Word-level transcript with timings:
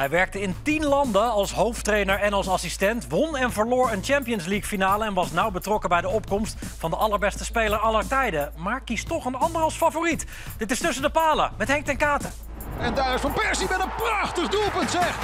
Hij 0.00 0.10
werkte 0.10 0.40
in 0.40 0.56
tien 0.62 0.84
landen 0.84 1.30
als 1.30 1.52
hoofdtrainer 1.52 2.20
en 2.20 2.32
als 2.32 2.48
assistent. 2.48 3.08
Won 3.08 3.36
en 3.36 3.52
verloor 3.52 3.92
een 3.92 4.04
Champions 4.04 4.46
League 4.46 4.68
finale 4.68 5.04
en 5.04 5.14
was 5.14 5.30
nauw 5.30 5.50
betrokken 5.50 5.88
bij 5.88 6.00
de 6.00 6.08
opkomst 6.08 6.56
van 6.78 6.90
de 6.90 6.96
allerbeste 6.96 7.44
speler 7.44 7.78
aller 7.78 8.06
tijden. 8.06 8.52
Maar 8.56 8.80
kiest 8.80 9.08
toch 9.08 9.24
een 9.24 9.34
ander 9.34 9.62
als 9.62 9.74
favoriet. 9.74 10.26
Dit 10.56 10.70
is 10.70 10.78
Tussen 10.78 11.02
de 11.02 11.10
Palen 11.10 11.50
met 11.58 11.68
Henk 11.68 11.84
ten 11.84 11.96
Katen. 11.96 12.32
En 12.78 12.94
daar 12.94 13.14
is 13.14 13.20
Van 13.20 13.32
Persie 13.32 13.66
met 13.68 13.80
een 13.80 13.94
prachtig 13.96 14.48
doelpunt, 14.48 14.90
zeg. 14.90 15.18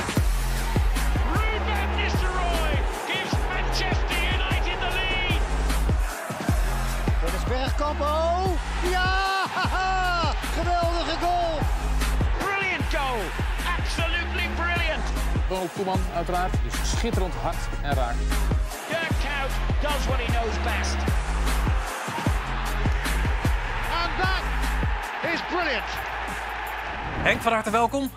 Ruben 1.32 2.02
Nistelrooy 2.02 2.78
gives 3.06 3.38
Manchester 3.48 4.16
United 4.34 4.78
the 4.80 4.94
lead. 4.94 5.40
Dennis 7.20 7.44
Bergkamp, 7.48 8.00
oh! 8.00 8.46
Ja! 8.90 9.24
Geweldige 10.58 11.18
goal! 11.20 11.65
Ronald 15.48 15.70
Koeman 15.72 16.00
uiteraard. 16.14 16.52
Dus 16.64 16.90
schitterend 16.96 17.34
hard 17.42 17.56
en 17.82 17.94
raak. 17.94 18.14
Dirk 18.88 19.00
Kuyt 19.08 19.52
does 19.82 20.06
what 20.06 20.18
he 20.18 20.32
knows 20.32 20.54
best. 20.64 20.94
And 24.02 24.10
that 24.22 24.42
is 25.34 25.40
brilliant. 25.48 25.84
Henk, 27.22 27.40
van 27.42 27.52
harte 27.52 27.70
welkom. 27.70 28.10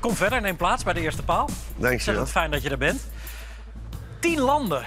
Kom 0.00 0.14
verder, 0.14 0.40
neem 0.40 0.56
plaats 0.56 0.84
bij 0.84 0.92
de 0.92 1.00
eerste 1.00 1.22
paal. 1.22 1.48
Dankjewel. 1.76 2.20
Het 2.20 2.30
fijn 2.30 2.50
dat 2.50 2.62
je 2.62 2.70
er 2.70 2.78
bent. 2.78 3.06
Tien 4.20 4.40
landen, 4.40 4.84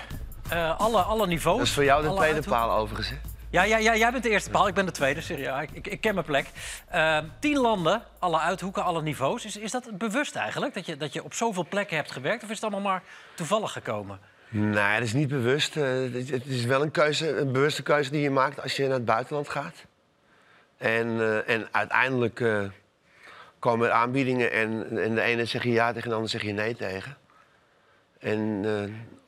Eh, 0.50 0.80
alle, 0.80 1.02
alle 1.02 1.28
niveaus. 1.28 1.58
Dat 1.58 1.68
is 1.68 1.74
voor 1.74 1.84
jou 1.84 2.08
de 2.08 2.14
tweede 2.16 2.42
paal 2.42 2.72
overigens. 2.72 3.10
hè? 3.10 3.16
Ja, 3.52 3.64
ja, 3.64 3.78
ja, 3.78 3.96
jij 3.96 4.12
bent 4.12 4.24
de 4.24 4.30
eerste 4.30 4.50
paal, 4.50 4.68
ik 4.68 4.74
ben 4.74 4.86
de 4.86 4.92
tweede. 4.92 5.22
Serieus, 5.22 5.66
ik, 5.72 5.88
ik, 5.88 6.02
ken 6.02 6.14
mijn 6.14 6.26
plek. 6.26 6.48
Eh, 6.88 7.18
tien 7.40 7.58
landen, 7.58 8.04
alle 8.20 8.40
uithoeken, 8.40 8.84
alle 8.84 9.02
niveaus. 9.02 9.46
Is, 9.46 9.58
is 9.58 9.72
dat 9.72 9.98
bewust 9.98 10.36
eigenlijk, 10.36 10.74
dat 10.74 10.86
je, 10.86 10.98
dat 10.98 11.14
je 11.14 11.24
op 11.24 11.34
zoveel 11.34 11.66
plekken 11.70 11.96
hebt 11.96 12.12
gewerkt? 12.12 12.44
Of 12.44 12.50
is 12.50 12.56
het 12.56 12.64
allemaal 12.64 12.92
maar 12.92 13.04
toevallig 13.36 13.72
gekomen? 13.72 14.20
Nee, 14.50 14.94
dat 14.94 15.08
is 15.08 15.14
niet 15.14 15.28
bewust. 15.28 15.78
Eh, 15.78 15.84
het, 16.14 16.46
is 16.46 16.66
wel 16.66 16.82
een, 16.82 16.92
keuze, 16.92 17.38
een 17.38 17.52
bewuste 17.52 17.84
keuze 17.84 18.12
die 18.12 18.22
je 18.22 18.30
maakt 18.30 18.62
als 18.62 18.76
je 18.76 18.84
naar 18.84 18.92
het 18.92 19.06
buitenland 19.06 19.50
gaat. 19.50 19.86
En, 20.78 21.20
eh, 21.20 21.56
en 21.56 21.68
uiteindelijk 21.72 22.40
eh, 22.40 22.64
komen 23.60 23.88
er 23.88 23.94
aanbiedingen 23.94 24.52
en, 24.52 24.98
en 24.98 25.16
de 25.16 25.22
ene 25.22 25.46
zeg 25.46 25.64
je 25.64 25.72
ja 25.72 25.94
tegen 25.94 26.10
de 26.10 26.16
ander 26.16 26.30
zeg 26.30 26.42
je 26.42 26.52
nee 26.52 26.76
tegen. 26.76 27.18
En 28.20 28.66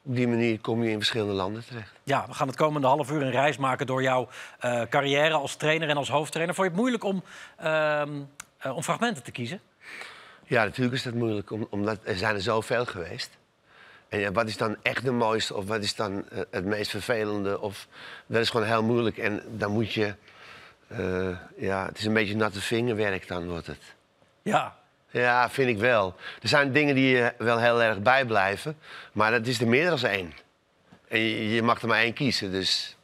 op 0.06 0.16
die 0.16 0.28
manier 0.28 0.60
kom 0.60 0.84
je 0.84 0.90
in 0.90 0.98
verschillende 0.98 1.34
landen 1.34 1.66
terecht. 1.66 1.92
Ja, 2.04 2.26
we 2.28 2.34
gaan 2.34 2.48
het 2.48 2.56
komende 2.56 2.88
half 2.88 3.12
uur 3.12 3.22
een 3.22 3.32
reis 3.32 3.58
maken 3.58 3.86
door 3.88 4.02
jouw 4.02 4.28
eh, 4.60 4.82
carrière 4.90 5.34
als 5.34 5.56
trainer 5.56 5.90
en 5.90 5.98
als 5.98 6.10
hoofdtrainer. 6.10 6.56
Vond 6.56 6.68
je 6.68 6.74
het 6.74 6.82
moeilijk 6.82 7.04
om, 7.04 7.24
ehm, 7.58 8.10
eh, 8.58 8.76
om 8.76 8.84
fragmenten 8.84 9.24
te 9.24 9.32
kiezen? 9.32 9.60
Ja, 10.44 10.64
natuurlijk 10.64 10.96
is 10.96 11.04
dat 11.04 11.14
moeilijk, 11.14 11.52
om- 11.52 11.68
omdat 11.70 11.98
er 12.04 12.18
zijn 12.18 12.36
er 12.36 12.42
zoveel 12.42 12.86
geweest. 12.86 13.30
En 14.10 14.20
ja, 14.20 14.32
wat 14.32 14.48
is 14.48 14.58
dan 14.58 14.76
echt 14.82 15.04
de 15.06 15.12
mooiste 15.12 15.56
of 15.56 15.66
wat 15.68 15.84
is 15.84 15.96
dan 15.96 16.30
eh, 16.30 16.40
het 16.52 16.66
meest 16.66 16.90
vervelende? 16.92 17.62
Of, 17.62 17.88
dat 18.26 18.42
is 18.42 18.50
gewoon 18.50 18.66
heel 18.68 18.84
moeilijk 18.84 19.18
en 19.18 19.42
dan 19.58 19.72
moet 19.72 19.94
je... 19.94 20.16
ja, 21.58 21.86
het 21.86 21.98
is 21.98 22.06
een 22.06 22.14
beetje 22.14 22.36
natte 22.36 22.62
vingerwerk 22.62 23.28
dan 23.28 23.48
wordt 23.50 23.68
het. 23.68 23.84
Ja, 24.42 24.76
Ja, 25.14 25.50
vind 25.50 25.70
ik 25.70 25.78
wel. 25.78 26.16
Er 26.42 26.48
zijn 26.48 26.72
dingen 26.72 26.96
die 26.96 27.16
je 27.16 27.34
wel 27.38 27.60
heel 27.60 27.82
erg 27.82 28.00
bijblijven, 28.00 28.78
maar 29.12 29.32
dat 29.32 29.48
is 29.48 29.62
er 29.62 29.68
meer 29.68 29.90
dan 29.90 30.10
één. 30.10 30.34
En 31.08 31.20
je, 31.20 31.54
je 31.54 31.62
mag 31.62 31.82
er 31.82 31.88
maar 31.88 32.00
één 32.00 32.14
kiezen, 32.14 32.52
dus... 32.52 32.98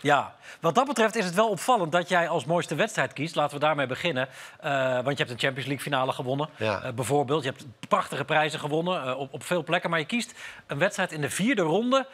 Ja, 0.00 0.34
wat 0.60 0.74
dat 0.74 0.86
betreft 0.86 1.16
is 1.16 1.24
het 1.24 1.34
wel 1.34 1.48
opvallend 1.48 1.92
dat 1.92 2.08
jij 2.08 2.28
als 2.28 2.44
mooiste 2.44 2.74
wedstrijd 2.74 3.12
kiest. 3.12 3.34
Laten 3.34 3.54
we 3.54 3.64
daarmee 3.64 3.86
beginnen. 3.86 4.28
Eh, 4.60 4.70
want 4.94 5.18
je 5.18 5.24
hebt 5.24 5.30
een 5.30 5.38
Champions 5.38 5.66
League 5.66 5.84
finale 5.84 6.12
gewonnen. 6.12 6.48
Ja. 6.56 6.82
Eh, 6.82 6.92
bijvoorbeeld, 6.92 7.44
je 7.44 7.48
hebt 7.48 7.66
prachtige 7.88 8.24
prijzen 8.24 8.60
gewonnen 8.60 9.04
eh, 9.04 9.18
op, 9.18 9.32
op 9.32 9.44
veel 9.44 9.64
plekken. 9.64 9.90
Maar 9.90 9.98
je 9.98 10.04
kiest 10.04 10.34
een 10.66 10.78
wedstrijd 10.78 11.12
in 11.12 11.20
de 11.20 11.30
vierde 11.30 11.62
ronde 11.62 12.06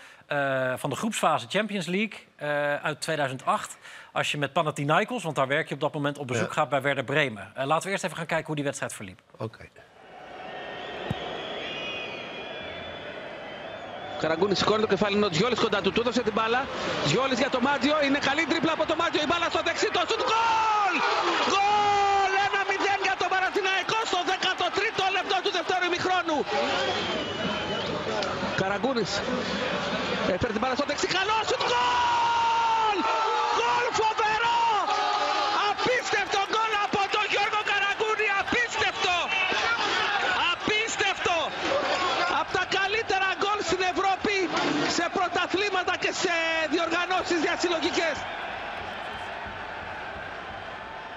van 0.77 0.91
de 0.91 0.97
groepsfase 0.97 1.47
Champions 1.48 1.86
League 1.86 2.19
uit 2.82 3.00
2008 3.00 3.78
Als 4.11 4.31
je 4.31 4.38
met 4.38 4.53
Panathinaikos, 4.53 5.23
want 5.23 5.35
daar 5.35 5.47
werk 5.47 5.67
je 5.67 5.73
op 5.73 5.79
dat 5.79 5.94
moment 5.94 6.17
op 6.17 6.28
bezoek 6.28 6.47
Ja. 6.47 6.53
gaat 6.53 6.69
bij 6.69 6.81
Werder 6.81 7.03
Bremen. 7.03 7.51
Eh, 7.56 7.66
laten 7.66 7.85
we 7.85 7.91
eerst 7.91 8.03
even 8.03 8.17
gaan 8.17 8.25
kijken 8.25 8.45
hoe 8.45 8.56
die 8.56 8.63
wedstrijd 8.63 8.94
verliep. 8.94 9.19
Oké. 9.38 9.67
Καραγκούνη 14.19 14.56
σηκώνει 14.56 14.81
το 14.81 14.88
κεφάλι 14.88 15.16
είναι 15.16 15.25
ο 15.25 15.29
Τζιόλης 15.29 15.59
κοντά 15.59 15.81
του. 15.81 15.91
Του 15.91 16.01
έδωσε 16.01 16.22
την 16.22 16.33
μπάλα. 16.35 16.61
Τζιόλης 17.06 17.39
για 17.39 17.50
το 17.50 17.59
Μάτζιο. 17.61 17.97
Είναι 18.07 18.19
καλή 18.29 18.45
τρίπλα 18.45 18.72
από 18.78 18.85
το 18.85 18.95
Μάτζιο. 18.95 19.22
Η 19.22 19.28
μπάλα 19.29 19.47
στο 19.53 19.61
δεξί. 19.67 19.88
Το 19.97 20.01
σουτ 20.09 20.22
γκολ! 20.29 20.95
Γκολ! 21.51 22.31
1-0 22.47 23.01
για 23.07 23.16
το 23.22 23.25
Παναθηναϊκό 23.33 24.00
στο 24.11 24.19
13ο 24.31 25.06
λεπτό 25.17 25.38
του 25.44 25.51
δεύτερου 25.57 25.85
ημιχρόνου. 25.91 26.38
Καραγκούνης. 28.61 29.11
Έφερε 30.33 30.51
την 30.56 30.61
μπάλα 30.61 30.75
στο 30.79 30.85
δεξί. 30.88 31.07
Καλό 31.17 31.35
σουτ 31.50 31.61
γκολ! 31.69 32.38
διοργανώσεις 47.20 47.41
διασυλλογικές. 47.47 48.16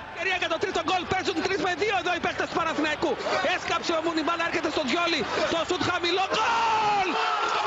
Ευκαιρία 0.10 0.38
για 0.42 0.50
το 0.54 0.58
τρίτο 0.64 0.82
γκολ. 0.88 1.04
Παίζουν 1.14 1.38
3 1.46 1.58
με 1.66 1.72
2 1.82 1.96
εδώ 2.02 2.12
οι 2.18 2.22
παίκτες 2.26 2.48
του 2.50 2.56
Παναθηναϊκού. 2.60 3.12
Έσκαψε 3.56 3.92
ο 4.00 4.02
Μούνι, 4.06 4.22
μπάλα 4.26 4.44
έρχεται 4.50 4.70
στο 4.76 4.84
Τζιόλι. 4.88 5.22
Το 5.54 5.60
σουτ 5.68 5.82
χαμηλό. 5.90 6.26
Γκολ! 6.36 7.10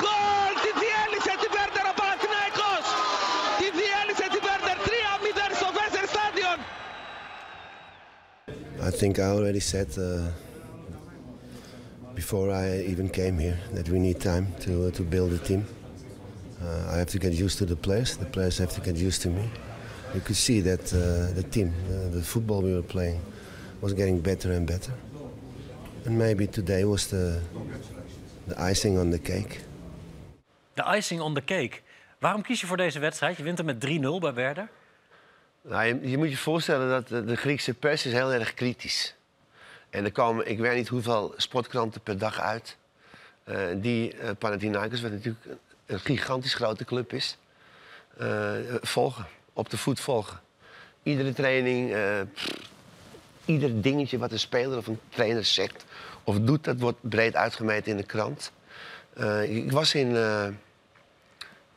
Γκολ! 0.03 0.53
Τη 0.65 0.71
διέλυσε 0.81 1.33
τη 1.43 1.49
Βέρντερ 1.57 1.85
ο 1.93 1.95
Παναθηναϊκός. 2.01 2.85
Τη 3.61 3.67
διέλυσε 3.79 4.27
τη 4.35 4.39
Βέρντερ 4.47 4.77
3-0 4.87 5.51
στο 5.61 5.69
Βέσερ 5.77 6.05
Στάντιον. 6.13 6.59
I 8.89 8.93
think 9.01 9.15
I 9.27 9.29
already 9.37 9.63
said 9.73 9.91
uh, 9.99 10.07
before 12.21 12.49
I 12.65 12.67
even 12.93 13.07
came 13.21 13.37
here 13.47 13.59
that 13.77 13.87
we 13.93 13.99
need 14.07 14.19
time 14.33 14.47
to 14.65 14.73
uh, 14.85 14.91
to 14.99 15.03
build 15.15 15.31
a 15.41 15.43
team. 15.49 15.63
Uh, 16.63 16.95
I 16.95 16.97
have 16.99 17.11
to 17.11 17.19
get 17.19 17.33
used 17.33 17.59
to 17.59 17.65
the 17.65 17.77
players. 17.77 18.17
The 18.17 18.25
players 18.25 18.59
have 18.59 18.73
to 18.75 18.81
get 18.81 18.97
used 18.97 19.23
to 19.23 19.29
me. 19.29 19.43
You 20.15 20.21
could 20.23 20.37
see 20.37 20.63
that 20.63 20.93
uh, 20.93 20.99
the 21.35 21.49
team, 21.49 21.67
uh, 21.67 22.13
the 22.13 22.23
football 22.23 22.63
we 22.63 22.73
were 22.73 22.87
playing, 22.87 23.21
was 23.81 23.93
getting 23.93 24.23
better 24.23 24.53
and 24.53 24.67
better. 24.67 24.93
And 26.07 26.17
maybe 26.19 26.47
today 26.47 26.85
was 26.85 27.07
the 27.07 27.41
the 28.47 28.71
icing 28.71 28.99
on 28.99 29.11
the 29.11 29.19
cake. 29.19 29.61
De 30.75 30.97
icing 30.97 31.21
on 31.21 31.35
the 31.35 31.45
cake. 31.45 31.83
Waarom 32.19 32.43
kies 32.43 32.61
je 32.61 32.67
voor 32.67 32.77
deze 32.77 32.99
wedstrijd? 32.99 33.37
Je 33.37 33.43
wint 33.43 33.59
er 33.59 33.65
met 33.65 33.87
3-0 33.87 33.89
bij 34.21 34.35
Werder. 34.35 34.69
Nou, 35.63 35.85
je, 35.85 36.11
je 36.11 36.19
moet 36.19 36.31
je 36.31 36.37
voorstellen 36.37 36.89
dat 36.89 37.09
de, 37.09 37.25
de 37.25 37.37
Griekse 37.37 37.75
pers 37.75 38.07
is 38.07 38.13
heel 38.13 38.33
erg 38.33 38.55
kritisch. 38.55 39.15
En 39.91 40.05
er 40.05 40.13
komen, 40.13 40.49
ik 40.51 40.59
weet 40.59 40.77
niet 40.77 40.89
hoeveel 40.89 41.35
sportkranten 41.37 42.01
per 42.01 42.19
dag 42.19 42.41
uit. 42.41 42.77
eh, 43.45 43.57
die 43.77 44.13
eh 44.17 44.31
Panathinaikos, 44.39 45.01
wat 45.01 45.11
natuurlijk 45.11 45.45
een, 45.87 46.01
gigantisch 46.01 46.55
grote 46.55 46.85
club 46.85 47.13
is, 47.13 47.39
eh, 48.19 48.53
volgen. 48.81 49.27
Op 49.53 49.71
de 49.71 49.77
voet 49.77 50.01
volgen. 50.01 50.41
Iedere 51.03 51.33
training, 51.33 51.95
pff, 52.33 52.49
ieder 53.45 53.83
dingetje 53.83 54.19
wat 54.19 54.33
een 54.33 54.39
speler 54.39 54.79
of 54.79 54.87
een 54.87 55.01
trainer 55.09 55.45
zegt 55.45 55.85
of 56.25 56.39
doet, 56.39 56.65
dat 56.65 56.81
wordt 56.81 56.99
breed 57.01 57.35
uitgemeten 57.35 57.91
in 57.91 57.97
de 57.97 58.03
krant. 58.03 58.53
Eh, 59.15 59.57
ik 59.57 59.73
was 59.73 59.95
in, 59.95 60.17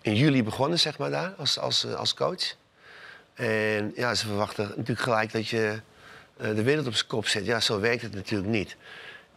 in 0.02 0.16
juli 0.16 0.44
begonnen, 0.44 0.80
zeg 0.80 0.98
maar, 0.98 1.10
daar 1.10 1.34
als, 1.38 1.60
als, 1.60 1.86
als 1.86 2.14
coach. 2.14 2.56
En 3.34 3.92
ja, 3.96 4.16
ze 4.16 4.26
verwachten 4.26 4.68
natuurlijk 4.68 5.00
gelijk 5.00 5.32
dat 5.32 5.48
je 5.48 5.82
de 6.38 6.64
wereld 6.64 6.88
op 6.88 6.94
zijn 6.94 7.08
kop 7.08 7.28
zet. 7.28 7.46
Ja, 7.46 7.60
zo 7.60 7.80
werkt 7.80 8.02
het 8.02 8.14
natuurlijk 8.14 8.50
niet. 8.50 8.76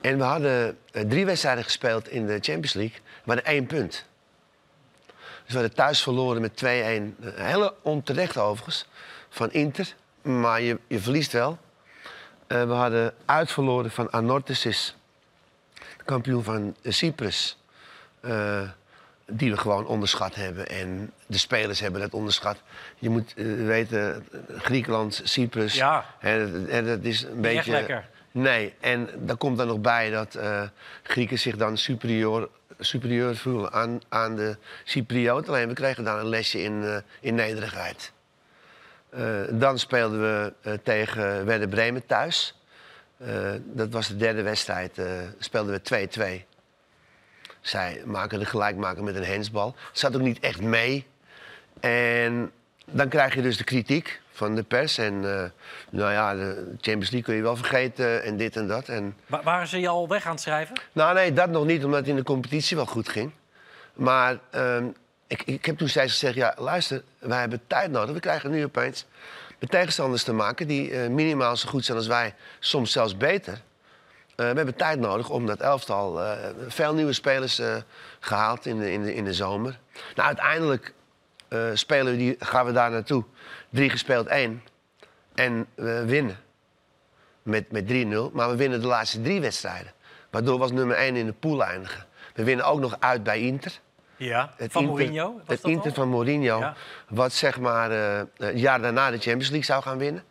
En 0.02 0.18
we 0.18 0.24
hadden 0.24 0.78
drie 0.90 1.26
wedstrijden 1.26 1.64
gespeeld 1.64 2.08
in 2.08 2.26
de 2.26 2.32
Champions 2.32 2.72
League. 2.72 2.98
Hadden 3.24 3.44
één 3.44 3.66
punt. 3.66 4.06
Dus 5.44 5.52
we 5.52 5.58
hadden 5.58 5.74
thuis 5.74 6.02
verloren 6.02 6.40
met 6.40 6.62
2-1. 6.64 6.66
Eh, 6.66 6.74
Hele 7.34 7.74
onterecht 7.82 8.38
overigens, 8.38 8.86
van 9.28 9.52
Inter. 9.52 9.94
Maar 10.22 10.60
je, 10.60 10.78
je 10.86 10.98
verliest 10.98 11.32
wel. 11.32 11.58
Eh, 12.52 12.64
we 12.66 12.72
hadden 12.72 13.14
uitverloren 13.24 13.90
van 13.90 14.10
Anorthosis, 14.10 14.96
kampioen 16.04 16.44
van 16.44 16.76
eh, 16.82 16.92
Cyprus. 16.92 17.58
Eh, 18.20 18.60
die 19.26 19.50
we 19.50 19.56
gewoon 19.56 19.86
onderschat 19.86 20.34
hebben. 20.34 20.68
En 20.68 21.12
de 21.26 21.38
spelers 21.38 21.80
hebben 21.80 22.00
dat 22.00 22.14
onderschat. 22.14 22.56
Je 22.98 23.10
moet 23.10 23.32
weten, 23.64 24.26
Griekenland, 24.56 25.20
Cyprus. 25.24 25.74
Ja. 25.74 26.04
Hè, 26.18 26.52
dat, 26.66 26.86
dat 26.86 27.04
is 27.04 27.22
een 27.22 27.40
beetje. 27.40 27.58
echt 27.58 27.66
lekker. 27.66 28.08
Nee, 28.30 28.74
en 28.80 29.08
daar 29.18 29.36
komt 29.36 29.58
dan 29.58 29.66
nog 29.66 29.78
bij 29.78 30.10
dat 30.10 30.38
Grieken 31.02 31.38
zich 31.38 31.56
dan 31.56 31.76
superieur, 31.76 32.48
superieur 32.84 33.36
voelen 33.36 33.72
aan, 33.72 34.00
aan 34.08 34.36
de 34.36 34.56
Cyprioten. 34.84 35.52
Alleen 35.52 35.68
we 35.68 35.74
kregen 35.74 36.04
dan 36.04 36.18
een 36.18 36.28
lesje 36.28 36.62
in, 36.62 36.82
eh, 36.84 36.96
in 37.20 37.34
nederigheid. 37.34 38.12
Eh, 39.10 39.40
dan 39.50 39.78
speelden 39.78 40.20
we 40.20 40.52
eh, 40.62 40.72
tegen 40.82 41.46
Werder 41.46 41.68
Bremen 41.68 42.06
thuis. 42.06 42.56
Dat 43.62 43.90
was 43.90 44.08
de 44.08 44.16
derde 44.16 44.42
wedstrijd. 44.42 45.00
speelden 45.38 45.72
we 45.72 45.82
2-2. 45.82 46.44
Zij 47.60 48.02
maken 48.04 48.38
de 48.38 48.44
gelijkmaker 48.44 49.04
met 49.04 49.16
een 49.16 49.24
hensbal. 49.24 49.74
Zat 49.92 50.16
ook 50.16 50.22
niet 50.22 50.40
echt 50.40 50.60
mee. 50.60 51.06
En 51.80 52.52
dan 52.84 53.08
krijg 53.08 53.34
je 53.34 53.42
dus 53.42 53.56
de 53.56 53.64
kritiek 53.64 54.21
van 54.42 54.54
de 54.54 54.62
pers. 54.62 54.98
En 54.98 55.14
eh, 55.14 55.44
nou 55.90 56.12
ja, 56.12 56.34
de 56.34 56.74
Champions 56.80 57.10
League 57.10 57.22
kun 57.22 57.34
je 57.34 57.42
wel 57.42 57.56
vergeten 57.56 58.22
en 58.22 58.36
dit 58.36 58.56
en 58.56 58.66
dat. 58.66 58.88
En, 58.88 59.16
Wa- 59.26 59.42
waren 59.42 59.66
ze 59.66 59.80
je 59.80 59.88
al 59.88 60.08
weg 60.08 60.24
aan 60.26 60.32
het 60.32 60.40
schrijven? 60.40 60.76
nou 60.92 61.14
nee, 61.14 61.32
dat 61.32 61.50
nog 61.50 61.64
niet, 61.64 61.84
omdat 61.84 61.98
het 61.98 62.08
in 62.08 62.16
de 62.16 62.22
competitie 62.22 62.76
wel 62.76 62.86
goed 62.86 63.08
ging. 63.08 63.32
Maar 63.92 64.38
ehm, 64.50 64.86
ik, 65.26 65.42
ik 65.42 65.64
heb 65.64 65.78
toen 65.78 65.88
steeds 65.88 66.12
gezegd, 66.12 66.34
ja 66.34 66.54
luister, 66.58 67.02
wij 67.18 67.40
hebben 67.40 67.60
tijd 67.66 67.90
nodig. 67.90 68.14
We 68.14 68.20
krijgen 68.20 68.50
nu 68.50 68.64
opeens 68.64 69.06
met 69.58 69.70
tegenstanders 69.70 70.22
te 70.24 70.32
maken 70.32 70.66
die 70.66 70.90
eh, 70.90 71.08
minimaal 71.08 71.56
zo 71.56 71.68
goed 71.68 71.84
zijn 71.84 71.98
als 71.98 72.06
wij. 72.06 72.34
Soms 72.58 72.92
zelfs 72.92 73.16
beter. 73.16 73.52
Eh, 73.52 73.56
we 74.36 74.42
hebben 74.56 74.76
tijd 74.76 74.98
nodig 74.98 75.30
om 75.30 75.46
dat 75.46 75.60
elftal... 75.60 76.20
veel 76.68 76.94
nieuwe 76.94 77.12
spelers 77.12 77.58
eh, 77.58 77.76
gehaald 78.20 78.66
in 78.66 78.78
de, 78.78 78.92
in, 78.92 79.02
de, 79.02 79.14
in 79.14 79.24
de 79.24 79.34
zomer. 79.34 79.78
Nou, 80.14 80.28
uiteindelijk 80.28 80.92
spelen 81.74 82.12
we 82.12 82.18
die, 82.18 82.36
gaan 82.38 82.66
we 82.66 82.72
daar 82.72 82.90
naartoe. 82.90 83.24
Drie 83.72 83.90
gespeeld, 83.90 84.26
één. 84.26 84.62
En 85.34 85.66
we 85.74 86.04
winnen 86.04 86.36
met, 87.42 87.70
met 87.70 87.84
3-0. 87.84 88.32
Maar 88.32 88.50
we 88.50 88.56
winnen 88.56 88.80
de 88.80 88.86
laatste 88.86 89.20
drie 89.20 89.40
wedstrijden. 89.40 89.92
Waardoor 90.30 90.56
we 90.56 90.62
als 90.62 90.72
nummer 90.72 90.96
1 90.96 91.16
in 91.16 91.26
de 91.26 91.32
pool 91.32 91.64
eindigen. 91.64 92.06
We 92.34 92.44
winnen 92.44 92.66
ook 92.66 92.80
nog 92.80 92.96
uit 93.00 93.22
bij 93.22 93.40
Inter. 93.40 93.72
Ja. 94.16 94.54
Het 94.56 94.72
van 94.72 94.82
Inter- 94.82 94.96
Mourinho? 94.98 95.32
Was 95.32 95.42
Het 95.46 95.62
dat 95.62 95.70
Inter 95.70 95.88
al? 95.88 95.94
van 95.94 96.08
Mourinho. 96.08 96.58
Ja. 96.58 96.74
Wat 97.08 97.32
zeg 97.32 97.60
maar 97.60 97.90
eh, 97.90 98.22
het 98.36 98.60
jaar 98.60 98.80
daarna 98.80 99.10
de 99.10 99.18
Champions 99.18 99.48
League 99.48 99.64
zou 99.64 99.82
gaan 99.82 99.98
winnen. 99.98 100.24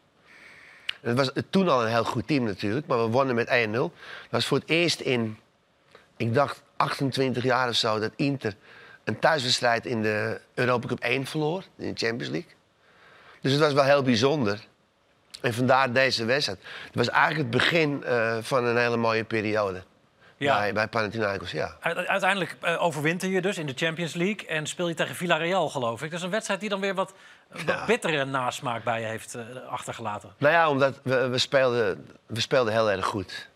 Het 1.02 1.18
was 1.18 1.32
toen 1.50 1.70
al 1.70 1.82
een 1.84 1.90
heel 1.92 2.04
goed 2.04 2.28
team 2.28 2.44
natuurlijk. 2.44 2.88
Maar 2.88 2.98
we 2.98 3.10
wonnen 3.10 3.36
met 3.36 3.48
1-0. 3.48 3.72
Dat 3.72 3.92
was 4.30 4.46
voor 4.46 4.58
het 4.58 4.70
eerst 4.70 5.00
in, 5.00 5.38
ik 6.18 6.34
dacht 6.34 6.62
28 6.76 7.44
jaar 7.44 7.70
of 7.70 7.76
zo... 7.76 8.00
dat 8.00 8.12
Inter 8.16 8.56
een 9.04 9.20
thuiswedstrijd 9.20 9.86
in 9.86 10.02
de 10.02 10.40
Europa 10.54 10.88
Cup 10.88 11.00
1 11.00 11.26
verloor. 11.26 11.64
In 11.78 11.94
de 11.94 12.06
Champions 12.06 12.32
League. 12.32 12.52
Dus 13.42 13.52
het 13.52 13.62
was 13.62 13.74
wel 13.74 13.84
heel 13.84 14.02
bijzonder. 14.04 14.60
En 15.42 15.54
vandaar 15.54 15.92
deze 15.94 16.26
wedstrijd. 16.26 16.60
Het 16.86 16.96
was 16.96 17.10
eigenlijk 17.10 17.54
het 17.54 17.62
begin 17.62 18.04
eh, 18.04 18.38
van 18.42 18.66
een 18.66 18.78
hele 18.78 18.98
mooie 18.98 19.24
periode. 19.24 19.84
Ja. 20.38 20.58
Bij, 20.58 20.74
bij 20.74 20.88
Panathinaikos, 20.88 21.52
ja. 21.52 21.76
Uite- 21.80 22.08
Uiteindelijk 22.08 22.56
eh, 22.62 22.84
overwinter 22.84 23.30
je 23.30 23.42
dus 23.42 23.58
in 23.58 23.66
de 23.66 23.74
Champions 23.76 24.14
League 24.14 24.48
en 24.48 24.68
speel 24.68 24.88
je 24.88 24.94
tegen 24.94 25.16
Villarreal, 25.16 25.70
geloof 25.70 26.02
ik. 26.04 26.10
Dat 26.10 26.20
is 26.20 26.26
een 26.26 26.32
wedstrijd 26.32 26.60
die 26.60 26.70
dan 26.70 26.80
weer 26.80 26.96
wat, 26.96 27.14
wat 27.52 27.62
Ja. 27.66 27.86
bittere 27.86 28.26
nasmaak 28.26 28.84
bij 28.84 29.02
je 29.02 29.08
heeft 29.08 29.36
eh, 29.36 29.44
achtergelaten. 29.70 30.34
Nou 30.38 30.54
ja, 30.54 30.70
omdat 30.70 31.00
we, 31.04 31.28
we, 31.28 31.38
speelden, 31.38 32.06
we 32.26 32.40
speelden 32.40 32.74
heel 32.74 32.92
erg 32.92 33.06
goed. 33.06 33.50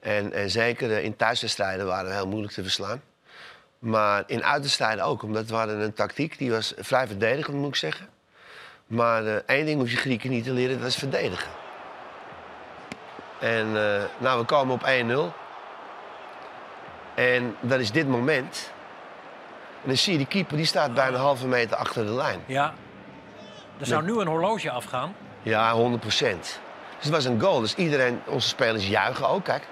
En, 0.00 0.32
en 0.32 0.50
zeker 0.50 1.02
in 1.02 1.16
thuiswedstrijden 1.16 1.86
waren 1.86 2.08
we 2.08 2.14
heel 2.14 2.28
moeilijk 2.28 2.52
te 2.52 2.62
verslaan. 2.62 3.02
Maar 3.78 4.22
in 4.26 4.44
uitwedstrijden 4.44 5.04
ook, 5.04 5.22
omdat 5.22 5.46
we 5.46 5.54
hadden 5.54 5.80
een 5.80 5.92
tactiek 5.94 6.38
die 6.38 6.50
was 6.50 6.74
vrij 6.78 7.06
verdedigend, 7.06 7.56
moet 7.56 7.68
ik 7.68 7.76
zeggen. 7.76 8.08
Maar 8.94 9.26
eh, 9.26 9.36
één 9.46 9.66
ding 9.66 9.80
hoef 9.80 9.90
je 9.90 9.96
Grieken 9.96 10.30
niet 10.30 10.44
te 10.44 10.52
leren, 10.52 10.78
dat 10.78 10.88
is 10.88 10.96
verdedigen. 10.96 11.50
En 13.38 13.66
eh, 13.66 14.02
nou, 14.18 14.40
we 14.40 14.44
komen 14.44 14.74
op 14.74 14.82
1-0. 14.82 15.34
En 17.14 17.56
dat 17.60 17.80
is 17.80 17.90
dit 17.90 18.08
moment. 18.08 18.72
En 19.82 19.88
dan 19.88 19.96
zie 19.96 20.12
je 20.12 20.18
die 20.18 20.26
keeper, 20.26 20.56
die 20.56 20.66
staat 20.66 20.94
bijna 20.94 21.16
een 21.16 21.22
halve 21.22 21.46
meter 21.46 21.76
achter 21.76 22.06
de 22.06 22.12
lijn. 22.12 22.40
Ja. 22.46 22.74
Er 23.78 23.86
zou 23.86 24.04
nu 24.04 24.18
een 24.18 24.26
horloge 24.26 24.70
afgaan. 24.70 25.14
Ja, 25.42 25.72
100 25.72 26.00
procent. 26.00 26.60
Dus 26.96 27.04
het 27.04 27.12
was 27.12 27.24
een 27.24 27.40
goal. 27.40 27.60
Dus 27.60 27.74
iedereen, 27.74 28.20
onze 28.26 28.48
spelers 28.48 28.88
juichen 28.88 29.28
ook. 29.28 29.44
Kijk, 29.44 29.66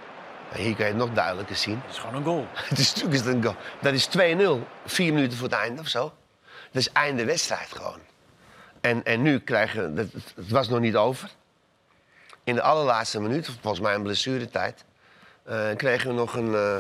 hier 0.55 0.75
kan 0.75 0.85
je 0.85 0.91
het 0.91 1.01
nog 1.01 1.13
duidelijker 1.13 1.57
zien. 1.57 1.81
Het 1.85 1.91
is 1.91 1.99
gewoon 1.99 2.15
een 2.15 2.25
goal. 2.25 2.47
Het 2.69 2.79
is 2.79 2.95
natuurlijk 2.95 3.27
een 3.27 3.43
goal. 3.43 3.57
Dat 3.81 3.93
is 3.93 4.09
2-0. 4.09 4.67
Vier 4.87 5.13
minuten 5.13 5.39
voor 5.39 5.49
het 5.49 5.57
einde 5.57 5.81
of 5.81 5.89
zo. 5.89 6.13
Dat 6.45 6.83
is 6.83 6.93
einde 6.93 7.25
wedstrijd 7.25 7.69
gewoon. 7.73 8.12
En, 8.83 9.05
en 9.05 9.23
nu 9.23 9.39
krijgen 9.39 9.95
we... 9.95 10.01
Het, 10.01 10.13
het 10.37 10.51
was 10.51 10.69
nog 10.69 10.81
niet 10.81 10.97
over. 10.97 11.31
In 12.45 12.55
de 12.55 12.63
allerlaatste 12.63 13.21
minuut, 13.21 13.51
volgens 13.61 13.83
mij 13.83 13.95
een 13.95 14.03
blessuretijd... 14.03 14.85
eh, 15.45 15.77
kregen 15.77 16.09
we 16.09 16.15
nog 16.15 16.35
een, 16.35 16.55
eh, 16.55 16.77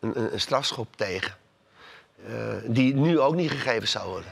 een, 0.00 0.18
een, 0.18 0.32
een 0.32 0.40
strafschop 0.40 0.96
tegen. 0.96 1.34
Eh, 2.26 2.34
die 2.64 2.94
nu 2.94 3.20
ook 3.20 3.34
niet 3.34 3.50
gegeven 3.50 3.88
zou 3.88 4.08
worden. 4.08 4.30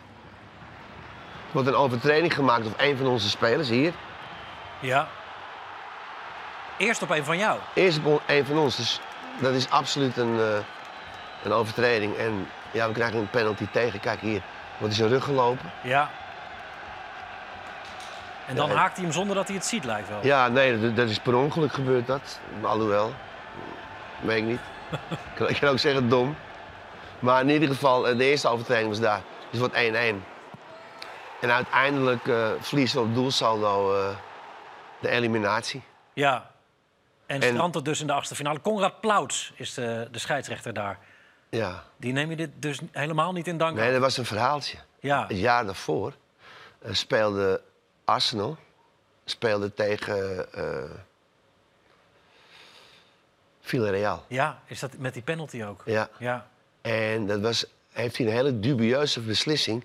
Er 1.47 1.53
wordt 1.53 1.69
een 1.69 1.75
overtreding 1.75 2.35
gemaakt 2.35 2.67
op 2.67 2.75
een 2.77 2.97
van 2.97 3.07
onze 3.07 3.29
spelers 3.29 3.69
hier. 3.69 3.93
Ja. 4.81 5.09
Eerst 6.79 7.03
op 7.03 7.11
een 7.11 7.25
van 7.25 7.39
jou. 7.39 7.59
Eerst 7.75 7.99
op 8.05 8.23
een 8.27 8.45
van 8.47 8.59
ons. 8.59 8.77
Dus 8.77 9.01
dat 9.41 9.55
is 9.55 9.71
absoluut 9.71 10.17
een, 10.17 10.63
een 11.45 11.53
overtreding. 11.53 12.17
En 12.17 12.49
ja, 12.73 12.87
we 12.87 12.95
krijgen 12.95 13.19
een 13.19 13.31
penalty 13.31 13.67
tegen. 13.73 14.01
Kijk 14.01 14.21
hier, 14.21 14.43
wordt 14.79 14.93
in 14.93 14.99
zijn 14.99 15.09
rug 15.09 15.25
gelopen. 15.25 15.73
Ja. 15.83 16.11
En 18.47 18.57
dan 18.57 18.71
en- 18.71 18.77
haakt 18.77 18.95
hij 18.97 19.05
hem 19.05 19.13
zonder 19.15 19.37
dat 19.37 19.47
hij 19.47 19.57
het 19.57 19.65
ziet, 19.67 19.85
lijkt 19.85 20.09
wel. 20.09 20.19
Ja, 20.23 20.49
nee, 20.49 20.81
dat, 20.81 20.97
dat 20.97 21.09
is 21.09 21.19
per 21.19 21.35
ongeluk 21.35 21.73
gebeurd 21.73 22.07
dat. 22.07 22.41
Alhoewel, 22.63 23.13
weet 24.21 24.39
ik 24.39 24.45
niet. 24.45 24.61
Ik 25.01 25.19
kan- 25.35 25.49
Ik 25.49 25.57
kan 25.61 25.69
ook 25.69 25.79
zeggen 25.79 26.09
dom. 26.09 26.37
Maar 27.19 27.41
in 27.41 27.49
ieder 27.51 27.69
geval, 27.69 28.09
eh, 28.09 28.17
de 28.17 28.25
eerste 28.25 28.49
overtreding 28.49 28.89
was 28.89 29.01
daar. 29.01 29.21
Dus 29.51 29.61
het 29.61 29.61
wordt 29.61 29.75
1-1. 29.75 30.25
En 31.41 31.51
uiteindelijk 31.51 32.27
eh 32.27 32.49
verliezen 32.61 33.01
we 33.03 33.07
op 33.09 33.15
doelsaldo 33.15 33.97
eh, 33.97 34.17
de 35.01 35.09
eliminatie. 35.09 35.83
Ja. 36.13 36.51
En, 37.27 37.41
En- 37.41 37.49
strandt 37.55 37.75
het 37.75 37.85
dus 37.85 38.01
in 38.01 38.07
de 38.07 38.13
achtste 38.13 38.35
finale. 38.35 38.59
Konrad 38.59 39.01
Plouts 39.01 39.53
is 39.57 39.75
de, 39.75 40.09
de 40.11 40.19
scheidsrechter 40.19 40.73
daar. 40.75 40.99
Ja. 41.51 41.83
Die 41.97 42.13
neem 42.13 42.31
je 42.31 42.37
dit 42.37 42.51
dus 42.57 42.79
helemaal 42.93 43.33
niet 43.33 43.47
in 43.47 43.59
dank. 43.59 43.77
Nee, 43.77 43.93
dat 43.93 44.01
was 44.01 44.17
een 44.17 44.25
verhaaltje. 44.25 44.77
Ja. 45.01 45.25
Het 45.29 45.39
jaar 45.39 45.65
daarvoor 45.65 46.13
eh, 46.83 46.93
speelde 46.93 47.61
Arsenal 48.05 48.57
speelde 49.25 49.75
tegen 49.75 50.53
eh 50.53 50.91
Villarreal. 53.61 54.25
ja, 54.29 54.61
is 54.67 54.81
dat 54.81 54.91
met 54.99 55.13
die 55.15 55.23
penalty 55.23 55.65
ook? 55.65 55.83
Ja. 55.85 56.09
Ja. 56.19 56.47
En 56.81 57.27
dat 57.27 57.41
was, 57.41 57.67
heeft 57.93 58.17
hij 58.17 58.27
een 58.27 58.33
hele 58.33 58.61
dubieuze 58.61 59.21
beslissing 59.21 59.85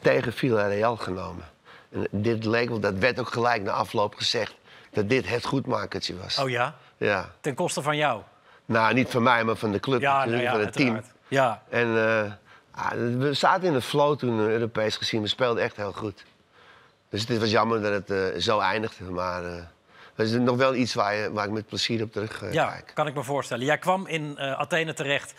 tegen 0.00 0.32
Villarreal 0.32 0.96
genomen. 0.96 1.44
En 1.90 2.06
dit 2.10 2.44
leek 2.44 2.68
wel, 2.68 2.80
dat 2.80 2.94
werd 2.94 3.20
ook 3.20 3.32
gelijk 3.32 3.62
na 3.62 3.70
afloop 3.70 4.14
gezegd, 4.14 4.54
dat 4.90 5.08
dit 5.08 5.28
het 5.28 5.44
goedmakertje 5.44 6.16
was. 6.16 6.38
Oh 6.38 6.48
ja? 6.48 6.76
Ja. 6.96 7.30
Ten 7.40 7.54
koste 7.54 7.82
van 7.82 7.96
jou? 7.96 8.22
Nou, 8.66 8.94
niet 8.94 9.10
van 9.10 9.22
mij, 9.22 9.44
maar 9.44 9.56
van 9.56 9.72
de 9.72 9.80
club, 9.80 10.00
Ja, 10.00 10.24
nou 10.24 10.42
ja, 10.42 10.50
van 10.50 10.60
het 10.60 10.72
team. 10.72 11.00
Ja. 11.28 11.62
En 11.68 11.96
eh, 11.96 12.32
ah, 12.70 12.90
we 13.18 13.34
zaten 13.34 13.66
in 13.66 13.72
de 13.72 13.80
flow 13.80 14.18
toen, 14.18 14.38
eh, 14.38 14.46
Europees 14.46 14.96
gezien. 14.96 15.22
We 15.22 15.28
speelden 15.28 15.62
echt 15.62 15.76
heel 15.76 15.92
goed. 15.92 16.24
Dus 17.10 17.28
het 17.28 17.38
was 17.38 17.50
jammer 17.50 17.82
dat 17.82 17.92
het 17.92 18.10
eh, 18.10 18.40
zo 18.40 18.58
eindigde. 18.58 19.04
Maar 19.04 19.42
dat 20.14 20.26
is 20.26 20.32
nog 20.32 20.56
wel 20.56 20.74
iets 20.74 20.94
waar, 20.94 21.14
je, 21.14 21.32
waar 21.32 21.44
ik 21.46 21.50
met 21.50 21.66
plezier 21.66 22.02
op 22.02 22.12
terug 22.12 22.42
eh, 22.42 22.52
Ja, 22.52 22.70
kijk. 22.70 22.90
kan 22.94 23.06
ik 23.06 23.14
me 23.14 23.22
voorstellen. 23.22 23.64
Jij 23.64 23.78
kwam 23.78 24.06
in 24.06 24.38
Athene 24.38 24.92
terecht, 24.92 25.34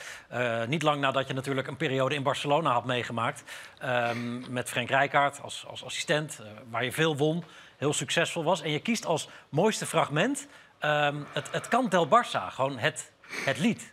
niet 0.68 0.82
lang 0.82 1.02
nadat 1.02 1.28
je 1.28 1.34
natuurlijk 1.34 1.68
een 1.68 1.78
periode 1.78 2.16
in 2.16 2.24
Barcelona 2.24 2.72
had 2.72 2.86
meegemaakt. 2.86 3.44
ehm, 3.80 4.52
met 4.54 4.70
Frank 4.70 4.90
Rijkaard 4.90 5.42
als, 5.42 5.66
als 5.68 5.84
assistent, 5.86 6.40
waar 6.70 6.84
je 6.84 6.92
veel 6.92 7.18
won, 7.18 7.44
heel 7.78 7.94
succesvol 7.94 8.44
was. 8.44 8.62
En 8.62 8.72
je 8.72 8.80
kiest 8.80 9.06
als 9.06 9.30
mooiste 9.50 9.86
fragment 9.86 10.48
ehm, 10.80 11.16
het, 11.32 11.48
het 11.52 11.68
Cant 11.68 11.92
del 11.92 12.08
Barça, 12.08 12.48
gewoon 12.54 12.78
het, 12.78 13.12
het 13.46 13.58
lied. 13.58 13.92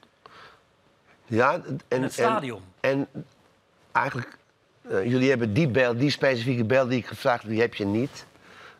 Ja, 1.27 1.61
en, 1.89 2.03
het 2.03 2.13
stadion. 2.13 2.63
En, 2.81 3.09
en 3.13 3.27
eigenlijk, 3.93 4.38
eh, 4.89 5.05
jullie 5.05 5.29
hebben 5.29 5.53
die, 5.53 5.69
beeld, 5.69 5.99
die 5.99 6.11
specifieke 6.11 6.65
beeld 6.65 6.89
die 6.89 6.99
ik 6.99 7.07
gevraagd 7.07 7.43
heb, 7.43 7.51
die 7.51 7.61
heb 7.61 7.75
je 7.75 7.85
niet. 7.85 8.27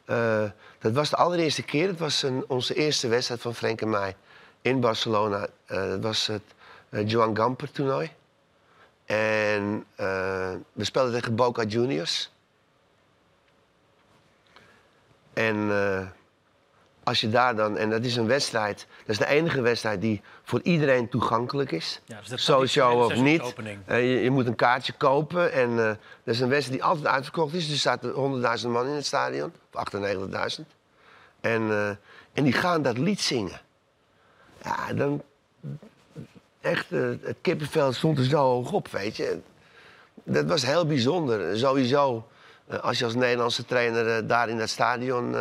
Eh, 0.05 0.45
dat 0.79 0.93
was 0.93 1.11
de 1.11 1.17
allereerste 1.17 1.63
keer. 1.63 1.87
Dat 1.87 1.99
was 1.99 2.23
een, 2.23 2.45
onze 2.47 2.75
eerste 2.75 3.09
wedstrijd 3.09 3.41
van 3.41 3.55
Frank 3.55 3.81
en 3.81 3.91
mij 3.91 4.17
in 4.63 4.81
Barcelona. 4.81 5.47
Eh, 5.67 5.89
dat 5.89 6.03
was 6.03 6.27
het 6.27 6.43
Joan 7.11 7.37
Gamper 7.37 7.71
toernooi. 7.71 8.11
En 9.05 9.85
we 10.73 10.85
speelden 10.85 11.13
tegen 11.13 11.35
Boca 11.35 11.63
Juniors. 11.63 12.31
En 15.33 15.71
als 17.09 17.21
je 17.21 17.29
daar 17.29 17.57
dan, 17.57 17.77
en 17.77 17.91
dat 17.91 18.05
is 18.05 18.17
een 18.17 18.27
wedstrijd, 18.27 18.87
dat 18.99 19.09
is 19.09 19.19
de 19.19 19.27
enige 19.27 19.61
wedstrijd 19.61 20.01
die 20.01 20.23
voor 20.43 20.61
iedereen 20.63 21.09
toegankelijk 21.09 21.73
is. 21.73 22.01
Ja, 22.05 22.21
dus 22.29 22.79
of 22.79 23.15
niet. 23.15 23.55
Eh, 23.85 24.01
je, 24.01 24.23
je 24.23 24.31
moet 24.31 24.47
een 24.47 24.55
kaartje 24.55 24.93
kopen 24.93 25.53
en 25.53 25.71
eh, 25.71 25.85
dat 26.25 26.35
is 26.35 26.41
een 26.41 26.49
wedstrijd 26.49 26.81
die 26.81 26.89
altijd 26.89 27.07
uitverkocht 27.07 27.55
is. 27.55 27.65
Dus 27.65 27.73
er 27.73 27.79
staat 27.79 28.05
100.000 28.63 28.69
man 28.69 28.87
in 28.87 28.93
het 28.93 29.07
stadion, 29.07 29.53
of 29.73 29.93
98.000. 30.59 30.65
En, 31.41 31.71
eh, 31.71 31.89
en 32.33 32.45
die 32.45 32.53
gaan 32.53 32.83
dat 32.83 32.99
lied 32.99 33.21
zingen. 33.21 33.61
Ja, 34.63 34.93
dan. 34.93 35.23
Echt, 36.61 36.91
het 36.91 37.37
kippenvel 37.41 37.93
stond 37.93 38.19
er 38.19 38.25
zo 38.25 38.39
hoog 38.39 38.73
op, 38.73 38.89
weet 38.89 39.17
je. 39.17 39.39
Dat 40.25 40.45
was 40.45 40.67
heel 40.67 40.87
bijzonder. 40.87 41.59
Sowieso, 41.59 42.29
als 42.81 42.99
je 42.99 43.05
als 43.05 43.15
Nederlandse 43.15 43.65
trainer 43.65 44.27
daar 44.27 44.49
in 44.49 44.59
dat 44.59 44.69
stadion 44.69 45.35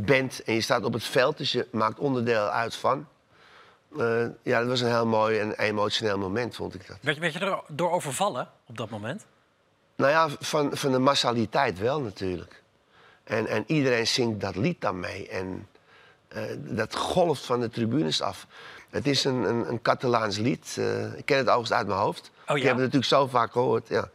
bent 0.00 0.42
en 0.42 0.54
je 0.54 0.60
staat 0.60 0.84
op 0.84 0.92
het 0.92 1.04
veld, 1.04 1.36
dus 1.36 1.52
je 1.52 1.66
maakt 1.72 1.98
onderdeel 1.98 2.48
uit 2.48 2.74
van. 2.74 3.06
Eh, 3.98 4.24
ja, 4.42 4.58
dat 4.58 4.68
was 4.68 4.80
een 4.80 4.88
heel 4.88 5.06
mooi 5.06 5.38
en 5.38 5.58
emotioneel 5.58 6.18
moment, 6.18 6.54
vond 6.54 6.74
ik 6.74 6.86
dat. 6.86 6.96
Werd 7.00 7.16
je, 7.16 7.22
werd 7.22 7.32
je 7.32 7.38
er 7.38 7.60
door 7.68 7.90
overvallen 7.90 8.48
op 8.66 8.76
dat 8.76 8.90
moment? 8.90 9.26
Nou 9.96 10.10
ja, 10.10 10.28
van, 10.40 10.76
van 10.76 10.92
de 10.92 10.98
massaliteit 10.98 11.78
wel 11.78 12.00
natuurlijk. 12.00 12.62
En, 13.24 13.46
en 13.46 13.64
iedereen 13.66 14.06
zingt 14.06 14.40
dat 14.40 14.56
lied 14.56 14.80
dan 14.80 15.00
mee. 15.00 15.28
En 15.28 15.68
eh, 16.28 16.42
dat 16.56 16.96
golft 16.96 17.44
van 17.44 17.60
de 17.60 17.68
tribunes 17.68 18.22
af. 18.22 18.46
Het 18.90 19.06
is 19.06 19.24
een, 19.24 19.42
een, 19.42 19.68
een 19.68 19.82
Catalaans 19.82 20.38
lied. 20.38 20.76
Eh, 20.78 21.14
ik 21.14 21.24
ken 21.24 21.36
het 21.36 21.46
overigens 21.46 21.72
uit 21.72 21.86
mijn 21.86 21.98
hoofd. 21.98 22.30
Oh, 22.48 22.56
Ik 22.56 22.62
ja? 22.62 22.68
heb 22.68 22.76
het 22.76 22.84
natuurlijk 22.84 23.04
zo 23.04 23.26
vaak 23.26 23.52
gehoord, 23.52 23.88
ja. 23.88 24.10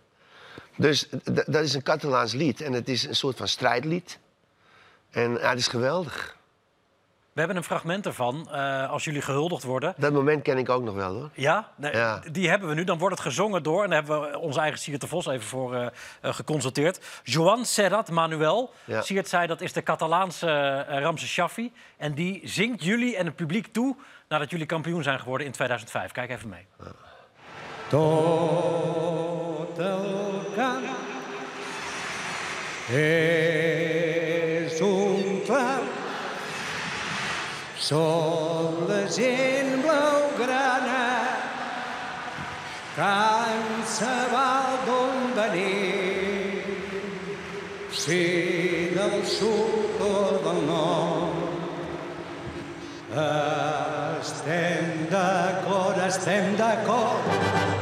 Dus 0.77 1.07
dat 1.23 1.63
is 1.63 1.73
een 1.73 1.83
Catalaans 1.83 2.33
lied. 2.33 2.61
En 2.61 2.73
het 2.73 2.89
is 2.89 3.03
een 3.03 3.15
soort 3.15 3.37
van 3.37 3.47
strijdlied. 3.47 4.19
En 5.15 5.31
ja, 5.31 5.49
het 5.49 5.59
is 5.59 5.67
geweldig. 5.67 6.35
We 7.33 7.39
hebben 7.41 7.57
een 7.59 7.63
fragment 7.67 8.05
ervan 8.05 8.49
eh, 8.51 8.89
als 8.91 9.03
jullie 9.03 9.21
gehuldigd 9.21 9.63
worden. 9.63 9.93
Dat 9.97 10.13
moment 10.13 10.41
ken 10.43 10.57
ik 10.57 10.69
ook 10.69 10.83
nog 10.83 10.95
wel, 10.95 11.13
hoor. 11.13 11.29
Ja, 11.33 11.71
nee, 11.75 11.93
Ja. 11.95 12.21
die 12.31 12.49
hebben 12.49 12.69
we 12.69 12.75
nu. 12.75 12.83
Dan 12.83 12.97
wordt 12.97 13.15
het 13.15 13.25
gezongen 13.25 13.63
door, 13.63 13.83
en 13.83 13.89
daar 13.89 13.99
hebben 13.99 14.21
we 14.31 14.37
onze 14.39 14.59
eigen 14.59 14.79
Siert 14.79 15.01
de 15.01 15.07
Vos 15.07 15.25
even 15.25 15.47
voor 15.47 15.75
eh, 15.75 15.87
eh, 16.21 16.33
geconsulteerd. 16.33 16.99
Joan 17.23 17.65
Serrat 17.65 18.09
Manuel. 18.11 18.73
Ja. 18.83 19.01
Siert 19.01 19.27
zei 19.27 19.47
dat 19.47 19.61
is 19.61 19.73
de 19.73 19.83
Catalaanse 19.83 20.47
uh, 20.89 20.99
Ramse 21.01 21.27
Shaffi. 21.27 21.73
En 21.97 22.13
die 22.13 22.41
zingt 22.43 22.83
jullie 22.83 23.15
en 23.17 23.25
het 23.25 23.35
publiek 23.35 23.67
toe 23.73 23.95
nadat 24.27 24.49
jullie 24.49 24.65
kampioen 24.65 25.03
zijn 25.03 25.19
geworden 25.19 25.47
in 25.47 25.53
2005. 25.53 26.11
Kijk 26.11 26.29
even 26.29 26.49
mee. 26.49 26.65
Tot 27.87 29.79
el 29.79 30.45
camp 30.55 30.83
Som 37.85 38.87
la 38.89 39.03
gent 39.05 39.83
blaugrana 39.83 41.01
que 42.95 43.83
se 43.85 44.15
val 44.31 44.71
d'on 44.87 45.19
venir. 45.35 46.63
Si 47.93 48.89
del 48.97 49.21
sud 49.37 50.01
o 50.01 50.15
del 50.47 50.61
nord. 50.65 51.37
Estem 54.17 55.05
d'acord, 55.13 56.01
estem 56.09 56.55
d'acord. 56.57 57.74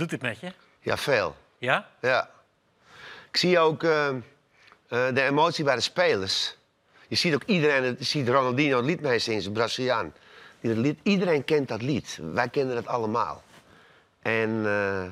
Doet 0.00 0.10
dit 0.10 0.22
met 0.22 0.40
je? 0.40 0.52
Ja, 0.80 0.96
veel. 0.96 1.36
Ja? 1.58 1.88
Ja. 2.00 2.30
Ik 3.30 3.36
zie 3.36 3.58
ook 3.58 3.82
eh, 3.82 4.08
eh, 4.08 4.14
de 4.88 5.22
emotie 5.22 5.64
bij 5.64 5.74
de 5.74 5.80
spelers. 5.80 6.56
Je 7.08 7.16
ziet 7.16 7.34
ook 7.34 7.42
iedereen, 7.46 7.96
je 7.98 8.04
ziet 8.04 8.28
Ronaldinho 8.28 8.76
het 8.76 8.86
lied 8.86 9.00
meezingen, 9.00 9.42
zijn 9.42 9.54
Braziliaan. 9.54 10.12
Die 10.60 10.74
dat 10.74 10.84
lied, 10.84 10.98
iedereen 11.02 11.44
kent 11.44 11.68
dat 11.68 11.82
lied. 11.82 12.18
Wij 12.32 12.48
kennen 12.48 12.76
het 12.76 12.86
allemaal. 12.86 13.42
En 14.22 14.62
eh, 14.66 15.04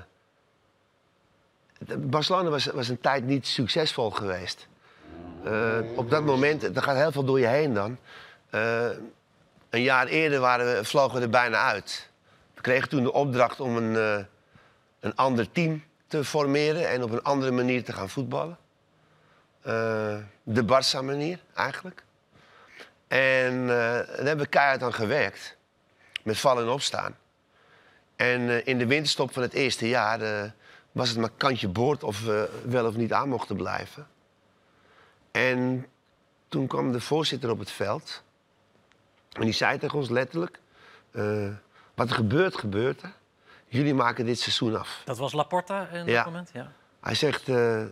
Barcelona 1.98 2.48
was, 2.48 2.66
was 2.66 2.88
een 2.88 3.00
tijd 3.00 3.24
niet 3.24 3.46
succesvol 3.46 4.10
geweest. 4.10 4.66
Op 5.94 6.10
dat 6.10 6.24
moment, 6.24 6.76
er 6.76 6.82
gaat 6.82 6.96
heel 6.96 7.12
veel 7.12 7.24
door 7.24 7.40
je 7.40 7.46
heen 7.46 7.74
dan. 7.74 7.98
Een 9.70 9.82
jaar 9.82 10.06
eerder 10.06 10.40
waren 10.40 10.76
we, 10.76 10.84
vlogen 10.84 11.16
we 11.16 11.22
er 11.22 11.30
bijna 11.30 11.62
uit. 11.62 12.08
We 12.54 12.60
kregen 12.60 12.88
toen 12.88 13.02
de 13.02 13.12
opdracht 13.12 13.60
om 13.60 13.76
een, 13.76 14.26
een 15.00 15.14
ander 15.14 15.50
team 15.50 15.84
te 16.06 16.24
formeren 16.24 16.88
en 16.88 17.02
op 17.02 17.10
een 17.10 17.22
andere 17.22 17.50
manier 17.50 17.84
te 17.84 17.92
gaan 17.92 18.08
voetballen. 18.08 18.58
Eh, 19.60 20.16
de 20.42 20.64
Barça-manier, 20.64 21.38
eigenlijk. 21.54 22.04
En 23.08 23.60
eh, 23.60 23.68
daar 23.68 24.06
hebben 24.06 24.38
we 24.38 24.46
keihard 24.46 24.82
aan 24.82 24.94
gewerkt. 24.94 25.56
Met 26.22 26.38
vallen 26.38 26.62
en 26.62 26.70
opstaan. 26.70 27.16
En 28.16 28.48
eh, 28.48 28.66
in 28.66 28.78
de 28.78 28.86
winterstop 28.86 29.32
van 29.32 29.42
het 29.42 29.52
eerste 29.52 29.88
jaar 29.88 30.52
was 30.92 31.08
het 31.08 31.18
maar 31.18 31.30
kantje 31.36 31.68
boord 31.68 32.04
of 32.04 32.20
we 32.24 32.60
wel 32.64 32.86
of 32.86 32.96
niet 32.96 33.12
aan 33.12 33.28
mochten 33.28 33.56
blijven. 33.56 34.06
En 35.30 35.86
toen 36.48 36.66
kwam 36.66 36.92
de 36.92 37.00
voorzitter 37.00 37.50
op 37.50 37.58
het 37.58 37.70
veld. 37.70 38.22
En 39.32 39.44
die 39.44 39.52
zei 39.52 39.78
tegen 39.78 39.98
ons 39.98 40.08
letterlijk... 40.08 40.58
wat 41.94 42.08
er 42.08 42.14
gebeurt, 42.14 42.56
gebeurt 42.56 43.02
er. 43.02 43.12
Jullie 43.68 43.94
maken 43.94 44.24
dit 44.24 44.40
seizoen 44.40 44.78
af. 44.78 45.02
Dat 45.04 45.18
was 45.18 45.32
Laporta 45.32 45.88
in 45.88 46.06
dat 46.06 46.24
moment? 46.24 46.50
Ja. 46.52 46.72
Hij 47.00 47.14
zegt, 47.14 47.48
eh, 47.48 47.82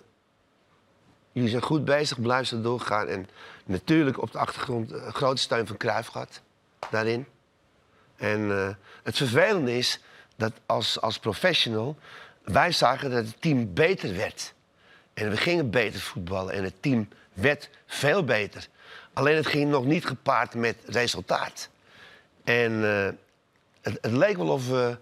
jullie 1.33 1.51
zijn 1.51 1.63
goed 1.63 1.85
bezig, 1.85 2.21
blijf 2.21 2.47
zo 2.47 2.61
doorgaan. 2.61 3.09
En 3.09 3.29
natuurlijk 3.65 4.23
op 4.23 4.33
de 4.33 4.39
achtergrond 4.39 4.93
eh, 4.93 5.09
grote 5.09 5.43
steun 5.43 5.67
van 5.67 5.77
Cruijff 5.77 6.09
gehad, 6.09 6.41
daarin. 6.91 7.27
En 8.17 8.51
eh, 8.51 8.69
het 9.03 9.17
vervelende 9.17 9.77
is 9.77 10.01
dat 10.37 10.53
als, 10.67 11.01
als 11.01 11.19
professional 11.19 11.97
wij 12.43 12.73
zagen 12.73 13.11
dat 13.11 13.25
het 13.25 13.41
team 13.41 13.75
beter 13.75 14.17
werd. 14.17 14.55
En 15.15 15.31
we 15.31 15.37
gingen 15.37 15.71
beter 15.71 16.01
voetballen 16.01 16.55
en 16.55 16.65
het 16.65 16.83
team 16.83 17.09
werd 17.33 17.71
veel 17.87 18.25
beter. 18.25 18.69
Alleen 19.13 19.37
het 19.37 19.47
ging 19.47 19.71
nog 19.71 19.85
niet 19.85 20.07
gepaard 20.07 20.55
met 20.55 20.77
resultaat. 20.87 21.69
En 22.45 22.73
het, 23.81 23.99
het 24.01 24.13
leek 24.13 24.37
wel 24.37 24.49
of 24.49 24.69
we 24.69 24.99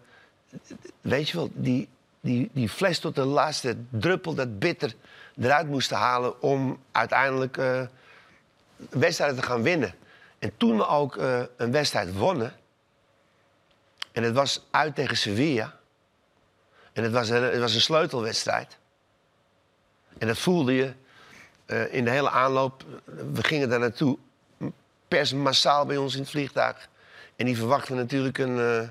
weet 1.01 1.29
je 1.29 1.37
wel, 1.37 1.51
die, 1.53 1.89
die, 2.21 2.51
die 2.53 2.69
fles 2.69 2.99
tot 2.99 3.15
de 3.15 3.25
laatste 3.25 3.77
druppel, 3.91 4.35
dat 4.35 4.59
bitter, 4.59 4.95
eruit 5.41 5.69
moesten 5.69 5.97
halen 5.97 6.43
om 6.43 6.83
uiteindelijk 6.93 7.57
eh, 7.57 7.83
wedstrijden 8.91 9.37
te 9.37 9.43
gaan 9.43 9.63
winnen. 9.63 9.95
En 10.39 10.53
toen 10.57 10.77
we 10.77 10.87
ook 10.87 11.17
eh, 11.17 11.43
een 11.57 11.73
wedstrijd 11.73 12.15
wonnen, 12.17 12.53
en 14.13 14.23
het 14.23 14.35
was 14.35 14.67
uit 14.71 14.95
tegen 14.95 15.17
Sevilla, 15.17 15.75
en 16.93 17.03
het 17.03 17.13
was 17.13 17.29
een, 17.29 17.43
het 17.43 17.61
was 17.61 17.75
een 17.75 17.81
sleutelwedstrijd. 17.81 18.77
En 20.19 20.27
dat 20.27 20.39
voelde 20.39 20.73
je 20.73 20.93
eh, 21.67 21.95
in 21.95 22.05
de 22.05 22.11
hele 22.11 22.31
aanloop. 22.31 22.85
We 23.33 23.45
gingen 23.45 23.69
daar 23.69 23.79
naartoe, 23.79 24.19
pers 25.09 25.33
massaal 25.33 25.87
bij 25.87 25.97
ons 25.97 26.15
in 26.15 26.21
het 26.21 26.31
vliegtuig. 26.31 26.89
En 27.37 27.47
die 27.47 27.57
verwachten 27.57 27.97
natuurlijk 27.97 28.39
een, 28.39 28.91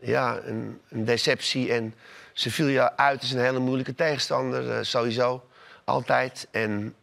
ja, 0.00 0.38
een, 0.44 0.80
een 0.88 1.04
deceptie. 1.04 1.72
En 1.72 1.94
Sevilla 2.32 2.92
uit 2.96 3.22
is 3.22 3.32
een 3.32 3.40
hele 3.40 3.58
moeilijke 3.58 3.94
tegenstander, 3.94 4.70
eh, 4.70 4.78
sowieso. 4.82 5.44
Altijd. 5.84 6.48
En 6.50 6.94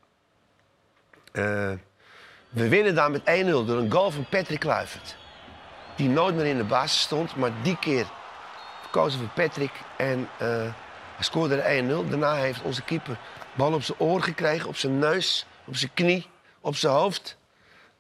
eh, 1.32 1.72
we 2.50 2.68
winnen 2.68 2.96
daar 2.96 3.12
met 3.12 3.22
1-0 3.22 3.24
door 3.66 3.78
een 3.78 3.92
goal 3.92 4.12
van 4.12 4.26
Patrick 4.30 4.60
Kluivert. 4.60 5.18
Die 5.96 6.10
nooit 6.10 6.36
meer 6.36 6.46
in 6.46 6.58
de 6.58 6.64
basis 6.64 7.02
stond, 7.02 7.36
maar 7.36 7.52
die 7.64 7.78
keer 7.80 8.08
kozen 8.92 9.20
voor 9.20 9.30
Patrick. 9.30 9.72
En 9.98 10.30
eh, 10.38 10.48
hij 11.16 11.24
scoorde 11.24 11.56
er 11.56 11.84
1-0. 11.84 12.10
Daarna 12.10 12.36
heeft 12.36 12.62
onze 12.62 12.84
keeper 12.84 13.18
bal 13.56 13.74
op 13.74 13.84
zijn 13.84 14.00
oor 14.00 14.22
gekregen, 14.22 14.70
op 14.70 14.76
zijn 14.76 15.00
neus, 15.00 15.46
op 15.66 15.76
zijn 15.76 15.94
knie, 15.94 16.28
op 16.62 16.76
zijn 16.76 16.94
hoofd. 16.94 17.38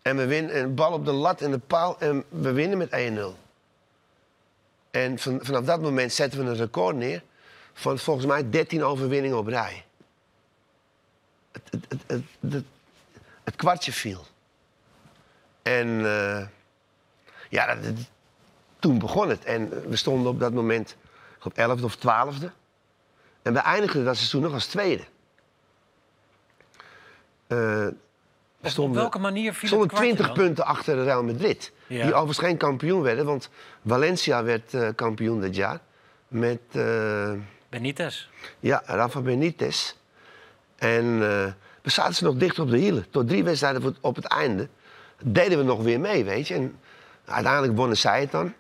En 0.01 0.17
we 0.17 0.25
winnen 0.25 0.57
een 0.57 0.75
bal 0.75 0.91
op 0.91 1.05
de 1.05 1.11
lat 1.11 1.41
en 1.41 1.51
de 1.51 1.59
paal 1.59 1.99
en 1.99 2.23
we 2.29 2.51
winnen 2.51 2.77
met 2.77 2.89
1-0. 2.89 3.46
En 4.91 5.19
van, 5.19 5.39
vanaf 5.41 5.65
dat 5.65 5.81
moment 5.81 6.13
zetten 6.13 6.43
we 6.43 6.49
een 6.49 6.55
record 6.57 6.95
neer 6.95 7.23
van 7.73 7.99
volgens 7.99 8.25
mij 8.25 8.49
13 8.49 8.83
overwinningen 8.83 9.37
op 9.37 9.47
rij. 9.47 9.85
Het, 11.51 11.63
het, 12.07 12.21
het, 12.49 12.63
het, 13.43 13.55
kwartje 13.55 13.91
viel. 13.91 14.25
En 15.61 16.05
eh, 16.05 16.47
ja, 17.49 17.75
dat- 17.75 17.93
toen 18.79 18.99
begon 18.99 19.29
het. 19.29 19.43
En 19.43 19.89
we 19.89 19.95
stonden 19.95 20.31
op 20.31 20.39
dat 20.39 20.53
moment 20.53 20.95
op 21.43 21.53
11e 21.53 21.83
of 21.83 21.95
12e. 21.95 22.45
En 23.41 23.53
we 23.53 23.59
eindigden 23.59 24.05
dat 24.05 24.15
seizoen 24.15 24.41
nog 24.41 24.53
als 24.53 24.65
tweede. 24.65 25.03
Eh, 27.47 27.57
we 27.57 27.93
Op 28.61 28.67
stonden- 28.69 29.01
welke 29.01 29.19
manier 29.19 29.53
viel 29.53 29.67
stonden 29.67 29.87
het 29.87 29.97
kwartje 29.97 30.15
20 30.15 30.35
dan? 30.35 30.45
punten 30.45 30.65
achter 30.65 31.03
Real 31.03 31.23
Madrid. 31.23 31.71
Ja. 31.87 32.03
Die 32.03 32.13
overigens 32.13 32.39
geen 32.39 32.57
kampioen 32.57 33.01
werden, 33.01 33.25
want 33.25 33.49
Valencia 33.85 34.43
werd 34.43 34.73
eh, 34.73 34.89
kampioen 34.95 35.41
dit 35.41 35.55
jaar. 35.55 35.79
Met 36.27 36.59
eh, 36.71 37.31
Benitez. 37.69 38.27
ja, 38.59 38.81
Rafa 38.85 39.21
Benitez. 39.21 39.93
En 40.75 41.05
eh, 41.05 41.51
we 41.81 41.89
zaten 41.89 42.13
ze 42.13 42.23
nog 42.23 42.35
dicht 42.35 42.59
op 42.59 42.69
de 42.69 42.77
hielen. 42.77 43.09
Tot 43.09 43.27
drie 43.27 43.43
wedstrijden 43.43 43.95
op 44.01 44.15
het 44.15 44.25
einde 44.25 44.67
deden 45.23 45.57
we 45.57 45.63
nog 45.63 45.81
weer 45.83 45.99
mee, 45.99 46.25
weet 46.25 46.47
je. 46.47 46.53
En 46.53 46.79
uiteindelijk 47.25 47.75
wonnen 47.75 47.97
zij 47.97 48.19
het 48.19 48.31
dan. 48.31 48.53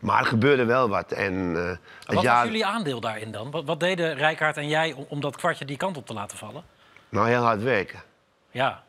Maar 0.00 0.20
er 0.20 0.26
gebeurde 0.26 0.64
wel 0.64 0.88
wat. 0.88 1.12
En, 1.12 1.34
uh, 1.34 1.70
wat 2.06 2.24
was 2.24 2.44
jullie 2.44 2.66
aandeel 2.66 3.00
daarin 3.00 3.32
dan? 3.32 3.50
Wat, 3.50 3.64
wat 3.64 3.80
deden 3.80 4.14
Rijkaard 4.14 4.56
en 4.56 4.68
jij 4.68 4.92
om, 4.92 5.06
om, 5.08 5.20
dat 5.20 5.36
kwartje 5.36 5.64
die 5.64 5.76
kant 5.76 5.96
op 5.96 6.06
te 6.06 6.12
laten 6.12 6.38
vallen? 6.38 6.62
Nou, 7.08 7.28
heel 7.28 7.42
hard 7.42 7.62
werken. 7.62 8.02
Ja. 8.50 8.82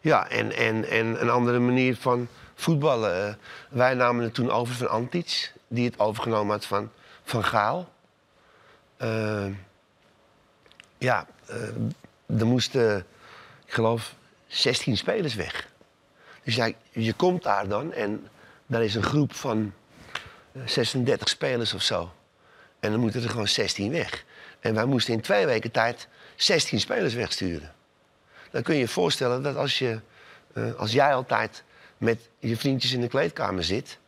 Ja, 0.00 0.28
en, 0.28 0.52
en, 0.52 0.88
en 0.88 1.20
een 1.20 1.30
andere 1.30 1.58
manier 1.58 1.96
van 1.96 2.28
voetballen. 2.56 3.28
Uh, 3.28 3.34
wij 3.68 3.94
namen 3.94 4.24
het 4.24 4.34
toen 4.34 4.50
over 4.50 4.74
van 4.74 4.88
Antic, 4.88 5.52
die 5.68 5.84
het 5.84 5.98
overgenomen 5.98 6.52
had 6.52 6.64
van 6.64 6.90
Van 7.24 7.44
Gaal. 7.44 7.92
Uh, 9.02 9.46
ja, 10.98 11.26
er 12.26 12.46
moesten, 12.46 13.06
ik 13.66 13.72
geloof, 13.72 14.14
16 14.46 14.96
spelers 14.96 15.34
weg. 15.34 15.68
Dus 16.42 16.54
ja, 16.54 16.70
je 16.90 17.12
komt 17.12 17.42
daar 17.42 17.68
dan 17.68 17.92
en 17.92 18.28
daar 18.66 18.84
is 18.84 18.94
een 18.94 19.02
groep 19.02 19.34
van 19.34 19.72
36 20.64 21.28
spelers 21.28 21.74
of 21.74 21.82
zo. 21.82 22.12
En 22.80 22.90
dan 22.90 23.00
moeten 23.00 23.22
er 23.22 23.30
gewoon 23.30 23.48
16 23.48 23.90
weg. 23.90 24.24
En 24.60 24.74
wij 24.74 24.84
moesten 24.84 25.14
in 25.14 25.20
twee 25.20 25.46
weken 25.46 25.70
tijd 25.70 26.08
16 26.36 26.80
spelers 26.80 27.14
wegsturen. 27.14 27.74
Dan 28.50 28.62
kun 28.62 28.74
je 28.74 28.80
je 28.80 28.88
voorstellen 28.88 29.42
dat 29.42 29.56
als, 29.56 29.78
je, 29.78 30.00
als 30.76 30.92
jij 30.92 31.14
altijd 31.14 31.64
met 31.98 32.28
je 32.38 32.56
vriendjes 32.56 32.92
in 32.92 33.00
de 33.00 33.08
kleedkamer 33.08 33.64
zit... 33.64 33.98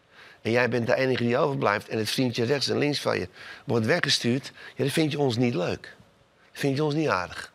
en 0.43 0.51
jij 0.51 0.69
bent 0.69 0.87
de 0.87 0.95
enige 0.95 1.23
die 1.23 1.39
overblijft... 1.39 1.89
en 1.89 1.99
het 1.99 2.11
vriendje 2.11 2.45
rechts 2.45 2.69
en 2.69 2.79
links 2.79 3.01
van 3.01 3.19
je 3.19 3.29
wordt 3.65 3.87
weggestuurd... 3.87 4.53
Ja, 4.55 4.85
dan 4.85 4.89
vind 4.89 5.13
je 5.13 5.19
ons 5.19 5.37
niet 5.37 5.55
leuk. 5.55 5.97
Dan 6.35 6.53
vind 6.53 6.77
je 6.77 6.85
ons 6.85 6.95
niet 6.95 7.09
aardig. 7.09 7.53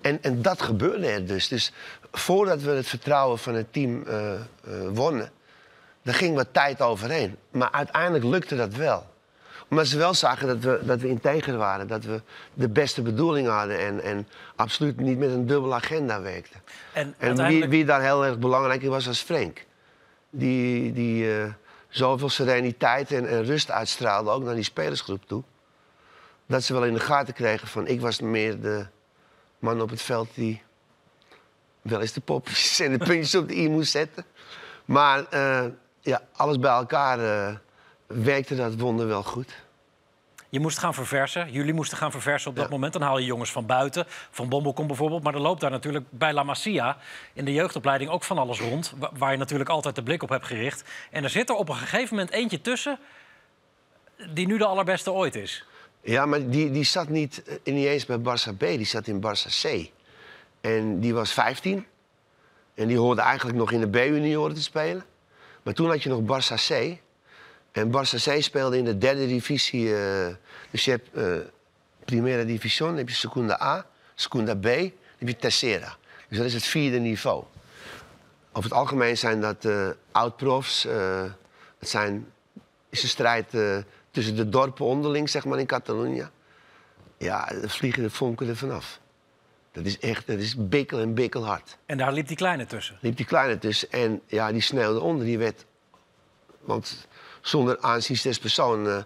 En, 0.00 0.22
en 0.22 0.42
dat 0.42 0.62
gebeurde 0.62 1.06
er 1.06 1.26
dus. 1.26 1.48
Dus 1.48 1.72
voordat 2.12 2.62
we 2.62 2.70
het 2.70 2.86
vertrouwen 2.86 3.38
van 3.38 3.54
het 3.54 3.72
team 3.72 4.04
uh, 4.06 4.32
uh, 4.32 4.40
wonnen... 4.88 5.30
daar 6.02 6.14
ging 6.14 6.34
wat 6.34 6.48
tijd 6.52 6.80
overheen. 6.80 7.36
Maar 7.50 7.70
uiteindelijk 7.70 8.24
lukte 8.24 8.56
dat 8.56 8.74
wel 8.74 9.06
omdat 9.68 9.86
ze 9.86 9.98
wel 9.98 10.14
zagen 10.14 10.46
dat 10.46 10.58
we, 10.58 10.80
dat 10.82 11.00
we 11.00 11.08
integer 11.08 11.56
waren. 11.56 11.86
Dat 11.86 12.04
we 12.04 12.22
de 12.54 12.68
beste 12.68 13.02
bedoelingen 13.02 13.52
hadden. 13.52 13.78
En, 13.78 14.02
en 14.02 14.28
absoluut 14.56 15.00
niet 15.00 15.18
met 15.18 15.30
een 15.30 15.46
dubbele 15.46 15.74
agenda 15.74 16.20
werkten. 16.20 16.60
En, 16.92 17.02
en 17.02 17.14
uiteindelijk... 17.26 17.70
wie, 17.70 17.78
wie, 17.78 17.84
daar 17.84 18.02
heel 18.02 18.24
erg 18.24 18.38
belangrijk 18.38 18.82
in 18.82 18.90
was, 18.90 19.06
was 19.06 19.20
Frank. 19.20 19.64
Die, 20.30 20.92
die 20.92 21.24
uh, 21.24 21.44
zoveel 21.88 22.28
sereniteit 22.28 23.12
en, 23.12 23.28
en, 23.28 23.44
rust 23.44 23.70
uitstraalde, 23.70 24.30
ook 24.30 24.42
naar 24.42 24.54
die 24.54 24.64
spelersgroep 24.64 25.26
toe. 25.26 25.42
Dat 26.46 26.62
ze 26.62 26.72
wel 26.72 26.84
in 26.84 26.94
de 26.94 27.00
gaten 27.00 27.34
kregen 27.34 27.68
van... 27.68 27.86
ik 27.86 28.00
was 28.00 28.20
meer 28.20 28.60
de 28.60 28.86
man 29.58 29.80
op 29.80 29.90
het 29.90 30.02
veld 30.02 30.28
die 30.34 30.62
wel 31.82 32.00
eens 32.00 32.12
de 32.12 32.20
popjes 32.20 32.80
en 32.84 32.92
de 32.92 33.04
puntjes 33.04 33.34
op 33.34 33.48
de 33.48 33.56
i 33.56 33.68
moest 33.68 33.90
zetten. 33.90 34.24
Maar 34.84 35.24
uh, 35.34 35.64
ja, 36.00 36.22
alles 36.32 36.58
bij 36.58 36.70
elkaar... 36.70 37.18
Uh, 37.18 37.56
werkte 38.08 38.54
dat 38.56 38.74
wonder 38.74 39.06
wel 39.06 39.22
goed. 39.22 39.66
Je 40.48 40.60
moest 40.60 40.78
gaan 40.78 40.94
verversen. 40.94 41.52
Jullie 41.52 41.72
moesten 41.72 41.98
gaan 41.98 42.10
verversen 42.10 42.50
op 42.50 42.56
dat 42.56 42.70
moment. 42.70 42.92
Dan 42.92 43.02
haal 43.02 43.18
je 43.18 43.26
jongens 43.26 43.52
van 43.52 43.66
buiten. 43.66 44.04
Van 44.30 44.48
Bombelkom 44.48 44.86
bijvoorbeeld. 44.86 45.22
Maar 45.22 45.34
er 45.34 45.40
loopt 45.40 45.60
daar 45.60 45.70
natuurlijk 45.70 46.04
bij 46.10 46.32
La 46.32 46.42
Masia 46.42 46.96
in 47.32 47.44
de 47.44 47.52
jeugdopleiding 47.52 48.10
ook 48.10 48.24
van 48.24 48.38
alles 48.38 48.60
rond. 48.60 48.94
Waar 49.12 49.32
je 49.32 49.38
natuurlijk 49.38 49.70
altijd 49.70 49.94
de 49.94 50.02
blik 50.02 50.22
op 50.22 50.28
hebt 50.28 50.46
gericht. 50.46 50.84
En 51.10 51.24
er 51.24 51.30
zit 51.30 51.48
er 51.48 51.54
op 51.54 51.68
een 51.68 51.76
gegeven 51.76 52.16
moment 52.16 52.34
eentje 52.34 52.60
tussen 52.60 52.98
die 54.32 54.46
nu 54.46 54.58
de 54.58 54.64
allerbeste 54.64 55.12
ooit 55.12 55.34
is. 55.34 55.64
Ja, 56.00 56.26
maar 56.26 56.48
die, 56.50 56.70
die 56.70 56.84
zat 56.84 57.08
niet, 57.08 57.42
eh, 57.42 57.74
niet 57.74 57.86
eens 57.86 58.06
bij 58.06 58.18
Barça 58.18 58.56
B. 58.56 58.60
Die 58.60 58.84
zat 58.84 59.06
in 59.06 59.20
Barça 59.20 59.60
C. 59.62 59.90
En 60.60 61.00
die 61.00 61.14
was 61.14 61.32
15. 61.32 61.86
En 62.74 62.88
die 62.88 62.98
hoorde 62.98 63.20
eigenlijk 63.20 63.58
nog 63.58 63.72
in 63.72 63.80
de 63.80 63.88
B-junioren 63.88 64.54
te 64.54 64.62
spelen. 64.62 65.04
Maar 65.62 65.74
toen 65.74 65.88
had 65.88 66.02
je 66.02 66.08
nog 66.08 66.20
Barça 66.20 66.54
C. 66.54 66.98
En 67.72 67.90
Barça 67.90 68.16
C 68.16 68.42
speelde 68.42 68.78
in 68.78 68.84
de 68.84 68.98
derde 68.98 69.26
divisie. 69.26 69.84
Uh, 69.84 70.26
dus 70.70 70.84
je 70.84 70.90
hebt 70.90 71.08
uh, 71.12 71.36
Primera 72.04 72.44
División, 72.44 72.88
dan 72.88 72.98
heb 72.98 73.08
je 73.08 73.14
Segunda 73.14 73.60
A, 73.62 73.86
Segunda 74.14 74.56
B, 74.56 74.62
dan 74.62 74.92
heb 75.18 75.28
je 75.28 75.36
Tercera. 75.36 75.96
Dus 76.28 76.38
dat 76.38 76.46
is 76.46 76.54
het 76.54 76.64
vierde 76.64 76.98
niveau. 76.98 77.44
Over 78.52 78.70
het 78.70 78.78
algemeen 78.78 79.16
zijn 79.16 79.40
dat 79.40 79.64
uh, 79.64 79.88
oud-profs. 80.12 80.82
het 81.78 81.88
zijn, 81.88 82.26
is 82.88 83.02
een 83.02 83.08
strijd 83.08 83.46
tussen 84.10 84.36
de 84.36 84.48
dorpen 84.48 84.84
onderling, 84.84 85.30
zeg 85.30 85.44
maar, 85.44 85.58
in 85.58 85.66
Catalonië. 85.66 86.28
Ja, 87.16 87.44
de 87.44 87.68
vliegen 87.68 88.02
de 88.02 88.10
vonken 88.10 88.48
er 88.48 88.56
vanaf. 88.56 89.00
Dat 89.72 89.86
is 89.86 89.98
echt, 89.98 90.26
dat 90.26 90.38
is 90.38 90.68
bikkel 90.68 90.98
en 90.98 91.14
bikkel 91.14 91.46
hard. 91.46 91.76
En 91.86 91.98
daar 91.98 92.12
liep 92.12 92.26
die 92.26 92.36
kleine 92.36 92.66
tussen? 92.66 92.98
Liep 93.00 93.16
die 93.16 93.26
kleine 93.26 93.58
tussen. 93.58 93.90
En 93.90 94.20
ja, 94.26 94.52
die 94.52 94.60
sneeuwde 94.60 95.00
onder. 95.00 95.26
Die 95.26 95.38
werd... 95.38 95.64
Want 96.60 97.06
zonder 97.40 97.78
aanzien 97.80 98.18
des 98.22 98.38
persoon 98.38 98.86
uh, 98.86 98.98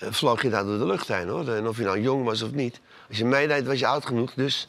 vloog 0.00 0.42
je 0.42 0.50
daar 0.50 0.64
door 0.64 0.78
de 0.78 0.86
lucht 0.86 1.08
heen. 1.08 1.28
Hoor. 1.28 1.48
En 1.48 1.68
of 1.68 1.76
je 1.76 1.84
nou 1.84 2.00
jong 2.00 2.24
was 2.24 2.42
of 2.42 2.50
niet. 2.50 2.80
Als 3.08 3.18
je 3.18 3.24
meedeed, 3.24 3.66
was 3.66 3.78
je 3.78 3.86
oud 3.86 4.06
genoeg. 4.06 4.34
Dus 4.34 4.68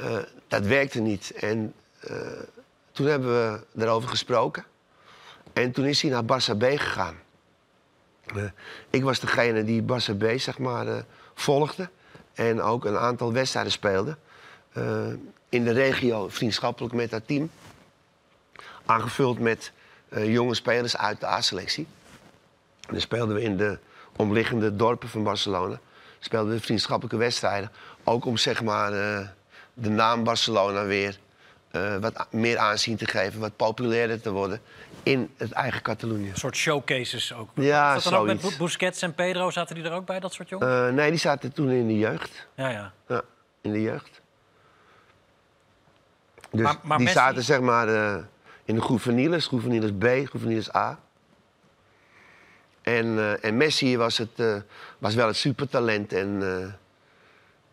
uh, 0.00 0.18
dat 0.48 0.66
werkte 0.66 1.00
niet. 1.00 1.30
En 1.30 1.74
toen 2.92 3.06
hebben 3.06 3.30
we 3.30 3.60
daarover 3.72 4.08
gesproken. 4.08 4.64
En 5.52 5.72
toen 5.72 5.84
is 5.84 6.02
hij 6.02 6.10
naar 6.10 6.22
Barça 6.22 6.56
B 6.56 6.64
gegaan. 6.64 7.16
ik 8.90 9.02
was 9.02 9.20
degene 9.20 9.64
die 9.64 9.82
Barça 9.82 10.16
B 10.18 10.24
zeg 10.36 10.58
maar, 10.58 11.04
volgde. 11.34 11.88
En 12.34 12.62
ook 12.62 12.84
een 12.84 12.96
aantal 12.96 13.32
wedstrijden 13.32 13.72
speelde. 13.72 14.16
in 15.48 15.64
de 15.64 15.72
regio 15.72 16.28
vriendschappelijk 16.28 16.94
met 16.94 17.10
dat 17.10 17.26
team. 17.26 17.50
Aangevuld 18.84 19.38
met 19.38 19.72
jonge 20.10 20.54
spelers 20.54 20.96
uit 20.96 21.20
de 21.20 21.26
A-selectie. 21.26 21.86
Dan 22.90 23.00
speelden 23.00 23.34
we 23.34 23.42
in 23.42 23.56
de 23.56 23.78
omliggende 24.16 24.76
dorpen 24.76 25.08
van 25.08 25.22
Barcelona. 25.22 25.80
Speelden 26.18 26.54
we 26.54 26.60
vriendschappelijke 26.60 27.18
wedstrijden. 27.18 27.70
Ook 28.04 28.24
om 28.24 28.36
zeg 28.36 28.62
maar, 28.62 28.92
uh, 28.92 29.28
de 29.74 29.88
naam 29.88 30.24
Barcelona 30.24 30.84
weer 30.84 31.18
uh, 31.72 31.96
wat 31.96 32.26
meer 32.30 32.58
aanzien 32.58 32.96
te 32.96 33.06
geven. 33.06 33.40
Wat 33.40 33.56
populairder 33.56 34.20
te 34.20 34.30
worden 34.30 34.60
in 35.02 35.30
het 35.36 35.52
eigen 35.52 35.82
Catalonië. 35.82 36.28
Een 36.28 36.36
soort 36.36 36.56
showcases 36.56 37.34
ook. 37.34 37.50
Ja, 37.54 37.94
dat 37.94 38.02
dan 38.02 38.14
ook 38.14 38.26
met 38.26 38.56
Busquets 38.58 39.02
en 39.02 39.14
Pedro? 39.14 39.50
Zaten 39.50 39.74
die 39.74 39.84
er 39.84 39.92
ook 39.92 40.06
bij, 40.06 40.20
dat 40.20 40.32
soort 40.32 40.48
jongens? 40.48 40.70
Uh, 40.70 40.88
nee, 40.88 41.10
die 41.10 41.18
zaten 41.18 41.52
toen 41.52 41.70
in 41.70 41.86
de 41.86 41.98
jeugd. 41.98 42.46
Ja, 42.54 42.68
ja. 42.68 42.92
ja 43.08 43.22
in 43.60 43.72
de 43.72 43.82
jeugd. 43.82 44.20
Dus 46.50 46.60
maar, 46.62 46.76
maar 46.82 46.96
die 46.96 47.06
Messi... 47.06 47.18
zaten 47.18 47.42
zeg 47.42 47.60
maar 47.60 47.88
in 48.64 48.74
de 48.74 48.82
Gouveniles, 48.82 49.46
Gouveniles 49.46 49.90
B, 49.98 50.04
Gouveniles 50.04 50.74
A. 50.74 50.98
En, 52.82 53.06
uh, 53.06 53.44
en 53.44 53.56
Messi 53.56 53.96
was, 53.96 54.18
het, 54.18 54.30
uh, 54.36 54.56
was 54.98 55.14
wel 55.14 55.26
het 55.26 55.36
supertalent. 55.36 56.12
En, 56.12 56.40
uh, 56.42 56.72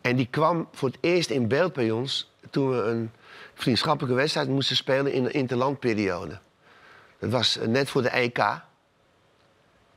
en 0.01 0.15
die 0.15 0.27
kwam 0.29 0.67
voor 0.71 0.89
het 0.89 0.97
eerst 1.01 1.29
in 1.29 1.47
beeld 1.47 1.73
bij 1.73 1.91
ons 1.91 2.31
toen 2.49 2.69
we 2.69 2.75
een 2.75 3.11
vriendschappelijke 3.53 4.15
wedstrijd 4.15 4.47
moesten 4.47 4.75
spelen 4.75 5.11
in 5.11 5.23
de 5.23 5.31
interlandperiode. 5.31 6.39
Dat 7.19 7.29
was 7.29 7.59
net 7.65 7.89
voor 7.89 8.01
de 8.01 8.09
EK. 8.09 8.37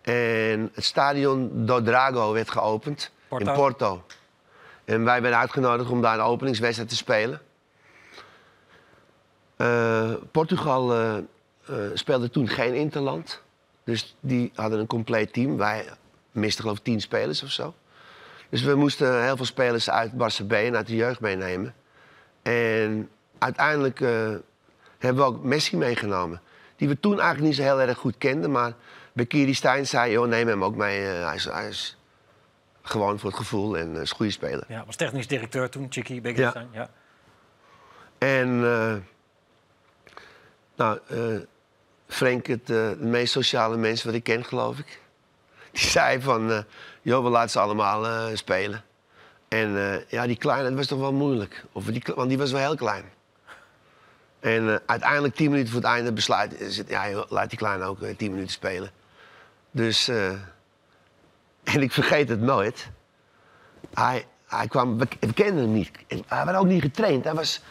En 0.02 0.70
het 0.74 0.84
stadion 0.84 1.66
Do 1.66 1.82
Drago 1.82 2.32
werd 2.32 2.50
geopend 2.50 3.10
Porto. 3.28 3.46
in 3.46 3.56
Porto. 3.56 4.04
En 4.84 5.04
wij 5.04 5.20
werden 5.22 5.40
uitgenodigd 5.40 5.90
om 5.90 6.02
daar 6.02 6.18
een 6.18 6.24
openingswedstrijd 6.24 6.88
te 6.88 6.96
spelen. 6.96 7.40
Portugal 10.30 10.94
speelde 11.94 12.30
toen 12.30 12.48
geen 12.48 12.74
interland. 12.74 13.42
Dus 13.90 14.16
die 14.20 14.52
hadden 14.54 14.78
een 14.78 14.86
compleet 14.86 15.32
team. 15.32 15.56
Wij 15.56 15.84
misten 16.32 16.62
geloof 16.62 16.78
ik 16.78 16.84
tien 16.84 17.00
spelers 17.00 17.42
of 17.42 17.50
zo. 17.50 17.74
Dus 18.48 18.62
we 18.62 18.74
moesten 18.74 19.22
heel 19.22 19.36
veel 19.36 19.44
spelers 19.44 19.90
uit 19.90 20.12
Barça 20.12 20.46
B 20.46 20.52
en 20.52 20.76
uit 20.76 20.86
de 20.86 20.96
jeugd 20.96 21.20
meenemen. 21.20 21.74
En 22.42 23.10
uiteindelijk 23.38 24.00
uh, 24.00 24.10
hebben 24.98 25.24
we 25.24 25.30
ook 25.30 25.42
Messi 25.42 25.76
meegenomen. 25.76 26.40
Die 26.76 26.88
we 26.88 27.00
toen 27.00 27.20
eigenlijk 27.20 27.42
niet 27.42 27.56
zo 27.56 27.62
heel 27.62 27.80
erg 27.80 27.98
goed 27.98 28.18
kenden. 28.18 28.50
Maar 28.50 28.72
Bekiri 29.12 29.54
Stein 29.54 29.86
zei, 29.86 30.12
joh, 30.12 30.28
neem 30.28 30.48
hem 30.48 30.64
ook 30.64 30.76
mee. 30.76 31.00
Uh, 31.00 31.26
hij, 31.26 31.34
is, 31.34 31.44
hij, 31.44 31.68
is, 31.68 31.98
gewoon 32.82 33.18
voor 33.18 33.30
het 33.30 33.38
gevoel 33.38 33.78
en 33.78 33.94
uh, 33.94 34.00
is 34.00 34.10
een 34.10 34.16
goede 34.16 34.32
speler. 34.32 34.64
Ja, 34.68 34.84
was 34.86 34.96
technisch 34.96 35.26
directeur 35.26 35.70
toen, 35.70 35.86
Chicky 35.90 36.20
Bekiri 36.20 36.42
ja. 36.42 36.66
Ja. 36.72 36.90
En 38.18 38.60
nou, 40.76 40.98
Frank, 42.10 42.46
het, 42.46 42.70
uh, 42.70 42.90
meest 42.98 43.32
sociale 43.32 43.76
mens 43.76 44.04
wat 44.04 44.14
ik 44.14 44.22
ken, 44.22 44.44
geloof 44.44 44.78
ik. 44.78 45.00
Die 45.72 45.88
zei 45.96 46.20
van, 46.20 46.50
uh, 46.50 46.58
joh, 47.02 47.24
we 47.24 47.30
laten 47.30 47.50
ze 47.50 47.60
allemaal 47.60 48.06
uh, 48.06 48.36
spelen. 48.36 48.84
En 49.48 50.04
ja, 50.08 50.26
die 50.26 50.36
kleine, 50.36 50.68
dat 50.68 50.76
was 50.76 50.86
toch 50.86 50.98
wel 50.98 51.12
moeilijk. 51.12 51.64
Of 51.72 51.84
die, 51.84 52.02
want 52.14 52.28
die 52.28 52.38
was 52.38 52.50
wel 52.50 52.60
heel 52.60 52.76
klein. 52.76 53.04
En 54.40 54.80
uiteindelijk, 54.86 55.34
tien 55.34 55.50
minuten 55.50 55.72
voor 55.72 55.80
het 55.80 55.90
einde, 55.90 56.12
besluit... 56.12 56.84
Ja, 56.88 57.24
laat 57.28 57.48
die 57.48 57.58
kleine 57.58 57.84
ook 57.84 57.98
tien 58.16 58.30
minuten 58.30 58.52
spelen. 58.52 58.90
Dus... 59.70 60.08
en 61.74 61.82
ik 61.82 61.92
vergeet 61.92 62.28
het 62.28 62.40
nooit. 62.40 62.88
Hij, 63.94 64.26
hij 64.46 64.68
kwam... 64.68 64.98
We 64.98 65.32
kenden 65.34 65.62
hem 65.62 65.72
niet. 65.72 65.90
Hij 66.26 66.44
was 66.44 66.54
ook 66.54 66.66
niet 66.66 66.82
getraind. 66.82 67.24
Hij 67.24 67.34
was 67.34 67.62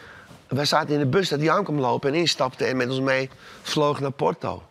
wij 0.50 0.64
zaten 0.64 0.94
in 0.94 0.98
de 0.98 1.06
bus 1.06 1.28
dat 1.28 1.40
hij 1.40 1.50
aan 1.50 1.64
kwam 1.64 1.80
lopen 1.80 2.12
en 2.12 2.18
instapte 2.18 2.64
en 2.64 2.76
met 2.76 2.88
ons 2.88 3.00
mee 3.00 3.30
vloog 3.62 4.00
naar 4.00 4.10
Porto. 4.10 4.62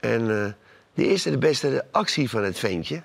En 0.00 0.20
uh, 0.20 0.46
de 0.94 1.06
eerste 1.06 1.30
de 1.30 1.38
beste 1.38 1.84
actie 1.90 2.30
van 2.30 2.42
het 2.44 2.58
ventje. 2.58 3.02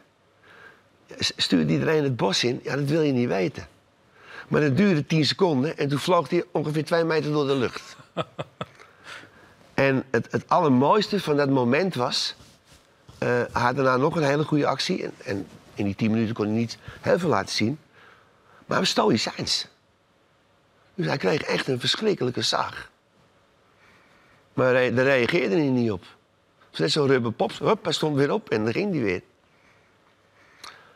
Stuurde 1.18 1.72
iedereen 1.74 2.04
het 2.04 2.16
bos 2.16 2.44
in? 2.44 2.60
Ja, 2.64 2.76
dat 2.76 2.86
wil 2.86 3.02
je 3.02 3.12
niet 3.12 3.28
weten. 3.28 3.68
Maar 4.48 4.62
dat 4.62 4.78
duurde 4.78 5.06
10 5.06 5.26
seconden 5.26 5.78
en 5.78 5.88
toen 5.88 6.00
vloog 6.00 6.30
hij 6.30 6.44
ongeveer 6.52 6.86
twee 6.86 7.04
meter 7.04 7.32
door 7.32 7.48
de 7.48 7.56
lucht. 7.56 7.96
en 9.74 10.04
het, 10.12 10.28
het 10.32 10.50
allermooiste 10.50 11.20
van 11.20 11.38
dat 11.38 11.50
moment 11.50 11.96
was... 11.96 12.36
eh, 13.18 13.28
hij 13.28 13.62
had 13.62 13.76
daarna 13.76 13.98
nog 13.98 14.16
een 14.16 14.24
hele 14.24 14.44
goede 14.44 14.68
actie. 14.68 15.04
En, 15.04 15.14
en 15.24 15.48
in 15.74 15.86
die 15.86 15.96
10 15.96 16.12
minuten 16.12 16.36
kon 16.36 16.46
hij 16.46 16.56
niet 16.56 16.78
heel 17.02 17.20
veel 17.20 17.30
laten 17.30 17.56
zien. 17.56 17.80
Maar 18.40 18.66
hij 18.68 18.80
was 18.80 18.90
stoïcijns. 18.90 19.68
Dus 20.96 21.06
hij 21.06 21.18
kreeg 21.18 21.42
echt 21.42 21.68
een 21.68 21.80
verschrikkelijke 21.80 22.42
zaag. 22.42 22.90
Maar 24.54 24.74
daar 24.74 25.06
reageerde 25.06 25.56
hij 25.56 25.70
niet 25.70 25.92
op. 25.92 26.02
Het 26.02 26.70
was 26.70 26.80
net 26.80 26.92
zo'n 26.92 27.08
rubberpop. 27.08 27.52
Hup, 27.60 27.84
hij 27.84 27.94
stond 27.94 28.16
weer 28.16 28.32
op 28.32 28.50
en 28.50 28.64
dan 28.64 28.74
ging 28.74 28.92
hij 28.92 29.02
weer. 29.02 29.22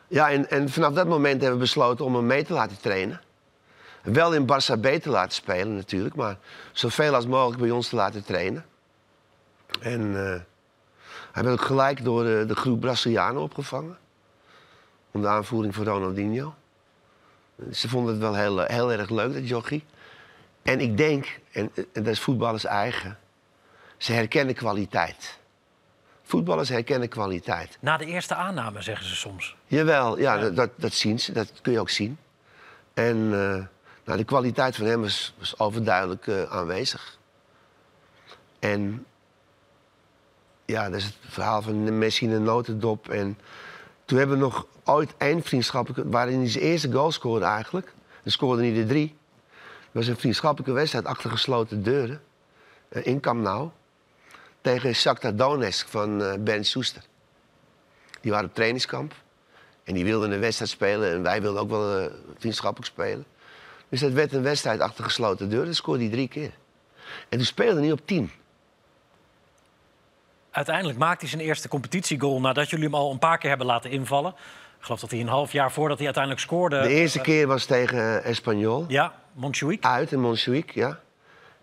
Ja, 0.08 0.30
en, 0.30 0.50
en 0.50 0.68
vanaf 0.68 0.92
dat 0.92 1.06
moment 1.06 1.40
hebben 1.40 1.58
we 1.58 1.64
besloten 1.64 2.04
om 2.04 2.14
hem 2.14 2.26
mee 2.26 2.44
te 2.44 2.52
laten 2.52 2.80
trainen. 2.80 3.20
Wel 4.02 4.34
in 4.34 4.46
Barça 4.46 4.80
B 4.80 4.86
te 5.02 5.10
laten 5.10 5.32
spelen 5.32 5.74
natuurlijk, 5.74 6.14
maar 6.14 6.38
zoveel 6.72 7.14
als 7.14 7.26
mogelijk 7.26 7.60
bij 7.60 7.70
ons 7.70 7.88
te 7.88 7.96
laten 7.96 8.24
trainen. 8.24 8.64
En 9.80 10.00
eh, 10.16 10.40
hij 11.32 11.42
werd 11.44 11.60
ook 11.60 11.66
gelijk 11.66 12.04
door 12.04 12.24
de, 12.24 12.44
de 12.46 12.56
groep 12.56 12.80
Brazilianen 12.80 13.42
opgevangen. 13.42 13.98
Onder 15.10 15.30
aanvoering 15.30 15.74
van 15.74 15.84
Ronaldinho. 15.84 16.54
Ze 17.72 17.88
vonden 17.88 18.12
het 18.12 18.22
wel 18.22 18.34
heel, 18.34 18.60
heel 18.60 18.92
erg 18.92 19.10
leuk, 19.10 19.32
dat 19.32 19.48
jochie. 19.48 19.84
En 20.62 20.80
ik 20.80 20.96
denk, 20.96 21.40
en, 21.52 21.70
en 21.74 21.86
dat 21.92 22.06
is 22.06 22.20
voetballers 22.20 22.64
eigen, 22.64 23.18
ze 23.96 24.12
herkennen 24.12 24.54
kwaliteit. 24.54 25.38
Voetballers 26.22 26.68
herkennen 26.68 27.08
kwaliteit. 27.08 27.78
Na 27.80 27.96
de 27.96 28.04
eerste 28.04 28.34
aanname, 28.34 28.82
zeggen 28.82 29.06
ze 29.06 29.14
soms. 29.14 29.56
Jawel, 29.66 30.18
ja, 30.18 30.38
Dat, 30.38 30.56
dat, 30.56 30.70
dat 30.76 30.92
zien 30.92 31.20
ze, 31.20 31.32
dat 31.32 31.52
kun 31.62 31.72
je 31.72 31.80
ook 31.80 31.90
zien. 31.90 32.18
En 32.94 33.16
eh, 33.16 33.64
nou, 34.04 34.18
de 34.18 34.24
kwaliteit 34.24 34.76
van 34.76 34.86
hem 34.86 35.00
was, 35.00 35.34
was 35.38 35.58
overduidelijk 35.58 36.26
eh, 36.26 36.42
aanwezig. 36.42 37.18
En 38.58 39.06
ja, 40.64 40.88
dat 40.90 40.98
is 40.98 41.04
het 41.04 41.14
verhaal 41.20 41.62
van 41.62 41.98
Messi 41.98 42.26
in 42.26 42.32
een 42.32 42.42
notendop. 42.42 43.08
En 43.08 43.38
toen 44.06 44.18
hebben 44.18 44.36
we 44.36 44.42
nog 44.42 44.66
ooit 44.84 45.14
één 45.16 45.42
vriendschappelijke... 45.42 46.10
waarin 46.10 46.38
hij 46.38 46.48
zijn 46.48 46.64
eerste 46.64 46.92
goal 46.92 47.12
scoorde 47.12 47.44
eigenlijk. 47.44 47.92
Dan 48.22 48.32
scoorde 48.32 48.62
hij 48.62 48.80
er 48.80 48.86
drie. 48.86 49.16
Dat 49.92 50.04
was 50.04 50.06
een 50.06 50.16
vriendschappelijke 50.16 50.72
wedstrijd 50.74 51.04
achter 51.04 51.30
gesloten 51.30 51.82
deuren. 51.82 52.22
eh, 52.88 53.06
in 53.06 53.20
Camp 53.20 53.42
Nou. 53.42 53.68
Tegen 54.60 54.94
Shakhtar 54.94 55.36
Donetsk 55.36 55.88
van 55.88 56.22
eh 56.22 56.34
Bernd 56.38 56.66
Soester. 56.66 57.02
Die 58.20 58.30
waren 58.30 58.48
op 58.48 58.54
trainingskamp. 58.54 59.14
En 59.84 59.94
die 59.94 60.04
wilden 60.04 60.30
een 60.30 60.40
wedstrijd 60.40 60.70
spelen. 60.70 61.12
En 61.12 61.22
wij 61.22 61.42
wilden 61.42 61.62
ook 61.62 61.70
wel 61.70 61.98
eh, 61.98 62.12
vriendschappelijk 62.38 62.90
spelen. 62.92 63.24
Dus 63.88 64.00
dat 64.00 64.12
werd 64.12 64.32
een 64.32 64.42
wedstrijd 64.42 64.80
achter 64.80 65.04
gesloten 65.04 65.48
deuren. 65.48 65.66
Dan 65.66 65.74
scoorde 65.74 66.02
hij 66.02 66.12
drie 66.12 66.28
keer. 66.28 66.52
En 67.28 67.38
toen 67.38 67.46
speelde 67.46 67.80
hij 67.80 67.92
op 67.92 68.00
tien. 68.04 68.30
Uiteindelijk 70.56 70.98
maakt 70.98 71.20
hij 71.20 71.30
zijn 71.30 71.42
eerste 71.42 71.68
competitiegoal 71.68 72.40
nadat 72.40 72.70
jullie 72.70 72.84
hem 72.84 72.94
al 72.94 73.10
een 73.10 73.18
paar 73.18 73.38
keer 73.38 73.48
hebben 73.48 73.66
laten 73.66 73.90
invallen. 73.90 74.30
Ik 74.78 74.84
geloof 74.84 75.00
dat 75.00 75.10
hij 75.10 75.20
een 75.20 75.28
half 75.28 75.52
jaar 75.52 75.72
voordat 75.72 75.96
hij 75.96 76.06
uiteindelijk 76.06 76.44
scoorde. 76.44 76.80
De 76.80 76.88
eerste 76.88 77.18
eh, 77.18 77.24
keer 77.24 77.46
was 77.46 77.64
tegen 77.64 77.98
eh, 77.98 78.30
Espanyol. 78.30 78.84
Ja, 78.88 79.12
Montjuïc. 79.32 79.84
Uit 79.84 80.12
in 80.12 80.20
Montjuïc, 80.20 80.70
ja. 80.70 80.98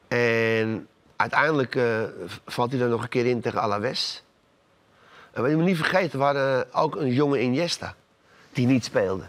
En 0.07 0.87
uiteindelijk 1.15 1.75
eh, 1.75 2.01
valt 2.45 2.71
hij 2.71 2.81
er 2.81 2.89
nog 2.89 3.03
een 3.03 3.09
keer 3.09 3.25
in 3.25 3.41
tegen 3.41 3.61
Alaves. 3.61 4.23
En 5.31 5.41
wat 5.41 5.51
je 5.51 5.57
moet 5.57 5.65
niet 5.65 5.77
vergeten, 5.77 6.19
we 6.19 6.25
hadden 6.25 6.73
ook 6.73 6.95
een 6.95 7.13
jonge 7.13 7.41
Iniesta. 7.41 7.95
Die 8.51 8.67
niet 8.67 8.85
speelde. 8.85 9.23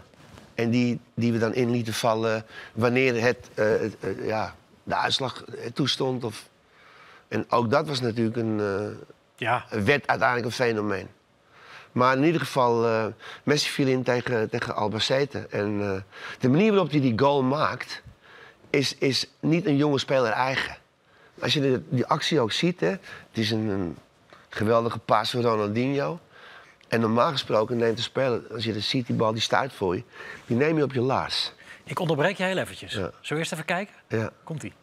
En 0.55 0.69
die, 0.69 0.99
die 1.13 1.31
we 1.31 1.37
dan 1.37 1.53
in 1.53 1.69
lieten 1.69 1.93
vallen 1.93 2.45
wanneer 2.73 3.21
het, 3.21 3.49
het, 3.53 3.95
ja, 4.21 4.55
de 4.83 4.95
uitslag 4.95 5.43
toestond. 5.73 6.23
Of... 6.23 6.49
En 7.27 7.45
ook 7.49 7.69
dat 7.69 7.87
was 7.87 8.01
natuurlijk 8.01 8.37
een, 8.37 8.59
Ja, 9.35 9.65
werd 9.69 10.07
uiteindelijk 10.07 10.45
een 10.45 10.51
fenomeen. 10.65 11.07
Maar 11.91 12.17
in 12.17 12.23
ieder 12.23 12.41
geval, 12.41 12.85
eh, 12.85 13.05
Messi 13.43 13.69
viel 13.69 13.87
in 13.87 14.03
tegen, 14.03 14.49
tegen 14.49 14.75
Albacete. 14.75 15.47
En 15.49 15.81
eh, 15.81 16.01
de 16.39 16.49
manier 16.49 16.69
waarop 16.71 16.91
hij 16.91 17.01
die 17.01 17.19
goal 17.19 17.43
maakt, 17.43 18.01
is, 18.69 18.95
is 18.97 19.27
niet 19.39 19.65
een 19.65 19.75
jonge 19.77 19.99
speler 19.99 20.31
eigen. 20.31 20.77
Als 21.41 21.53
je 21.53 21.61
de- 21.61 21.81
die 21.89 22.05
actie 22.05 22.39
ook 22.39 22.51
ziet, 22.51 22.79
hè, 22.79 22.87
het 22.89 22.99
is 23.31 23.51
een, 23.51 23.67
een 23.67 23.97
geweldige 24.49 24.99
paas 24.99 25.29
van 25.31 25.41
Ronaldinho. 25.41 26.19
En 26.87 26.99
normaal 26.99 27.31
gesproken 27.31 27.77
neemt 27.77 27.97
de 27.97 28.03
speler, 28.03 28.41
als 28.53 28.63
je 28.63 28.73
dat 28.73 28.81
ziet, 28.81 29.07
die 29.07 29.15
bal 29.15 29.31
die 29.31 29.41
stuit 29.41 29.73
voor 29.73 29.95
je, 29.95 30.03
die 30.45 30.57
neem 30.57 30.77
je 30.77 30.83
op 30.83 30.93
je 30.93 31.01
laars. 31.01 31.51
ik 31.83 31.99
onderbreek 31.99 32.37
je 32.37 32.43
heel 32.43 32.57
eventjes. 32.57 32.91
Ja. 32.93 32.97
Zullen 32.99 33.13
we 33.29 33.35
eerst 33.35 33.51
even 33.51 33.65
kijken? 33.65 33.93
Ja. 34.07 34.29
Komt-ie. 34.43 34.73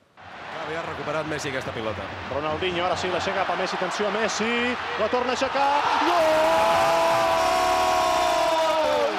Havia 0.62 0.82
recuperat 0.86 1.26
Messi 1.26 1.50
aquesta 1.50 1.72
pilota. 1.74 2.04
Ronaldinho, 2.30 2.84
ara 2.86 2.94
sí, 2.94 3.08
l'aixeca 3.10 3.42
cap 3.42 3.50
a 3.50 3.56
Messi, 3.58 3.74
atenció 3.74 4.06
a 4.06 4.12
Messi, 4.14 4.76
la 5.00 5.08
torna 5.10 5.32
a 5.32 5.34
aixecar, 5.34 5.72
gol! 6.06 6.28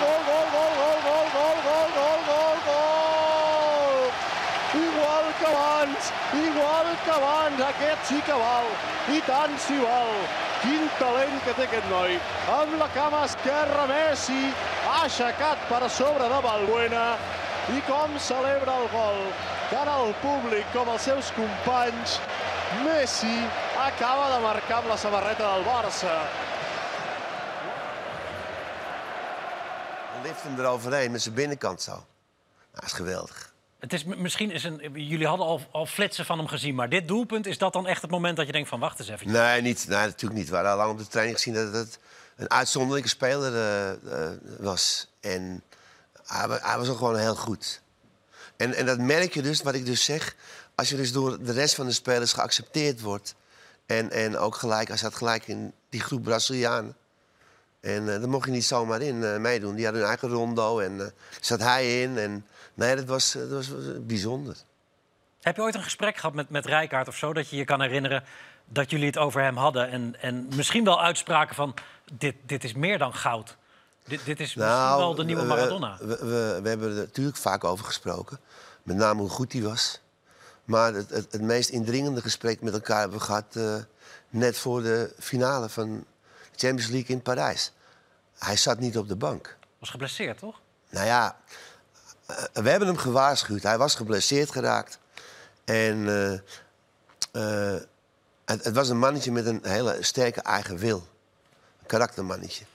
Gol, 0.03 0.21
gol, 0.29 0.47
gol, 0.53 0.71
gol, 0.77 0.95
gol, 1.03 1.59
gol, 1.65 1.89
gol, 1.97 2.21
gol, 2.29 2.57
gol! 2.69 4.07
Igual 4.85 5.27
que 5.41 5.49
abans, 5.51 6.13
igual 6.45 6.87
que 7.03 7.13
abans, 7.17 7.65
aquest 7.67 8.07
sí 8.07 8.21
que 8.23 8.37
val, 8.39 8.71
i 9.11 9.19
tant 9.27 9.59
si 9.59 9.81
val. 9.83 10.15
Quin 10.63 10.87
talent 10.95 11.41
que 11.43 11.57
té 11.57 11.67
aquest 11.67 11.89
noi. 11.91 12.15
Amb 12.55 12.77
la 12.79 12.87
cama 12.95 13.25
esquerra, 13.27 13.83
Messi 13.91 14.45
ha 14.87 15.01
aixecat 15.01 15.67
per 15.67 15.89
sobre 15.91 16.31
de 16.31 16.39
Balbuena 16.47 17.07
i 17.75 17.83
com 17.89 18.15
celebra 18.31 18.79
el 18.79 18.87
gol. 18.95 19.19
Tant 19.73 19.89
el 19.89 20.11
públic 20.21 20.67
com 20.69 20.89
els 20.93 21.05
seus 21.07 21.31
companys, 21.33 22.19
Messi 22.83 23.39
acaba 23.81 24.27
de 24.35 24.41
marcar 24.43 24.83
amb 24.83 24.91
la 24.91 24.97
samarreta 25.01 25.47
del 25.47 25.63
Barça. 25.65 26.11
Lift 30.21 30.45
hem 30.45 30.59
eroverheen 30.59 31.11
met 31.11 31.21
zijn 31.21 31.35
binnenkant 31.35 31.81
zo. 31.81 31.91
Nou, 31.91 32.03
dat 32.71 32.83
is 32.83 32.91
geweldig. 32.91 33.53
Het 33.79 33.93
is, 33.93 34.03
misschien 34.03 34.51
is 34.51 34.63
een, 34.63 34.91
jullie 34.93 35.27
hadden 35.27 35.45
al, 35.45 35.61
al 35.71 35.85
flitsen 35.85 36.25
van 36.25 36.37
hem 36.37 36.47
gezien, 36.47 36.75
maar 36.75 36.89
dit 36.89 37.07
doelpunt 37.07 37.45
is 37.45 37.57
dat 37.57 37.73
dan 37.73 37.87
echt 37.87 38.01
het 38.01 38.11
moment 38.11 38.37
dat 38.37 38.45
je 38.45 38.51
denkt 38.51 38.69
van 38.69 38.79
wacht 38.79 38.99
eens 38.99 39.09
even. 39.09 39.31
Nee, 39.31 39.61
niet, 39.61 39.85
nee, 39.87 39.97
natuurlijk 39.97 40.39
niet. 40.39 40.49
We 40.49 40.55
hadden 40.55 40.71
al 40.71 40.77
lang 40.77 40.91
op 40.91 40.97
de 40.97 41.07
training 41.07 41.37
gezien 41.37 41.53
dat 41.53 41.73
het 41.73 41.99
een 42.35 42.49
uitzonderlijke 42.49 43.09
speler 43.09 43.55
eh, 43.55 43.91
eh, 43.91 44.37
was. 44.59 45.07
En 45.19 45.63
hij, 46.25 46.47
hij 46.61 46.77
was 46.77 46.89
ook 46.89 46.97
gewoon 46.97 47.17
heel 47.17 47.35
goed. 47.35 47.81
En, 48.63 48.73
en 48.73 48.85
dat 48.85 48.99
merk 48.99 49.33
je 49.33 49.41
dus, 49.41 49.61
wat 49.61 49.73
ik 49.73 49.85
dus 49.85 50.03
zeg... 50.03 50.35
als 50.75 50.89
je 50.89 50.95
dus 50.95 51.11
door 51.11 51.43
de 51.43 51.51
rest 51.51 51.75
van 51.75 51.85
de 51.85 51.91
spelers 51.91 52.33
geaccepteerd 52.33 53.01
wordt... 53.01 53.35
en, 53.85 54.11
en 54.11 54.37
ook 54.37 54.55
gelijk, 54.55 54.87
hij 54.87 54.97
zat 54.97 55.15
gelijk 55.15 55.47
in 55.47 55.73
die 55.89 56.01
groep 56.01 56.23
Brazilianen... 56.23 56.95
En 57.81 58.13
eh 58.13 58.19
daar 58.19 58.29
mocht 58.29 58.45
je 58.45 58.51
niet 58.51 58.65
zomaar 58.65 59.01
in 59.01 59.23
eh, 59.23 59.37
meedoen. 59.37 59.75
Die 59.75 59.83
hadden 59.83 60.01
hun 60.01 60.11
eigen 60.11 60.29
rondo 60.29 60.79
en 60.79 61.01
eh 61.01 61.07
zat 61.39 61.59
hij 61.59 62.01
in. 62.01 62.17
En, 62.17 62.45
nee, 62.73 62.95
dat 62.95 63.05
was, 63.05 63.31
dat 63.31 63.49
was 63.49 63.69
bijzonder. 63.99 64.55
Heb 65.41 65.55
je 65.55 65.61
ooit 65.61 65.75
een 65.75 65.83
gesprek 65.83 66.15
gehad 66.15 66.33
met, 66.33 66.49
met 66.49 66.65
Rijkaard 66.65 67.07
of 67.07 67.17
zo, 67.17 67.33
dat 67.33 67.49
je 67.49 67.55
je 67.55 67.65
kan 67.65 67.81
herinneren 67.81 68.23
dat 68.65 68.89
jullie 68.89 69.05
het 69.05 69.17
over 69.17 69.41
hem 69.41 69.57
hadden 69.57 69.89
en, 69.89 70.15
en 70.21 70.47
misschien 70.55 70.83
wel 70.83 71.01
uitspraken 71.01 71.55
van 71.55 71.73
dit, 72.13 72.35
dit 72.45 72.63
is 72.63 72.73
meer 72.73 72.97
dan 72.97 73.13
goud. 73.13 73.57
Dit, 74.07 74.25
dit 74.25 74.39
is 74.39 74.55
misschien 74.55 74.97
wel 74.97 75.15
de 75.15 75.23
nieuwe 75.23 75.41
Nou, 75.43 75.53
we- 75.53 75.61
Maradona. 75.61 75.97
We, 75.99 76.05
we, 76.17 76.59
we 76.61 76.69
hebben 76.69 76.89
er 76.89 76.95
natuurlijk 76.95 77.37
vaak 77.37 77.63
over 77.63 77.85
gesproken. 77.85 78.39
Met 78.83 78.95
name 78.95 79.19
hoe 79.21 79.29
goed 79.29 79.53
hij 79.53 79.61
was. 79.61 79.99
Maar 80.63 80.93
het, 80.93 81.09
het, 81.09 81.31
het 81.31 81.41
meest 81.41 81.69
indringende 81.69 82.21
gesprek 82.21 82.61
met 82.61 82.73
elkaar 82.73 82.99
hebben 82.99 83.17
we 83.17 83.23
gehad... 83.23 83.45
eh, 83.55 83.75
net 84.29 84.57
voor 84.57 84.81
de 84.81 85.13
finale 85.19 85.69
van 85.69 85.89
de 86.51 86.57
Champions 86.57 86.91
League 86.91 87.15
in 87.15 87.21
Parijs. 87.21 87.71
Hij 88.37 88.57
zat 88.57 88.79
niet 88.79 88.97
op 88.97 89.07
de 89.07 89.15
bank. 89.15 89.57
Was 89.79 89.89
geblesseerd, 89.89 90.37
toch? 90.37 90.59
Nou 90.89 91.05
ja, 91.05 91.37
eh, 92.25 92.43
we 92.53 92.69
hebben 92.69 92.87
hem 92.87 92.97
gewaarschuwd. 92.97 93.63
Hij 93.63 93.77
was 93.77 93.95
geblesseerd 93.95 94.51
geraakt. 94.51 94.99
En 95.65 96.07
eh, 97.31 97.75
het, 98.45 98.63
het 98.63 98.75
was 98.75 98.89
een 98.89 98.99
mannetje 98.99 99.31
met 99.31 99.45
een 99.45 99.59
hele 99.63 99.97
sterke 99.99 100.41
eigen 100.41 100.77
wil. 100.77 101.07
Een 101.79 101.85
karaktermannetje. 101.87 102.65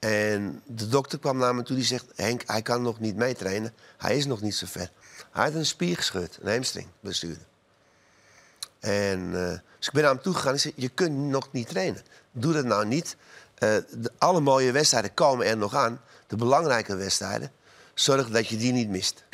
En 0.00 0.62
de 0.66 0.88
dokter 0.88 1.18
kwam 1.18 1.36
naar 1.36 1.54
me 1.54 1.62
toe 1.62 1.76
die 1.76 1.84
zegt... 1.84 2.06
Henk, 2.14 2.42
hij 2.46 2.62
kan 2.62 2.82
nog 2.82 3.00
niet 3.00 3.16
meetrainen. 3.16 3.74
Hij 3.96 4.16
is 4.16 4.26
nog 4.26 4.40
niet 4.40 4.54
zo 4.54 4.66
ver. 4.66 4.90
Hij 5.30 5.44
had 5.44 5.54
een 5.54 5.66
spier 5.66 5.96
gescheurd, 5.96 6.38
een 6.42 6.52
hamstring 6.52 6.88
bestuurde. 7.00 7.40
En 8.80 9.34
eh, 9.34 9.58
dus 9.78 9.86
ik 9.86 9.92
ben 9.92 10.02
naar 10.02 10.12
hem 10.12 10.22
toe 10.22 10.34
gegaan 10.34 10.52
en 10.52 10.60
zei... 10.60 10.74
je 10.76 10.88
kunt 10.88 11.16
nog 11.16 11.52
niet 11.52 11.68
trainen. 11.68 12.02
Doe 12.32 12.52
dat 12.52 12.64
nou 12.64 12.86
niet. 12.86 13.16
Eh, 13.54 13.76
de, 13.90 14.12
alle 14.18 14.40
mooie 14.40 14.72
wedstrijden 14.72 15.14
komen 15.14 15.46
er 15.46 15.56
nog 15.56 15.74
aan. 15.74 16.00
De 16.26 16.36
belangrijke 16.36 16.96
wedstrijden. 16.96 17.52
Zorg 17.94 18.30
dat 18.30 18.48
je 18.48 18.56
die 18.56 18.72
niet 18.72 18.88
mist. 18.88 19.24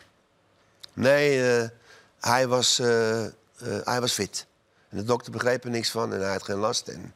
Nee, 0.93 1.59
eh, 1.59 1.69
hij, 2.21 2.47
was, 2.47 2.77
hij 3.85 4.01
was 4.01 4.13
fit. 4.13 4.47
En 4.89 4.97
de 4.97 5.05
dokter 5.05 5.33
begreep 5.33 5.65
er 5.65 5.71
niks 5.71 5.91
van 5.91 6.13
en 6.13 6.21
hij 6.21 6.33
had 6.33 6.43
geen 6.43 6.57
last. 6.57 6.89
En 6.89 7.15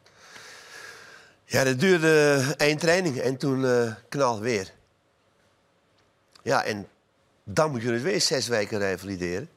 Ja, 1.50 1.64
dat 1.64 1.80
duurde 1.80 2.44
één 2.56 2.78
training 2.78 3.18
en 3.18 3.36
toen 3.36 3.64
eh, 3.64 3.92
knal 4.08 4.40
weer. 4.40 4.72
Ja, 6.42 6.64
en 6.64 6.88
dan 7.44 7.70
moet 7.70 7.82
je 7.82 7.92
het 7.92 8.02
weer 8.02 8.20
zes 8.20 8.48
weken 8.48 8.78
revalideren. 8.78 9.48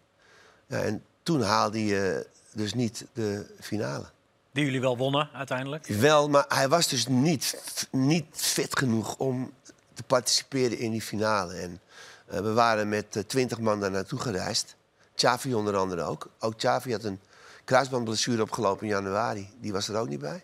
Ja, 0.68 0.82
en 0.82 1.04
toen 1.24 1.42
haalde 1.42 1.86
je 1.86 2.28
dus 2.52 2.74
niet 2.74 3.06
de 3.14 3.46
finale. 3.60 4.06
Die 4.52 4.66
jullie 4.66 4.82
wel 4.82 4.98
wonnen 4.98 5.30
uiteindelijk. 5.34 5.86
Wel, 5.86 6.30
maar 6.30 6.46
hij 6.48 6.70
was 6.70 6.88
dus 6.88 7.08
niet, 7.08 7.64
niet 7.92 8.26
fit 8.32 8.78
genoeg 8.78 9.16
om 9.18 9.54
te 9.94 10.04
participeren 10.04 10.78
in 10.78 10.92
die 10.92 11.02
finale. 11.02 11.54
En 11.54 11.80
eh, 12.26 12.40
we 12.40 12.54
waren 12.54 12.90
met 12.90 13.24
twintig 13.28 13.60
man 13.60 13.80
daar 13.80 13.92
naartoe 13.92 14.20
gereisd. 14.20 14.76
Xavi 15.16 15.54
onder 15.54 15.76
andere 15.76 16.02
ook. 16.02 16.30
Ook 16.40 16.58
Xavi 16.58 16.92
had 16.92 17.04
een 17.04 17.20
kruisbandblessure 17.64 18.42
opgelopen 18.42 18.84
in 18.84 18.94
januari. 18.94 19.50
Die 19.60 19.72
was 19.72 19.88
er 19.88 19.98
ook 19.98 20.10
niet 20.10 20.20
bij. 20.20 20.44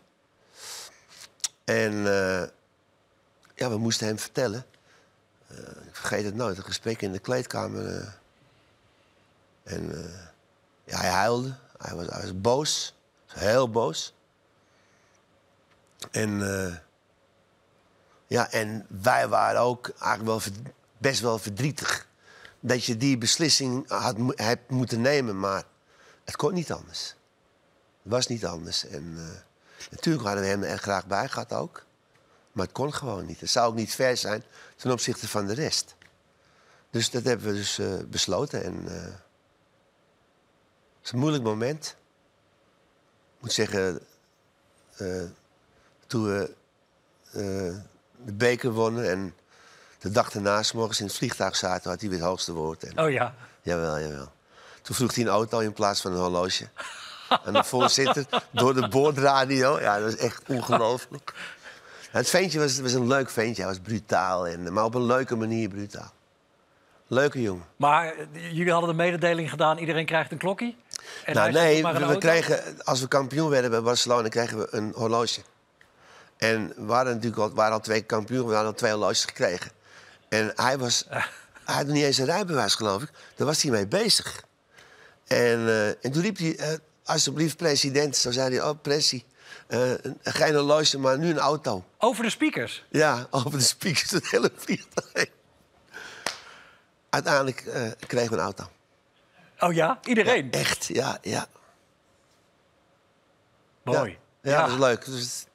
En 1.70 1.94
eh, 2.08 2.48
ja, 3.56 3.70
we 3.70 3.78
moesten 3.78 4.08
hem 4.08 4.20
vertellen. 4.20 4.66
Eh, 5.48 5.58
ik 5.58 5.96
vergeet 5.96 6.26
het 6.26 6.36
nooit, 6.36 6.58
een 6.58 6.64
gesprek 6.64 7.02
in 7.02 7.12
de 7.12 7.20
kleedkamer. 7.20 7.96
eh. 7.96 8.08
en 9.64 10.12
ja, 10.84 10.98
hij 10.98 11.10
huilde. 11.10 11.56
Hij 11.78 11.96
was, 11.96 12.08
hij 12.08 12.22
was 12.22 12.42
boos. 12.42 12.94
Heel 13.26 13.70
boos. 13.70 14.14
En, 16.12 16.40
ja, 18.28 18.52
en 18.52 18.86
wij 19.02 19.28
waren 19.28 19.62
ook 19.62 19.90
eigenlijk 19.90 20.24
wel 20.44 20.54
best 20.98 21.22
wel 21.22 21.40
verdrietig. 21.40 22.08
Dat 22.60 22.86
je 22.86 22.98
die 22.98 23.18
beslissing 23.18 23.90
had, 23.90 24.16
hebt 24.36 24.70
moeten 24.70 25.02
nemen, 25.02 25.40
maar 25.40 25.64
het 26.24 26.36
kon 26.36 26.54
niet 26.54 26.72
anders. 26.72 27.16
Het 28.04 28.12
was 28.12 28.28
niet 28.28 28.46
anders. 28.46 28.86
En 28.86 29.18
natuurlijk 29.92 30.26
hadden 30.26 30.44
we 30.44 30.50
hem 30.50 30.64
er 30.64 30.78
graag 30.78 31.06
bij 31.06 31.28
gehad 31.28 31.54
ook. 31.54 31.86
Maar 32.52 32.66
het 32.66 32.74
kon 32.74 32.94
gewoon 32.94 33.26
niet. 33.26 33.40
Het 33.40 33.50
zou 33.50 33.70
ook 33.70 33.76
niet 33.76 33.96
ver 33.96 34.18
zijn 34.18 34.44
ten 34.76 34.92
opzichte 34.92 35.28
van 35.28 35.48
de 35.48 35.54
rest. 35.54 35.96
Dus 36.90 37.10
dat 37.10 37.24
hebben 37.24 37.48
we 37.48 37.54
dus 37.54 37.80
eh, 37.80 37.94
besloten. 38.08 38.64
En 38.64 38.88
eh, 38.88 39.04
het 39.04 39.14
is 41.04 41.12
een 41.12 41.20
moeilijk 41.20 41.44
moment. 41.44 41.96
Ik 43.36 43.42
moet 43.42 43.54
zeggen, 43.54 44.00
eh, 44.98 45.24
toen 46.08 46.24
we 46.24 46.54
de 47.32 48.34
beker 48.34 48.72
wonnen 48.72 49.10
en 49.10 49.34
de 50.00 50.12
dag 50.12 50.32
daarna, 50.32 50.64
's 50.64 50.72
morgens 50.72 51.00
in 51.00 51.06
het 51.06 51.16
vliegtuig 51.16 51.56
zaten, 51.56 51.90
had 51.90 52.00
hij 52.00 52.10
weer 52.10 52.20
het 52.20 52.28
hoogste 52.28 52.54
woord. 52.54 52.84
En, 52.84 53.00
Oh 53.00 53.12
ja. 53.12 53.36
Jawel, 53.62 54.00
jawel. 54.00 54.32
Toen 54.82 54.96
vroeg 54.96 55.16
hij 55.16 55.24
een 55.24 55.30
auto 55.30 55.60
in 55.60 55.74
plaats 55.74 56.02
van 56.02 56.12
een 56.12 56.20
horloge. 56.20 56.68
En 57.46 57.54
de 57.54 57.64
voorzitter 57.64 58.26
door 58.52 58.74
de 58.74 58.88
boordradio. 58.88 59.80
Ja, 59.80 60.00
dat 60.00 60.04
was 60.04 60.16
echt 60.16 60.42
ongelooflijk. 60.48 61.34
Het 62.12 62.30
ventje 62.30 62.60
was, 62.60 62.80
was 62.80 62.94
een 62.94 63.08
leuk 63.08 63.30
ventje. 63.30 63.62
Hij 63.62 63.72
was 63.72 63.82
brutaal, 63.82 64.48
en, 64.48 64.74
maar 64.74 64.84
op 64.84 64.96
een 64.96 65.06
leuke 65.06 65.36
manier 65.36 65.70
brutaal. 65.70 66.12
Leuke 67.08 67.42
jongen. 67.42 67.66
Maar 67.76 68.06
eh, 68.06 68.52
jullie 68.52 68.72
hadden 68.72 68.90
de 68.90 68.96
mededeling 68.96 69.50
gedaan, 69.50 69.78
iedereen 69.78 70.06
krijgt 70.06 70.32
een 70.32 70.38
klokkie? 70.38 70.78
En 71.26 71.34
nou, 71.34 71.52
nee, 71.52 71.84
we, 71.84 72.06
we 72.06 72.18
kregen, 72.18 72.84
als 72.84 73.02
we 73.02 73.08
kampioen 73.08 73.50
werden 73.50 73.72
bij 73.72 73.82
Barcelona, 73.82 74.28
kregen 74.28 74.58
we 74.58 74.68
een 74.72 74.92
horloge. 74.96 75.42
En 76.38 76.74
we 76.76 76.86
waren 76.86 77.14
natuurlijk 77.14 77.42
al, 77.42 77.54
waren 77.54 77.74
al 77.74 77.80
twee 77.80 78.02
kampioen, 78.02 78.48
we 78.48 78.54
hadden 78.54 78.72
al 78.72 78.78
twee 78.78 78.92
horloges 78.92 79.26
gekregen. 79.26 79.72
En 80.30 80.52
hij 80.56 80.78
was, 80.78 81.06
hij 81.66 81.76
had 81.76 81.86
nog 81.86 81.96
niet 81.96 82.04
eens 82.04 82.18
een 82.18 82.26
rijbewijs, 82.26 82.76
geloof 82.76 83.02
ik. 83.02 83.10
Daar 83.36 83.48
was 83.48 83.62
hij 83.62 83.72
mee 83.72 83.88
bezig. 83.88 84.44
En, 85.28 85.68
eh, 85.68 85.88
en 85.88 86.12
toen 86.12 86.22
riep 86.22 86.38
hij, 86.38 86.58
eh, 86.58 86.68
alsjeblieft 87.10 87.58
president, 87.58 88.16
zo 88.18 88.32
zei 88.32 88.56
hij, 88.58 88.68
oh 88.70 88.82
pressie. 88.82 89.26
eh, 89.68 89.92
geen 90.24 90.54
horloge, 90.56 90.98
maar 90.98 91.18
nu 91.18 91.30
een 91.30 91.38
auto. 91.40 91.84
Over 91.98 92.24
de 92.24 92.30
speakers? 92.30 92.84
Ja, 92.90 93.28
over 93.32 93.52
de 93.52 93.60
speakers, 93.64 94.12
het 94.12 94.30
hele 94.30 94.52
vliegtuig. 94.56 95.26
Uiteindelijk 97.10 97.62
eh, 97.62 97.82
kregen 98.08 98.30
we 98.30 98.36
een 98.38 98.44
auto. 98.44 98.70
Oh 99.60 99.74
ja? 99.74 100.00
Iedereen? 100.04 100.52
echt, 100.52 100.86
ja, 100.86 101.18
ja. 101.22 101.48
Mooi. 103.84 104.18
Ja, 104.42 104.62
dat 104.62 104.70
is 104.72 104.78
leuk. 104.80 105.06
Dus, 105.06 105.46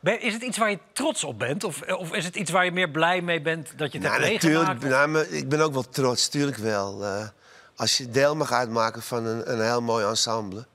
Ben- 0.00 0.20
Is 0.20 0.32
het 0.32 0.42
iets 0.42 0.58
waar 0.58 0.70
je 0.70 0.78
trots 0.92 1.24
op 1.24 1.38
bent? 1.38 1.64
Of, 1.64 1.82
of 1.82 2.12
is 2.12 2.24
het 2.24 2.36
iets 2.36 2.50
waar 2.50 2.64
je 2.64 2.72
meer 2.72 2.90
blij 2.90 3.20
mee 3.20 3.40
bent 3.42 3.78
dat 3.78 3.92
je 3.92 3.98
het 3.98 4.06
nou, 4.08 4.22
hebt 4.22 4.42
meegemaakt? 4.42 4.82
nou, 4.82 5.08
maar 5.08 5.26
ik 5.28 5.48
ben 5.48 5.60
ook 5.60 5.72
wel 5.72 5.88
trots, 5.88 6.28
tuurlijk 6.28 6.56
wel. 6.56 7.04
Eh, 7.04 7.28
als 7.76 7.96
je 7.98 8.10
deel 8.10 8.36
mag 8.36 8.52
uitmaken 8.52 9.02
van 9.02 9.26
een, 9.26 9.52
een 9.52 9.60
heel 9.62 9.82
mooi 9.82 10.06
ensemble. 10.06 10.66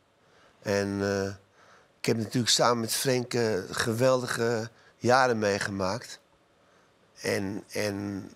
En 0.63 0.99
eh, 1.01 1.33
ik 1.99 2.05
heb 2.05 2.17
natuurlijk 2.17 2.49
samen 2.49 2.79
met 2.79 2.93
Frank 2.93 3.33
eh, 3.33 3.59
geweldige 3.69 4.69
jaren 4.97 5.39
meegemaakt. 5.39 6.19
En, 7.21 7.63
en 7.71 8.29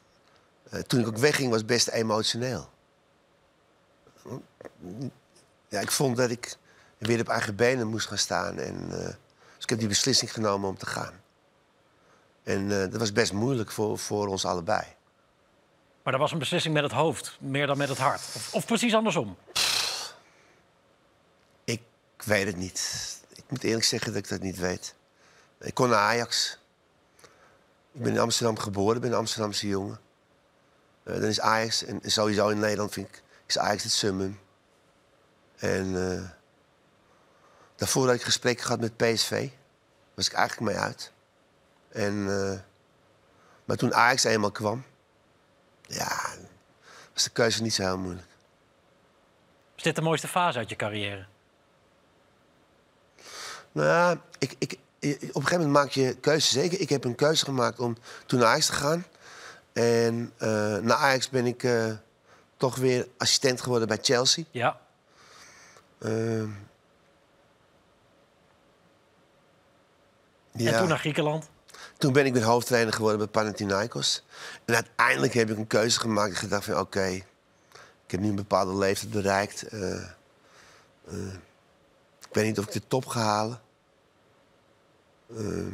eh, 0.70 0.80
toen 0.80 1.00
ik 1.00 1.08
ook 1.08 1.18
wegging 1.18 1.50
was 1.50 1.58
het 1.58 1.68
best 1.68 1.88
emotioneel. 1.88 2.70
Ja, 5.68 5.80
ik 5.80 5.92
vond 5.92 6.18
dat 6.18 6.30
ik 6.30 6.56
weer 6.98 7.20
op 7.20 7.28
eigen 7.28 7.56
benen 7.56 7.88
moest 7.88 8.08
gaan 8.08 8.18
staan. 8.18 8.60
En, 8.60 8.90
dus 8.90 9.64
ik 9.64 9.70
heb 9.70 9.80
die 9.80 9.88
beslissing 9.88 10.34
genomen 10.34 10.70
om 10.70 10.78
te 10.78 10.86
gaan. 10.86 11.14
En 12.44 12.70
dat 12.70 12.96
was 12.96 13.12
best 13.12 13.34
moeilijk 13.34 13.72
voor, 13.72 13.98
voor 13.98 14.28
ons 14.28 14.46
allebei. 14.46 14.84
Maar 16.04 16.14
dat 16.14 16.22
was 16.22 16.32
een 16.32 16.40
beslissing 16.40 16.74
met 16.74 16.84
het 16.84 16.92
hoofd, 16.92 17.38
meer 17.40 17.68
dan 17.68 17.78
met 17.78 17.90
het 17.90 17.98
hart. 17.98 18.22
Of, 18.36 18.54
of 18.54 18.66
precies 18.66 18.96
andersom. 18.96 19.38
Ik 22.18 22.24
weet 22.24 22.46
het 22.46 22.56
niet. 22.56 23.18
Ik 23.36 23.44
moet 23.48 23.64
eerlijk 23.64 23.86
zeggen 23.86 24.14
dat 24.14 24.24
ik 24.24 24.30
dat 24.30 24.42
niet 24.42 24.58
weet. 24.58 24.96
Ik 25.60 25.74
kon 25.74 25.90
naar 25.90 26.00
Ajax. 26.00 26.58
Ik 27.92 28.02
ben 28.02 28.12
in 28.12 28.20
Amsterdam 28.20 28.58
geboren, 28.58 29.02
ben 29.02 29.12
een 29.12 29.18
Amsterdamse 29.18 29.68
jongen. 29.68 30.00
Eh, 31.04 31.14
dan 31.14 31.24
is 31.24 31.40
Ajax, 31.40 31.84
en 31.84 32.00
sowieso 32.04 32.48
in 32.48 32.60
Nederland 32.60 32.94
vind 32.94 33.08
ik, 33.08 33.24
is 33.46 33.58
Ajax 33.58 33.84
het 33.84 33.92
summum. 33.92 34.40
En 35.56 36.12
eh, 36.12 36.30
daarvoor 37.76 38.06
had 38.06 38.16
ik 38.16 38.22
gesprekken 38.22 38.66
gehad 38.66 38.80
met 38.80 38.98
PSV. 38.98 39.50
was 40.14 40.28
ik 40.28 40.34
eigenlijk 40.34 40.72
mee 40.72 40.82
uit. 40.82 41.12
En, 41.90 42.26
eh, 42.30 42.60
maar 43.66 43.78
toen 43.78 43.94
Ajax 43.94 44.24
eenmaal 44.24 44.52
kwam, 44.52 44.84
ja, 45.82 46.30
was 47.14 47.24
de 47.24 47.30
keuze 47.30 47.62
niet 47.62 47.74
zo 47.74 47.84
heel 47.84 47.98
moeilijk. 47.98 48.28
Is 49.76 49.84
dit 49.84 49.96
de 49.96 50.02
mooiste 50.02 50.28
fase 50.28 50.58
uit 50.58 50.70
je 50.70 50.76
carrière? 50.76 51.28
Nou 53.78 53.90
ja, 53.90 54.22
ik, 54.38 54.56
ik, 54.58 54.72
op 54.72 54.80
een 55.02 55.20
gegeven 55.34 55.66
moment 55.66 55.72
maak 55.72 55.90
je 55.90 56.16
keuzes. 56.16 56.52
Zeker, 56.52 56.80
ik 56.80 56.90
heb 56.90 57.04
een 57.04 57.16
keuze 57.16 57.46
gemaakt 57.46 57.80
om 57.80 57.98
toen 58.26 58.40
naar 58.40 58.48
Ajax 58.48 58.66
te 58.66 58.74
gaan. 58.74 59.06
En 59.74 60.34
eh 60.38 60.78
na 60.78 60.96
Ajax 60.96 61.30
ben 61.30 61.46
ik 61.46 61.64
eh, 61.64 61.92
toch 62.58 62.76
weer 62.76 63.08
assistent 63.18 63.62
geworden 63.62 63.88
bij 63.88 63.98
Chelsea. 64.02 64.44
Ja. 64.52 64.80
Ehm, 66.00 66.50
En 70.54 70.64
ja. 70.64 70.80
toen 70.80 70.88
naar 70.88 71.00
Griekenland? 71.00 71.50
Toen 71.98 72.14
ben 72.14 72.26
ik 72.26 72.34
weer 72.34 72.44
hoofdtrainer 72.44 72.94
geworden 72.94 73.18
bij 73.18 73.28
Panathinaikos. 73.28 74.24
En 74.66 74.74
uiteindelijk 74.74 75.34
heb 75.34 75.50
ik 75.50 75.58
een 75.58 75.68
keuze 75.68 76.00
gemaakt. 76.00 76.32
Ik 76.32 76.38
gedacht 76.38 76.66
van, 76.66 76.80
oké, 76.80 77.06
ik 78.06 78.12
heb 78.12 78.20
nu 78.20 78.30
een 78.30 78.36
bepaalde 78.36 78.76
leeftijd 78.76 79.12
bereikt. 79.12 79.64
Eh, 79.64 80.08
ik 82.30 82.34
weet 82.34 82.46
niet 82.46 82.60
of 82.60 82.66
ik 82.66 82.72
de 82.72 82.88
top 82.88 83.06
ga 83.06 83.22
halen. 83.22 83.66
Eh, 85.30 85.68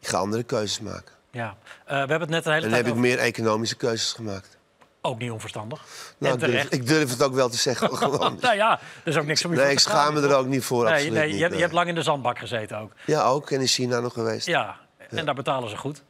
ik 0.00 0.08
ga 0.08 0.18
andere 0.18 0.42
keuzes 0.42 0.80
maken. 0.80 1.12
Ja. 1.30 1.56
Eh, 1.84 1.86
we 1.86 1.94
hebben 1.94 2.20
het 2.20 2.28
net 2.28 2.46
een 2.46 2.52
hele 2.52 2.64
En 2.64 2.70
dan 2.70 2.84
heb 2.84 2.94
ik 2.94 3.00
meer 3.00 3.18
economische 3.18 3.76
keuzes 3.76 4.12
gemaakt. 4.12 4.56
Ook 5.00 5.18
niet 5.18 5.30
onverstandig. 5.30 5.84
Nou, 6.18 6.34
ik, 6.34 6.40
durf, 6.40 6.50
terecht. 6.50 6.72
ik 6.72 6.86
durf 6.86 7.10
het 7.10 7.22
ook 7.22 7.34
wel 7.34 7.48
te 7.48 7.56
zeggen. 7.56 7.96
gewoon. 7.96 8.38
nou 8.40 8.56
ja, 8.56 8.80
er 8.80 9.08
is 9.08 9.16
ook 9.16 9.26
niks 9.26 9.44
om 9.44 9.50
je 9.50 9.56
Nee, 9.56 9.70
ik 9.70 9.78
schaam 9.78 10.14
me 10.14 10.20
er 10.20 10.34
ook 10.34 10.46
niet 10.46 10.64
voor, 10.64 10.84
Nee, 10.84 10.92
absoluut 10.92 11.12
nee, 11.12 11.26
niet, 11.26 11.38
je, 11.38 11.46
nee. 11.46 11.54
je 11.54 11.60
hebt 11.60 11.74
lang 11.74 11.88
in 11.88 11.94
de 11.94 12.02
zandbak 12.02 12.38
gezeten 12.38 12.78
ook. 12.78 12.92
Ja, 13.06 13.22
ook. 13.22 13.50
En 13.50 13.60
in 13.60 13.66
China 13.66 14.00
nog 14.00 14.12
geweest. 14.12 14.46
Ja, 14.46 14.76
en 15.10 15.24
daar 15.24 15.34
betalen 15.34 15.70
ze 15.70 15.76
goed. 15.76 16.02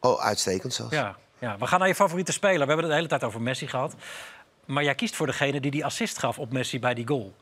Oh, 0.00 0.20
uitstekend 0.20 0.74
zelfs. 0.74 0.92
Ja, 0.92 1.16
ja. 1.38 1.58
We 1.58 1.66
gaan 1.66 1.78
naar 1.78 1.88
je 1.88 1.94
favoriete 1.94 2.32
speler. 2.32 2.60
We 2.60 2.66
hebben 2.66 2.78
het 2.78 2.88
de 2.88 2.94
hele 2.94 3.08
tijd 3.08 3.24
over 3.24 3.40
Messi 3.40 3.66
gehad. 3.66 3.94
Maar 4.64 4.84
jij 4.84 4.94
kiest 4.94 5.16
voor 5.16 5.26
degene 5.26 5.60
die 5.60 5.70
die 5.70 5.84
assist 5.84 6.18
gaf 6.18 6.38
op 6.38 6.52
Messi 6.52 6.80
bij 6.80 6.94
die 6.94 7.06
goal. 7.06 7.34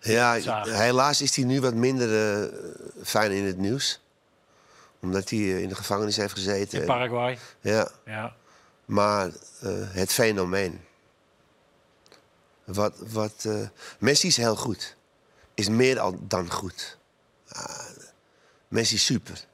Ja, 0.00 0.40
Zagen. 0.40 0.80
helaas 0.80 1.20
is 1.22 1.36
hij 1.36 1.44
nu 1.44 1.60
wat 1.60 1.74
minder 1.74 2.40
eh, 2.42 2.58
fijn 3.02 3.32
in 3.32 3.44
het 3.44 3.56
nieuws. 3.58 4.00
Omdat 5.00 5.30
hij 5.30 5.38
eh, 5.38 5.62
in 5.62 5.68
de 5.68 5.74
gevangenis 5.74 6.16
heeft 6.16 6.32
gezeten. 6.32 6.74
In 6.74 6.80
En- 6.80 6.86
Paraguay. 6.86 7.38
ja, 7.60 7.90
Ja. 8.04 8.34
maar 8.84 9.26
eh, 9.60 9.72
het 9.72 10.12
fenomeen. 10.12 10.80
Wat, 12.64 12.92
wat, 12.98 13.48
Messi 13.98 14.26
is 14.26 14.36
heel 14.36 14.56
goed. 14.56 14.96
Is 15.54 15.68
meer 15.68 16.00
dan 16.20 16.50
goed. 16.52 16.98
Ah, 17.48 17.80
Messi 18.68 18.94
is 18.94 19.04
super. 19.04 19.46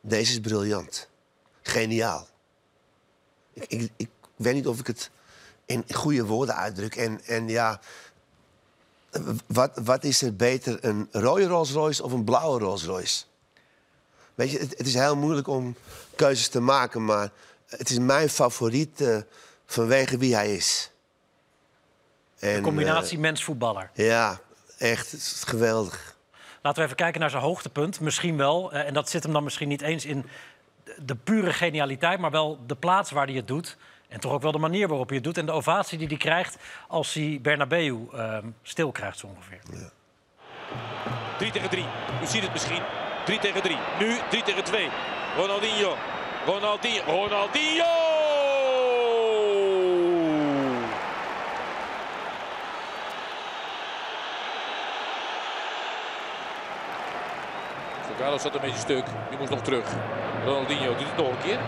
Deze 0.00 0.32
is 0.32 0.40
briljant. 0.40 1.08
Geniaal. 1.62 2.28
Ik, 3.52 3.70
ik, 3.70 3.90
ik 3.96 4.08
weet 4.36 4.54
niet 4.54 4.66
of 4.66 4.78
ik 4.78 4.86
het 4.86 5.10
in 5.66 5.84
goede 5.94 6.24
woorden 6.24 6.54
uitdruk. 6.56 6.96
En, 6.96 7.24
en 7.24 7.48
ja, 7.48 7.80
wat, 9.46 9.70
wat 9.84 10.04
is 10.04 10.22
er 10.22 10.36
beter, 10.36 10.78
een 10.80 11.08
rode 11.10 11.46
Rolls 11.46 11.70
Royce 11.72 12.02
of 12.02 12.12
een 12.12 12.24
blauwe 12.24 12.58
Rolls 12.58 12.84
Royce? 12.84 13.24
Weet 14.34 14.50
je, 14.50 14.58
het, 14.58 14.78
het 14.78 14.86
is 14.86 14.94
heel 14.94 15.16
moeilijk 15.16 15.48
om 15.48 15.76
keuzes 16.16 16.48
te 16.48 16.60
maken, 16.60 17.04
maar 17.04 17.30
het 17.66 17.90
is 17.90 17.98
mijn 17.98 18.28
favoriet 18.28 19.24
vanwege 19.66 20.18
wie 20.18 20.34
hij 20.34 20.54
is. 20.54 20.90
En, 22.38 22.54
De 22.54 22.60
combinatie 22.60 23.18
mens-voetballer. 23.18 23.90
eh, 23.94 24.06
ja, 24.06 24.40
echt, 24.78 25.10
het 25.10 25.20
is 25.20 25.42
geweldig. 25.46 26.16
Laten 26.62 26.78
we 26.80 26.84
even 26.84 26.96
kijken 26.96 27.20
naar 27.20 27.30
zijn 27.30 27.42
hoogtepunt. 27.42 28.00
Misschien 28.00 28.36
wel, 28.36 28.72
eh, 28.72 28.86
en 28.86 28.94
dat 28.94 29.10
zit 29.10 29.22
hem 29.22 29.32
dan 29.32 29.44
misschien 29.44 29.68
niet 29.68 29.82
eens 29.82 30.04
in 30.04 30.26
de 30.98 31.14
pure 31.14 31.52
genialiteit... 31.52 32.18
maar 32.18 32.30
wel 32.30 32.58
de 32.66 32.74
plaats 32.74 33.10
waar 33.10 33.26
hij 33.26 33.34
het 33.34 33.48
doet. 33.48 33.76
En 34.14 34.20
toch 34.20 34.32
ook 34.32 34.42
wel 34.42 34.52
de 34.52 34.58
manier 34.58 34.88
waarop 34.88 35.06
hij 35.06 35.16
het 35.16 35.24
doet. 35.24 35.38
En 35.38 35.46
de 35.46 35.52
ovatie 35.52 35.98
die 35.98 36.06
hij 36.06 36.16
krijgt 36.16 36.56
als 36.88 37.14
hij 37.14 37.38
Bernabeu 37.42 37.98
eh, 38.12 38.38
stil 38.62 38.92
krijgt 38.92 39.18
zo 39.18 39.26
ongeveer. 39.26 39.60
3 41.38 41.50
tegen 41.50 41.70
3. 41.70 41.84
U 42.22 42.26
ziet 42.26 42.42
het 42.42 42.52
misschien. 42.52 42.82
3 43.24 43.38
tegen 43.38 43.62
3. 43.62 43.76
Nu 43.98 44.16
3 44.30 44.42
tegen 44.42 44.64
2. 44.64 44.88
Ronaldinho. 45.36 45.96
Ronaldinho. 46.46 47.02
Ronaldinho! 47.04 47.84
Carlos 58.18 58.42
zat 58.42 58.54
een 58.54 58.60
beetje 58.60 58.78
stuk. 58.78 59.04
Die 59.28 59.38
moest 59.38 59.50
nog 59.50 59.60
terug. 59.60 59.92
Ronaldinho 60.44 60.96
doet 60.96 61.06
het 61.06 61.16
nog 61.16 61.28
een 61.28 61.42
keer. 61.42 61.58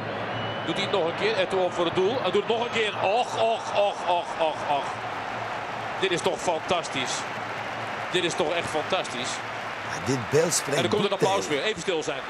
Doet 0.67 0.75
hij 0.75 0.85
het 0.85 0.93
nog 0.93 1.07
een 1.07 1.17
keer. 1.17 1.37
En 1.37 1.49
toe 1.49 1.71
voor 1.71 1.85
het 1.85 1.95
doel. 1.95 2.17
En 2.25 2.31
doet 2.33 2.43
het 2.43 2.49
nog 2.49 2.65
een 2.65 2.71
keer. 2.71 2.95
Och, 3.03 3.43
och, 3.43 3.65
och, 3.87 4.09
och, 4.09 4.27
och, 4.41 4.77
och. 4.77 4.85
Dit 6.01 6.11
is 6.11 6.21
toch 6.21 6.41
fantastisch. 6.41 7.15
Dit 8.13 8.25
is 8.25 8.35
toch 8.35 8.53
echt 8.53 8.69
fantastisch. 8.69 9.31
Ja, 9.91 10.07
dit 10.07 10.31
beeld 10.31 10.55
spreekt 10.55 10.79
En 10.79 10.85
er 10.85 10.91
komt 10.91 11.05
een 11.05 11.13
applaus 11.13 11.49
weer. 11.49 11.63
Even 11.63 11.81
stil 11.81 12.03
zijn. 12.03 12.21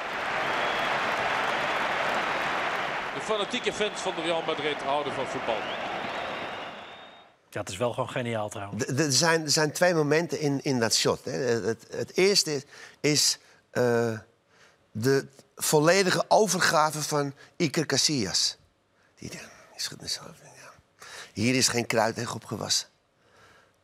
De 3.14 3.20
fanatieke 3.20 3.72
fans 3.72 4.00
van 4.00 4.12
de 4.16 4.22
Real 4.22 4.42
Madrid 4.46 4.82
houden 4.82 5.12
van 5.12 5.26
voetbal. 5.26 5.58
Ja, 7.50 7.60
het 7.60 7.68
is 7.70 7.76
wel 7.76 7.92
gewoon 7.92 8.10
geniaal 8.10 8.48
trouwens. 8.48 8.86
Er 8.86 9.12
zijn, 9.12 9.42
er 9.42 9.50
zijn 9.50 9.72
twee 9.72 9.94
momenten 9.94 10.40
in, 10.40 10.60
in 10.62 10.80
dat 10.80 10.94
shot. 10.94 11.24
Hè. 11.24 11.32
Het, 11.32 11.86
het 11.90 12.16
eerste 12.16 12.54
is, 12.54 12.64
is 13.00 13.38
eh, 13.70 14.18
de 14.98 15.26
volledige 15.56 16.24
overgave 16.28 17.02
van 17.02 17.34
Iker 17.56 17.86
Casillas. 17.86 18.56
Die 19.18 19.30
schudt 19.76 20.02
mezelf. 20.02 20.34
Ja. 20.42 20.72
Hier 21.32 21.54
is 21.54 21.68
geen 21.68 21.86
kruid 21.86 22.18
echt 22.18 22.34
op 22.34 22.44
gewassen. 22.44 22.88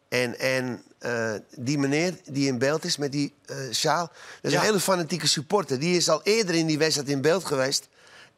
En, 0.08 0.38
en 0.38 0.82
eh, 0.98 1.34
die 1.56 1.78
meneer 1.78 2.18
die 2.24 2.46
in 2.48 2.58
beeld 2.58 2.84
is 2.84 2.96
met 2.96 3.12
die 3.12 3.34
eh, 3.46 3.56
sjaal... 3.72 4.06
dat 4.06 4.16
is 4.40 4.52
Ja. 4.52 4.58
een 4.58 4.64
hele 4.64 4.80
fanatieke 4.80 5.26
supporter. 5.26 5.78
Die 5.78 5.96
is 5.96 6.08
al 6.08 6.22
eerder 6.22 6.54
in 6.54 6.66
die 6.66 6.78
wedstrijd 6.78 7.08
in 7.08 7.20
beeld 7.20 7.44
geweest. 7.44 7.88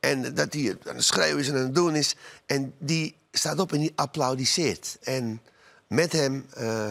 En 0.00 0.34
dat 0.34 0.52
hij 0.52 0.76
aan 0.86 0.94
het 0.96 1.04
schreeuwen 1.04 1.40
is 1.40 1.48
en 1.48 1.54
aan 1.56 1.62
het 1.62 1.74
doen 1.74 1.94
is. 1.96 2.14
En 2.46 2.74
die 2.78 3.16
staat 3.32 3.58
op 3.58 3.72
en 3.72 3.78
die 3.80 3.92
applaudisseert. 3.94 4.96
En 5.02 5.40
met 5.86 6.12
hem, 6.12 6.46
eh, 6.54 6.88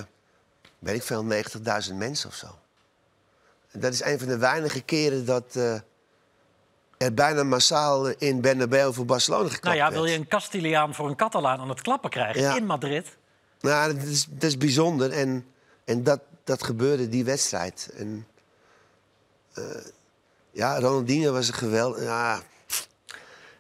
weet 0.80 0.96
ik 0.96 1.04
veel, 1.04 1.24
90.000 1.24 1.96
mensen 1.98 2.30
of 2.30 2.36
zo. 2.36 2.58
Dat 3.78 3.94
is 3.94 4.04
een 4.04 4.20
van 4.20 4.28
de 4.28 4.38
weinige 4.38 4.82
keren 4.82 5.26
dat 5.26 5.56
eh, 5.56 5.74
er 6.98 7.14
bijna 7.14 7.44
massaal 7.44 8.08
in 8.08 8.42
Bernabeu 8.42 8.94
voor 8.94 9.06
Barcelona 9.06 9.50
geklapt 9.50 9.64
Nou 9.64 9.78
ja, 9.78 9.92
wil 9.92 10.06
je 10.06 10.16
een 10.16 10.28
Castiliaan 10.28 10.94
voor 10.96 11.08
een 11.08 11.16
Catalaan 11.16 11.60
aan 11.60 11.70
het 11.70 11.82
klappen 11.82 12.10
krijgen 12.10 12.42
Ja. 12.42 12.56
in 12.56 12.66
Madrid? 12.66 13.18
Nou, 13.60 13.94
dat 13.94 14.04
is, 14.04 14.26
dat 14.30 14.44
is 14.44 14.58
bijzonder. 14.58 15.12
En, 15.12 15.46
en 15.86 16.04
dat, 16.04 16.20
dat 16.44 16.64
gebeurde 16.64 17.10
die 17.10 17.26
wedstrijd. 17.26 17.90
En, 17.98 18.28
eh, 19.54 19.64
ja, 20.52 20.80
Ronaldinho 20.80 21.32
was 21.32 21.48
een 21.48 21.54
geweld. 21.54 22.00
Ja, 22.00 22.42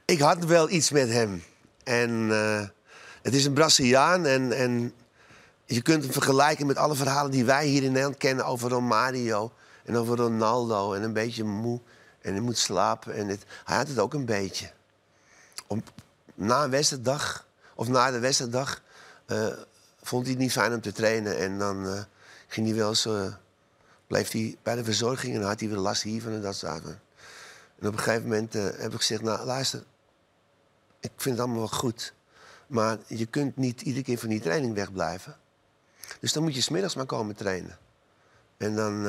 ik 0.06 0.19
had 0.19 0.45
wel 0.45 0.69
iets 0.69 0.91
met 0.91 1.10
hem. 1.10 1.43
En 1.84 2.28
eh, 2.32 2.67
het 3.21 3.34
is 3.34 3.45
een 3.45 3.54
Braziliaan. 3.54 4.26
En, 4.26 4.52
en 4.52 4.93
je 5.65 5.82
kunt 5.82 6.04
hem 6.04 6.12
vergelijken 6.12 6.65
met 6.65 6.78
alle 6.78 6.95
verhalen 6.95 7.32
die 7.32 7.45
wij 7.45 7.65
hier 7.65 7.84
in 7.84 7.91
Nederland 7.91 8.17
kennen 8.17 8.45
over 8.45 8.69
Romario. 8.69 9.52
En 9.83 9.95
over 9.95 10.17
Ronaldo. 10.17 10.93
En 10.93 11.03
een 11.03 11.13
beetje 11.13 11.43
moe. 11.43 11.79
En 12.21 12.31
hij 12.31 12.41
moet 12.41 12.57
slapen. 12.57 13.13
En 13.13 13.27
het, 13.27 13.43
hij 13.63 13.77
had 13.77 13.87
het 13.87 13.99
ook 13.99 14.13
een 14.13 14.25
beetje. 14.25 14.71
Na 16.35 16.63
een 16.63 16.69
wedstrijddag, 16.69 17.47
of 17.75 17.87
na 17.87 18.11
de 18.11 18.19
wedstrijddag, 18.19 18.81
eh, 19.25 19.47
vond 20.01 20.23
hij 20.23 20.31
het 20.31 20.41
niet 20.41 20.51
fijn 20.51 20.73
om 20.73 20.81
te 20.81 20.91
trainen. 20.91 21.37
En 21.37 21.57
dan 21.57 21.87
eh, 21.87 22.01
ging 22.47 22.67
hij 22.67 22.75
wel 22.75 22.89
eens, 22.89 23.05
eh, 23.05 23.33
bleef 24.07 24.31
hij 24.31 24.57
bij 24.63 24.75
de 24.75 24.83
verzorging 24.83 25.35
en 25.35 25.41
had 25.41 25.59
hij 25.59 25.69
weer 25.69 25.77
last 25.77 26.03
hiervan 26.03 26.31
en 26.31 26.41
dat 26.41 26.55
soort. 26.55 26.83
En 27.79 27.87
op 27.87 27.93
een 27.93 27.99
gegeven 27.99 28.23
moment 28.23 28.55
eh, 28.55 28.63
heb 28.63 28.91
ik 28.91 28.97
gezegd, 28.97 29.21
nou 29.21 29.45
luister, 29.45 29.83
ik 30.99 31.11
vind 31.15 31.35
het 31.35 31.39
allemaal 31.39 31.57
wel 31.69 31.77
goed. 31.77 32.13
Maar 32.67 32.97
je 33.07 33.25
kunt 33.25 33.57
niet 33.57 33.81
iedere 33.81 34.03
keer 34.03 34.17
van 34.17 34.29
die 34.29 34.41
training 34.41 34.73
wegblijven. 34.73 35.37
Dus 36.19 36.33
dan 36.33 36.43
moet 36.43 36.55
je 36.55 36.61
smiddags 36.61 36.95
maar 36.95 37.05
komen 37.05 37.35
trainen. 37.35 37.77
En 38.57 38.75
dan, 38.75 39.05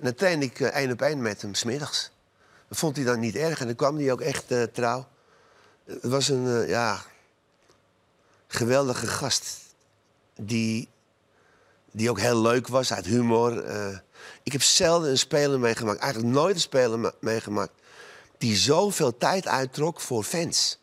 en 0.00 0.42
ik 0.42 0.60
eh, 0.60 0.68
één 0.68 0.92
op 0.92 1.02
één 1.02 1.22
met 1.22 1.42
hem, 1.42 1.54
smiddags. 1.54 2.10
Dat 2.68 2.78
vond 2.78 2.96
hij 2.96 3.04
dan 3.04 3.20
niet 3.20 3.36
erg 3.36 3.60
en 3.60 3.66
dan 3.66 3.74
kwam 3.74 3.96
hij 3.96 4.12
ook 4.12 4.20
echt 4.20 4.50
eh, 4.50 4.62
trouw. 4.62 5.08
Het 5.84 6.02
was 6.02 6.28
een, 6.28 6.46
eh, 6.46 6.68
ja, 6.68 7.02
geweldige 8.46 9.06
gast. 9.06 9.58
Die, 10.36 10.88
die 11.90 12.10
ook 12.10 12.20
heel 12.20 12.40
leuk 12.40 12.68
was, 12.68 12.92
uit 12.92 13.06
humor. 13.06 13.64
ik 14.42 14.52
heb 14.52 14.62
zelden 14.62 15.10
een 15.10 15.18
speler 15.18 15.60
meegemaakt, 15.60 16.00
eigenlijk 16.00 16.34
nooit 16.34 16.54
een 16.54 16.60
speler 16.60 16.98
me- 16.98 17.14
meegemaakt... 17.20 17.72
die 18.38 18.56
zoveel 18.56 19.16
tijd 19.16 19.46
uittrok 19.46 20.00
voor 20.00 20.24
fans. 20.24 20.78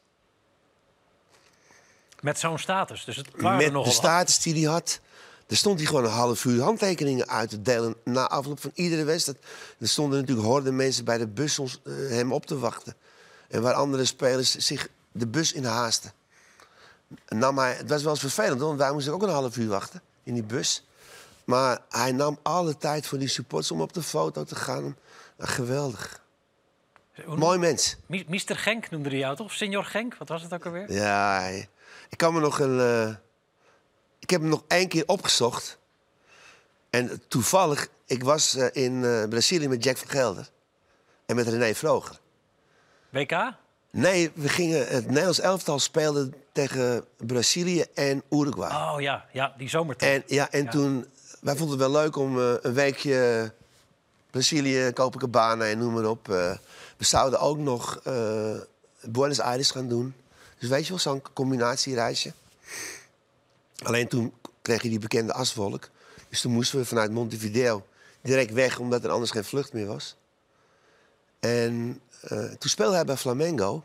Met 2.21 2.39
zo'n 2.39 2.59
status. 2.59 3.05
Dus 3.05 3.15
het 3.15 3.27
waren 3.35 3.57
Met 3.57 3.65
de 3.65 3.71
nogal 3.71 3.91
status 3.91 4.39
die 4.39 4.53
hij 4.53 4.73
had. 4.73 4.99
Er 5.47 5.57
stond 5.57 5.77
hij 5.79 5.87
gewoon 5.87 6.03
een 6.03 6.09
half 6.09 6.45
uur 6.45 6.61
handtekeningen 6.61 7.27
uit 7.27 7.49
te 7.49 7.61
delen... 7.61 7.95
na 8.03 8.27
afloop 8.27 8.61
van 8.61 8.71
iedere 8.73 9.03
wedstrijd. 9.03 9.37
Er 9.79 9.87
stonden 9.87 10.19
natuurlijk 10.19 10.47
horden 10.47 10.75
mensen 10.75 11.05
bij 11.05 11.17
de 11.17 11.27
bus 11.27 11.59
ons, 11.59 11.81
eh, 11.83 11.93
hem 11.93 12.33
op 12.33 12.45
te 12.45 12.59
wachten. 12.59 12.95
En 13.47 13.61
waar 13.61 13.73
andere 13.73 14.05
spelers 14.05 14.55
zich 14.55 14.87
de 15.11 15.27
bus 15.27 15.53
in 15.53 15.63
haasten. 15.63 16.11
Nam 17.27 17.57
hij, 17.57 17.73
het 17.73 17.89
was 17.89 18.01
wel 18.01 18.11
eens 18.11 18.19
vervelend, 18.19 18.61
want 18.61 18.79
wij 18.79 18.91
moesten 18.91 19.13
ook 19.13 19.23
een 19.23 19.29
half 19.29 19.57
uur 19.57 19.67
wachten 19.67 20.01
in 20.23 20.33
die 20.33 20.43
bus. 20.43 20.87
Maar 21.43 21.79
hij 21.89 22.11
nam 22.11 22.39
alle 22.41 22.77
tijd 22.77 23.07
voor 23.07 23.17
die 23.17 23.27
supporters 23.27 23.71
om 23.71 23.81
op 23.81 23.93
de 23.93 24.03
foto 24.03 24.43
te 24.43 24.55
gaan. 24.55 24.81
Nou, 25.37 25.49
geweldig. 25.51 26.21
Mooi 27.25 27.57
mens. 27.57 27.95
Mister 28.27 28.55
Genk 28.55 28.89
noemde 28.89 29.09
hij 29.09 29.17
jou 29.17 29.35
toch? 29.35 29.51
Senior 29.51 29.85
Genk? 29.85 30.15
Wat 30.17 30.29
was 30.29 30.41
het 30.41 30.53
ook 30.53 30.65
alweer? 30.65 30.91
Ja, 30.91 31.47
ik 32.09 32.17
kan 32.17 32.33
me 32.33 32.39
nog 32.39 32.59
een. 32.59 32.79
eh, 32.79 33.15
ik 34.27 34.33
heb 34.33 34.41
hem 34.41 34.49
nog 34.49 34.63
één 34.67 34.87
keer 34.87 35.03
opgezocht. 35.05 35.77
En 36.89 37.21
toevallig, 37.27 37.87
ik 38.05 38.23
was 38.23 38.55
eh, 38.55 38.83
in 38.83 39.03
eh, 39.05 39.27
Brazilië 39.29 39.67
met 39.67 39.83
Jack 39.83 39.97
van 39.97 40.09
Gelder. 40.09 40.49
En 41.25 41.35
met 41.35 41.47
René 41.47 41.73
Vroger. 41.75 42.19
WK? 43.09 43.53
Nee, 43.91 44.31
we 44.33 44.49
gingen, 44.49 44.87
het 44.87 45.05
Nederlands 45.07 45.39
elftal 45.39 45.79
speelde 45.79 46.29
tegen 46.51 47.05
Brazilië 47.17 47.85
en 47.93 48.23
Uruguay. 48.29 48.69
Oh 48.69 49.01
ja, 49.01 49.25
ja 49.31 49.53
die 49.57 49.69
zomertijd. 49.69 50.25
En, 50.27 50.35
ja, 50.35 50.51
en 50.51 50.63
Ja. 50.63 50.69
toen, 50.71 51.05
wij 51.39 51.55
vonden 51.55 51.79
het 51.79 51.91
wel 51.91 52.01
leuk 52.01 52.15
om 52.15 52.39
eh, 52.39 52.53
een 52.61 52.73
weekje 52.73 53.51
Brazilië, 54.31 54.91
Copacabana 54.93 55.65
en 55.65 55.77
noem 55.77 55.93
maar 55.93 56.05
op. 56.05 56.25
we 56.97 57.05
zouden 57.05 57.39
ook 57.39 57.57
nog 57.57 58.01
Buenos 59.01 59.39
Aires 59.39 59.71
gaan 59.71 59.87
doen. 59.87 60.13
Dus 60.59 60.69
weet 60.69 60.83
je 60.83 60.89
wel, 60.89 60.99
zo'n 60.99 61.21
combinatiereisje. 61.33 62.33
Alleen 63.83 64.07
toen 64.07 64.33
kreeg 64.61 64.81
je 64.81 64.89
die 64.89 64.99
bekende 64.99 65.33
aswolk. 65.33 65.89
Dus 66.29 66.41
toen 66.41 66.51
moesten 66.51 66.79
we 66.79 66.85
vanuit 66.85 67.11
Montevideo 67.11 67.85
direct 68.21 68.53
weg, 68.53 68.79
omdat 68.79 69.03
er 69.03 69.09
anders 69.09 69.31
geen 69.31 69.43
vlucht 69.43 69.73
meer 69.73 69.85
was. 69.85 70.15
En 71.39 72.01
eh, 72.21 72.43
toen 72.43 72.69
speelde 72.69 72.95
hij 72.95 73.05
bij 73.05 73.17
Flamengo. 73.17 73.83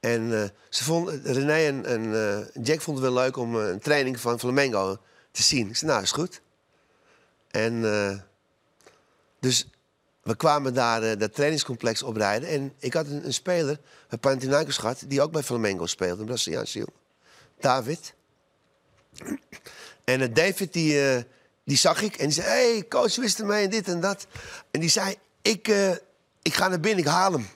En 0.00 0.42
eh, 0.42 0.48
ze 0.68 1.20
René 1.24 1.66
en, 1.66 1.86
en 1.86 2.14
eh, 2.14 2.64
Jack 2.64 2.80
vonden 2.80 3.04
het 3.04 3.12
wel 3.12 3.22
leuk 3.22 3.36
om 3.36 3.54
een 3.54 3.78
training 3.78 4.20
van 4.20 4.38
Flamengo 4.38 4.98
te 5.30 5.42
zien. 5.42 5.68
Ik 5.68 5.76
zei, 5.76 5.90
nou, 5.90 6.02
is 6.02 6.12
goed. 6.12 6.40
En 7.48 7.82
dus 9.40 9.68
we 10.22 10.36
kwamen 10.36 10.74
daar 10.74 11.18
dat 11.18 11.34
trainingscomplex 11.34 12.02
oprijden. 12.02 12.48
En 12.48 12.72
ik 12.78 12.94
had 12.94 13.06
een, 13.06 13.24
een 13.26 13.34
speler, 13.34 13.80
een 14.08 14.18
Panathinaikos 14.18 14.76
gehad, 14.76 15.04
die 15.06 15.22
ook 15.22 15.32
bij 15.32 15.42
Flamengo 15.42 15.86
speelde. 15.86 16.20
Een 16.20 16.26
Braziliaanse 16.26 16.78
jongen. 16.78 16.94
David. 17.58 18.14
En 20.04 20.20
eh, 20.20 20.28
David, 20.32 20.72
die, 20.72 21.10
eh, 21.10 21.22
die 21.64 21.76
zag 21.76 22.02
ik 22.02 22.16
en 22.16 22.24
die 22.24 22.34
zei... 22.34 22.48
Hé, 22.48 22.72
hey, 22.72 22.88
coach, 22.88 23.14
het 23.14 23.38
ermee 23.38 23.64
en 23.64 23.70
dit 23.70 23.88
en 23.88 24.00
dat. 24.00 24.26
En 24.70 24.80
die 24.80 24.90
zei, 24.90 25.14
ik, 25.42 25.68
eh, 25.68 25.90
ik 26.42 26.54
ga 26.54 26.68
naar 26.68 26.80
binnen, 26.80 27.04
ik 27.04 27.10
haal 27.10 27.32
hem. 27.32 27.48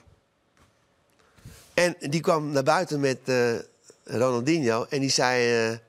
En 1.73 1.95
die 1.99 2.21
kwam 2.21 2.51
naar 2.51 2.63
buiten 2.63 2.99
met 2.99 3.19
Ronaldinho 4.03 4.85
en 4.89 4.99
die 4.99 5.09
zei... 5.09 5.79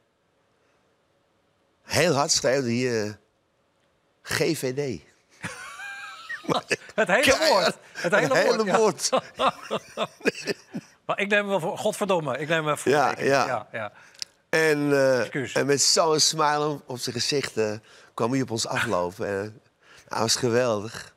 heel 1.83 2.15
hard 2.15 2.31
schreeuwde 2.31 2.69
hij... 2.69 3.05
eh, 3.07 3.13
GVD. 4.23 5.01
Het 6.95 7.09
hele 7.09 7.37
woord. 7.49 7.77
Het 7.93 8.15
hele, 8.15 8.35
Het 8.35 8.49
hele 8.49 8.77
woord. 8.77 9.09
ja. 9.37 9.55
maar 11.07 11.19
ik 11.19 11.29
neem 11.29 11.39
hem 11.39 11.47
wel 11.47 11.61
voor. 11.61 11.79
Godverdomme. 11.79 12.39
Ik 12.39 12.49
neem 12.49 12.67
hem 12.67 12.79
voor. 12.79 12.93
Ja. 12.93 13.15
ja, 13.19 13.69
ja. 13.73 13.93
En, 14.57 14.93
eh, 14.93 15.57
en 15.57 15.67
met 15.67 15.83
zo'n 15.83 16.21
smile 16.21 16.67
op- 16.69 16.83
op 16.87 16.99
zijn 16.99 17.15
gezicht 17.15 17.57
eh, 17.57 17.73
kwam 18.15 18.33
hij 18.33 18.41
op 18.43 18.51
ons 18.51 18.67
aflopen. 18.67 19.27
En, 19.29 19.35
nou, 19.43 19.51
dat 20.09 20.19
was 20.19 20.37
geweldig. 20.37 21.15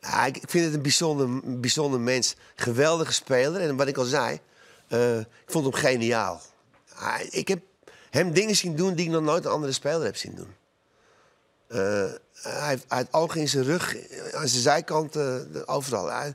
Nou, 0.00 0.26
ik, 0.26 0.36
ik 0.36 0.50
vind 0.50 0.64
het 0.64 0.74
een 0.74 0.82
bijzonder, 0.82 1.26
een 1.26 1.60
bijzonder 1.60 2.00
mens. 2.00 2.34
Geweldige 2.54 3.12
speler. 3.12 3.60
En 3.60 3.76
wat 3.76 3.86
ik 3.86 3.96
al 3.96 4.04
zei, 4.04 4.40
eh, 4.88 5.18
ik 5.18 5.26
vond 5.46 5.64
hem 5.64 5.74
geniaal. 5.74 6.40
Hij- 6.94 7.26
ik 7.30 7.48
heb 7.48 7.60
hem 8.10 8.32
dingen 8.32 8.56
zien 8.56 8.76
doen 8.76 8.94
die 8.94 9.06
ik 9.06 9.10
nog 9.12 9.22
nooit 9.22 9.44
een 9.44 9.50
andere 9.50 9.72
speler 9.72 10.04
heb 10.04 10.16
zien 10.16 10.34
doen. 10.34 10.54
Eh, 11.68 11.78
hij 12.42 12.68
heeft 12.68 12.84
hij 12.88 13.06
ogen 13.10 13.40
in 13.40 13.48
zijn 13.48 13.64
rug, 13.64 13.96
aan 14.34 14.48
zijn 14.48 14.62
zijkant, 14.62 15.16
eh, 15.16 15.34
overal. 15.66 16.10
Hij- 16.10 16.34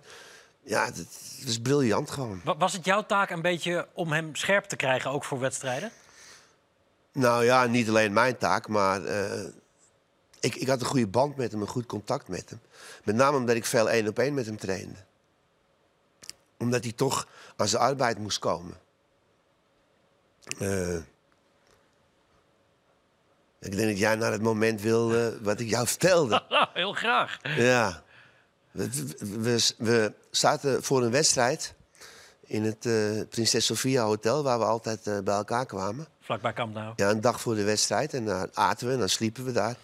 ja, 0.63 0.85
het, 0.85 0.97
het 0.97 1.45
was 1.45 1.59
briljant 1.59 2.11
gewoon. 2.11 2.41
Wa- 2.43 2.57
Was 2.57 2.73
het 2.73 2.85
jouw 2.85 3.05
taak 3.05 3.29
een 3.29 3.41
beetje 3.41 3.87
om 3.93 4.11
hem 4.11 4.35
scherp 4.35 4.65
te 4.65 4.75
krijgen, 4.75 5.11
ook 5.11 5.23
voor 5.23 5.39
wedstrijden? 5.39 5.91
Nou 7.17 7.43
ja, 7.45 7.65
niet 7.65 7.89
alleen 7.89 8.13
mijn 8.13 8.37
taak, 8.37 8.67
maar 8.67 9.05
eh, 9.05 9.45
ik, 10.39 10.55
ik 10.55 10.67
had 10.67 10.79
een 10.79 10.85
goede 10.85 11.07
band 11.07 11.35
met 11.35 11.51
hem, 11.51 11.61
een 11.61 11.67
goed 11.67 11.85
contact 11.85 12.27
met 12.27 12.49
hem. 12.49 12.59
Met 13.03 13.15
name 13.15 13.37
omdat 13.37 13.55
ik 13.55 13.65
veel 13.65 13.89
één 13.89 14.07
op 14.07 14.19
één 14.19 14.33
met 14.33 14.45
hem 14.45 14.57
trainde. 14.57 14.99
Omdat 16.57 16.83
hij 16.83 16.91
toch 16.91 17.27
aan 17.55 17.67
zijn 17.67 17.81
arbeid 17.81 18.17
moest 18.17 18.39
komen. 18.39 18.77
Eh, 20.59 20.95
ik 23.59 23.75
denk 23.75 23.89
dat 23.89 23.99
jij 23.99 24.15
naar 24.15 24.31
het 24.31 24.41
moment 24.41 24.81
wil 24.81 25.33
wat 25.41 25.59
ik 25.59 25.69
jou 25.69 25.87
vertelde. 25.87 26.43
Ja, 26.49 26.69
heel 26.73 26.93
graag. 26.93 27.39
Ja. 27.41 28.03
We, 28.71 28.89
we, 29.19 29.73
we 29.77 30.13
zaten 30.29 30.83
voor 30.83 31.03
een 31.03 31.11
wedstrijd 31.11 31.73
in 32.47 32.63
het 32.63 32.85
eh, 32.85 33.21
Prinses 33.29 33.65
Sofia 33.65 34.03
Hotel, 34.03 34.43
waar 34.43 34.59
we 34.59 34.65
altijd 34.65 35.07
eh, 35.07 35.19
bij 35.19 35.35
elkaar 35.35 35.65
kwamen. 35.65 36.07
Vlakbij 36.21 36.53
Kamp 36.53 36.73
Nou. 36.73 36.93
Ja, 36.95 37.09
een 37.09 37.21
dag 37.21 37.41
voor 37.41 37.55
de 37.55 37.63
wedstrijd. 37.63 38.13
En 38.13 38.25
dan 38.25 38.49
aten 38.53 38.87
we 38.87 38.93
en 38.93 38.99
dan 38.99 39.09
sliepen 39.09 39.45
we 39.45 39.51
daar. 39.51 39.75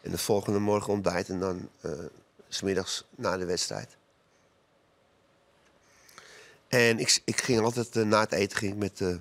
En 0.00 0.10
de 0.10 0.18
volgende 0.18 0.58
morgen 0.58 0.92
ontbijt 0.92 1.28
en 1.28 1.40
dan 1.40 1.68
s 2.48 2.56
smiddags 2.56 3.04
na 3.16 3.36
de 3.36 3.44
wedstrijd. 3.44 3.96
En 6.68 6.98
ik, 6.98 7.20
ik 7.24 7.40
ging 7.40 7.60
altijd 7.60 7.94
na 7.94 8.20
het 8.20 8.32
eten 8.32 8.58
ging 8.58 8.72
ik 8.72 8.78
met 8.78 8.98
de 8.98 9.20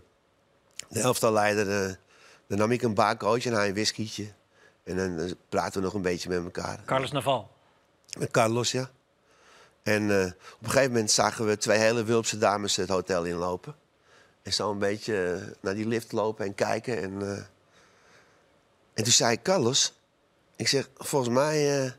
elftalleider. 0.89 1.99
dan 2.47 2.57
nam 2.57 2.71
ik 2.71 2.81
een 2.81 2.93
baarcoach 2.93 3.45
en 3.45 3.53
hij 3.53 3.67
een 3.67 3.73
whiskietje. 3.73 4.27
En 4.83 4.95
dan 4.95 5.35
praten 5.49 5.79
we 5.79 5.85
nog 5.85 5.93
een 5.93 6.01
beetje 6.01 6.29
met 6.29 6.43
elkaar. 6.43 6.79
Carlos 6.85 7.11
Naval. 7.11 7.49
Met 8.17 8.31
Carlos, 8.31 8.71
ja. 8.71 8.89
En 9.83 10.21
eh, 10.21 10.25
op 10.25 10.63
een 10.63 10.69
gegeven 10.69 10.91
moment 10.91 11.11
zagen 11.11 11.45
we 11.45 11.57
twee 11.57 11.77
hele 11.77 12.03
Wulpse 12.03 12.37
dames 12.37 12.75
het 12.75 12.89
hotel 12.89 13.23
inlopen. 13.23 13.75
En 14.41 14.53
zo 14.53 14.71
een 14.71 14.79
beetje 14.79 15.31
eh, 15.31 15.55
naar 15.59 15.73
die 15.75 15.87
lift 15.87 16.11
lopen 16.11 16.45
en 16.45 16.55
kijken. 16.55 17.01
En, 17.01 17.21
eh, 17.21 17.37
en 18.93 19.03
toen 19.03 19.13
zei 19.13 19.31
ik, 19.31 19.43
Carlos... 19.43 19.97
Ik 20.55 20.67
zeg, 20.67 20.89
volgens 20.97 21.33
mij 21.33 21.93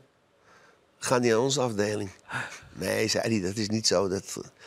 gaan 0.97 1.21
die 1.21 1.33
aan 1.33 1.41
onze 1.41 1.61
afdeling. 1.61 2.11
Nee, 2.73 3.07
zei 3.07 3.39
hij, 3.39 3.47
dat 3.47 3.57
is 3.57 3.69
niet 3.69 3.87
zo. 3.87 4.07
Dat... 4.07 4.23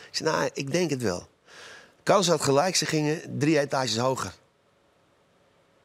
Ik 0.09 0.15
zei, 0.15 0.29
nou, 0.29 0.49
ik 0.53 0.71
denk 0.71 0.89
het 0.89 1.01
wel. 1.01 1.27
Carlos 2.03 2.27
had 2.27 2.41
gelijk, 2.41 2.75
ze 2.75 2.85
gingen 2.85 3.37
drie 3.37 3.59
etages 3.59 3.97
hoger. 3.97 4.33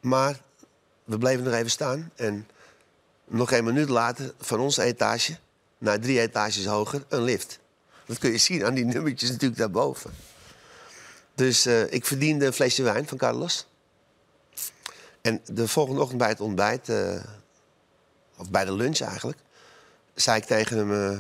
Maar 0.01 0.41
we 1.05 1.19
bleven 1.19 1.45
nog 1.45 1.55
even 1.55 1.71
staan. 1.71 2.13
En 2.15 2.49
nog 3.25 3.53
een 3.53 3.65
minuut 3.65 3.89
later, 3.89 4.35
van 4.39 4.61
onze 4.61 4.83
etage 4.83 5.39
naar 5.81 6.01
drie 6.01 6.21
etages 6.21 6.65
hoger, 6.65 7.05
een 7.09 7.23
lift. 7.23 7.59
Dat 8.07 8.19
kun 8.19 8.31
je 8.31 8.39
zien 8.39 8.65
aan 8.65 8.75
die 8.75 8.85
nummertjes 8.85 9.31
natuurlijk 9.31 9.61
daarboven. 9.61 10.11
Dus 11.35 11.67
eh, 11.67 11.93
ik 11.93 12.07
verdiende 12.07 12.47
een 12.47 12.53
flesje 12.53 12.83
wijn 12.83 13.09
van 13.09 13.19
Carlos. 13.19 13.67
En 15.21 15.41
de 15.45 15.69
volgende 15.69 16.01
ochtend 16.01 16.19
bij 16.19 16.29
het 16.29 16.41
ontbijt, 16.41 16.89
eh, 16.89 17.23
of 18.37 18.51
bij 18.51 18.65
de 18.65 18.73
lunch 18.73 19.01
eigenlijk, 19.01 19.39
zei 20.15 20.37
ik 20.37 20.45
tegen 20.45 20.77
hem: 20.77 20.93
eh, 20.93 21.19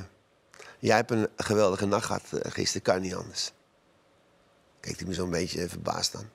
Jij 0.79 0.97
hebt 0.97 1.11
een 1.11 1.29
geweldige 1.37 1.87
nacht 1.87 2.05
gehad 2.05 2.23
eh, 2.33 2.51
gisteren, 2.53 2.83
kan 2.83 3.01
niet 3.01 3.15
anders. 3.15 3.53
Keek 4.81 4.99
hij 4.99 5.07
me 5.09 5.15
zo'n 5.15 5.31
beetje 5.31 5.69
verbaasd 5.69 6.17
aan. 6.17 6.31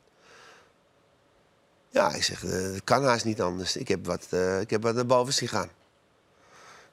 Ja, 1.89 2.13
ik 2.13 2.23
zeg, 2.23 2.41
het 2.41 2.83
kan 2.83 3.03
haast 3.03 3.25
niet 3.25 3.41
anders. 3.41 3.75
Ik 3.75 3.87
heb 3.87 4.05
wat, 4.05 4.27
ik 4.61 4.69
heb 4.69 4.81
wat 4.81 4.95
naar 4.95 5.05
boven 5.05 5.33
zien 5.33 5.47
gaan. 5.47 5.69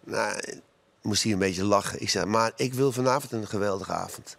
Nou, 0.00 0.60
moest 1.02 1.22
hij 1.22 1.32
een 1.32 1.38
beetje 1.38 1.64
lachen. 1.64 2.00
Ik 2.00 2.10
zei, 2.10 2.26
maar 2.26 2.52
ik 2.56 2.74
wil 2.74 2.92
vanavond 2.92 3.32
een 3.32 3.46
geweldige 3.46 3.92
avond. 3.92 4.36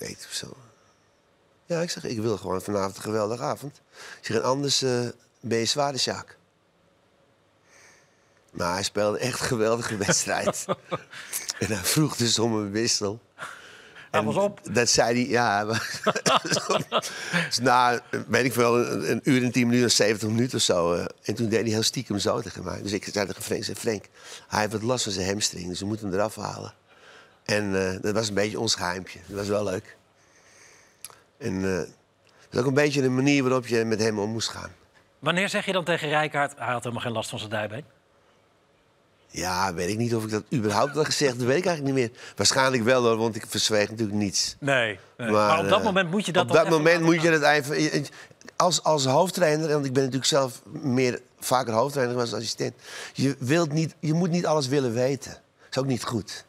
Of 0.00 0.32
zo. 0.32 0.56
Ja, 1.66 1.80
ik 1.80 1.90
zeg, 1.90 2.04
ik 2.04 2.20
wil 2.20 2.36
gewoon 2.36 2.62
vanavond 2.62 2.96
een 2.96 3.02
geweldige 3.02 3.42
avond. 3.42 3.80
Ik 4.18 4.26
zeg, 4.26 4.36
en 4.36 4.42
anders 4.42 4.82
eh, 4.82 5.08
ben 5.40 5.58
je 5.58 5.64
zwaar 5.64 5.92
de 5.92 5.98
Sjaak. 5.98 6.36
Maar 8.50 8.72
hij 8.72 8.82
speelde 8.82 9.18
echt 9.18 9.40
een 9.40 9.46
geweldige 9.46 9.96
wedstrijd. 9.96 10.64
en 11.58 11.66
hij 11.66 11.84
vroeg 11.84 12.16
dus 12.16 12.38
om 12.38 12.54
een 12.54 12.70
wissel. 12.70 13.20
Was 14.24 14.36
op. 14.36 14.60
Dat 14.72 14.88
zei 14.88 15.22
hij, 15.22 15.30
ja. 15.30 15.64
dus 17.46 17.58
na, 17.58 18.00
weet 18.28 18.44
ik 18.44 18.52
wel, 18.52 18.78
een, 18.78 19.10
een 19.10 19.20
uur 19.22 19.42
en 19.42 19.52
tien 19.52 19.66
minuten, 19.66 19.90
70 19.90 20.28
minuten 20.28 20.56
of 20.56 20.62
zo. 20.64 20.94
eh, 20.94 21.04
en 21.22 21.34
toen 21.34 21.48
deed 21.48 21.60
hij 21.60 21.70
heel 21.70 21.82
stiekem 21.82 22.18
zo 22.18 22.40
tegen 22.40 22.64
mij. 22.64 22.82
Dus 22.82 22.92
ik 22.92 23.04
zei 23.04 23.26
tegen 23.26 23.42
Frank, 23.42 23.64
zei, 23.64 23.76
Frank, 23.76 24.04
hij 24.48 24.60
heeft 24.60 24.72
wat 24.72 24.82
last 24.82 25.04
van 25.04 25.12
zijn 25.12 25.26
hamstring, 25.28 25.68
dus 25.68 25.80
we 25.80 25.86
moeten 25.86 26.06
hem 26.06 26.14
eraf 26.14 26.36
halen. 26.36 26.74
En 27.44 27.92
eh, 27.92 28.02
dat 28.02 28.14
was 28.14 28.28
een 28.28 28.34
beetje 28.34 28.60
ons 28.60 28.74
geheimpje. 28.74 29.18
Dat 29.26 29.36
was 29.36 29.48
wel 29.48 29.64
leuk. 29.64 29.96
En 31.38 31.64
eh, 31.64 31.76
dat 31.78 31.88
is 32.50 32.58
ook 32.58 32.66
een 32.66 32.74
beetje 32.74 33.02
de 33.02 33.08
manier 33.08 33.42
waarop 33.42 33.66
je 33.66 33.84
met 33.84 34.00
hem 34.00 34.18
om 34.18 34.30
moest 34.30 34.48
gaan. 34.48 34.70
Wanneer 35.18 35.48
zeg 35.48 35.66
je 35.66 35.72
dan 35.72 35.84
tegen 35.84 36.08
Rijkaard... 36.08 36.54
hij 36.58 36.72
had 36.72 36.82
helemaal 36.82 37.04
geen 37.04 37.12
last 37.12 37.30
van 37.30 37.38
zijn 37.38 37.50
dijbeen? 37.50 37.84
Ja, 39.30 39.74
weet 39.74 39.88
ik 39.88 39.98
niet 39.98 40.14
of 40.14 40.24
ik 40.24 40.30
dat 40.30 40.42
überhaupt 40.52 40.94
had 40.94 41.04
gezegd. 41.04 41.38
Dat 41.38 41.46
weet 41.46 41.56
ik 41.56 41.66
eigenlijk 41.66 41.96
niet 41.96 42.06
meer. 42.06 42.20
Waarschijnlijk 42.36 42.82
wel 42.82 43.02
hoor, 43.02 43.16
want 43.16 43.36
ik 43.36 43.44
verzweeg 43.48 43.90
natuurlijk 43.90 44.18
niets. 44.18 44.56
Nee. 44.58 44.98
nee. 45.16 45.30
Maar, 45.30 45.58
op 45.58 45.68
dat 45.68 45.78
eh, 45.78 45.84
moment 45.84 46.10
moet 46.10 46.26
je 46.26 46.32
dat 46.32 46.46
Op 46.46 46.52
dat 46.52 46.68
moment 46.68 47.02
moet 47.02 47.22
je 47.22 47.30
dat 47.30 47.42
even... 47.42 48.06
Als, 48.56 48.82
als 48.82 49.04
hoofdtrainer, 49.04 49.68
want 49.68 49.84
ik 49.84 49.92
ben 49.92 50.02
natuurlijk 50.02 50.30
zelf 50.30 50.62
meer 50.64 51.20
vaker 51.40 51.72
hoofdtrainer 51.72 52.16
dan 52.16 52.24
als 52.24 52.34
assistent. 52.34 52.74
Je, 53.12 53.36
wilt 53.38 53.72
niet, 53.72 53.94
je 54.00 54.12
moet 54.12 54.30
niet 54.30 54.46
alles 54.46 54.68
willen 54.68 54.92
weten. 54.92 55.30
Dat 55.30 55.70
is 55.70 55.78
ook 55.78 55.86
niet 55.86 56.04
goed. 56.04 56.44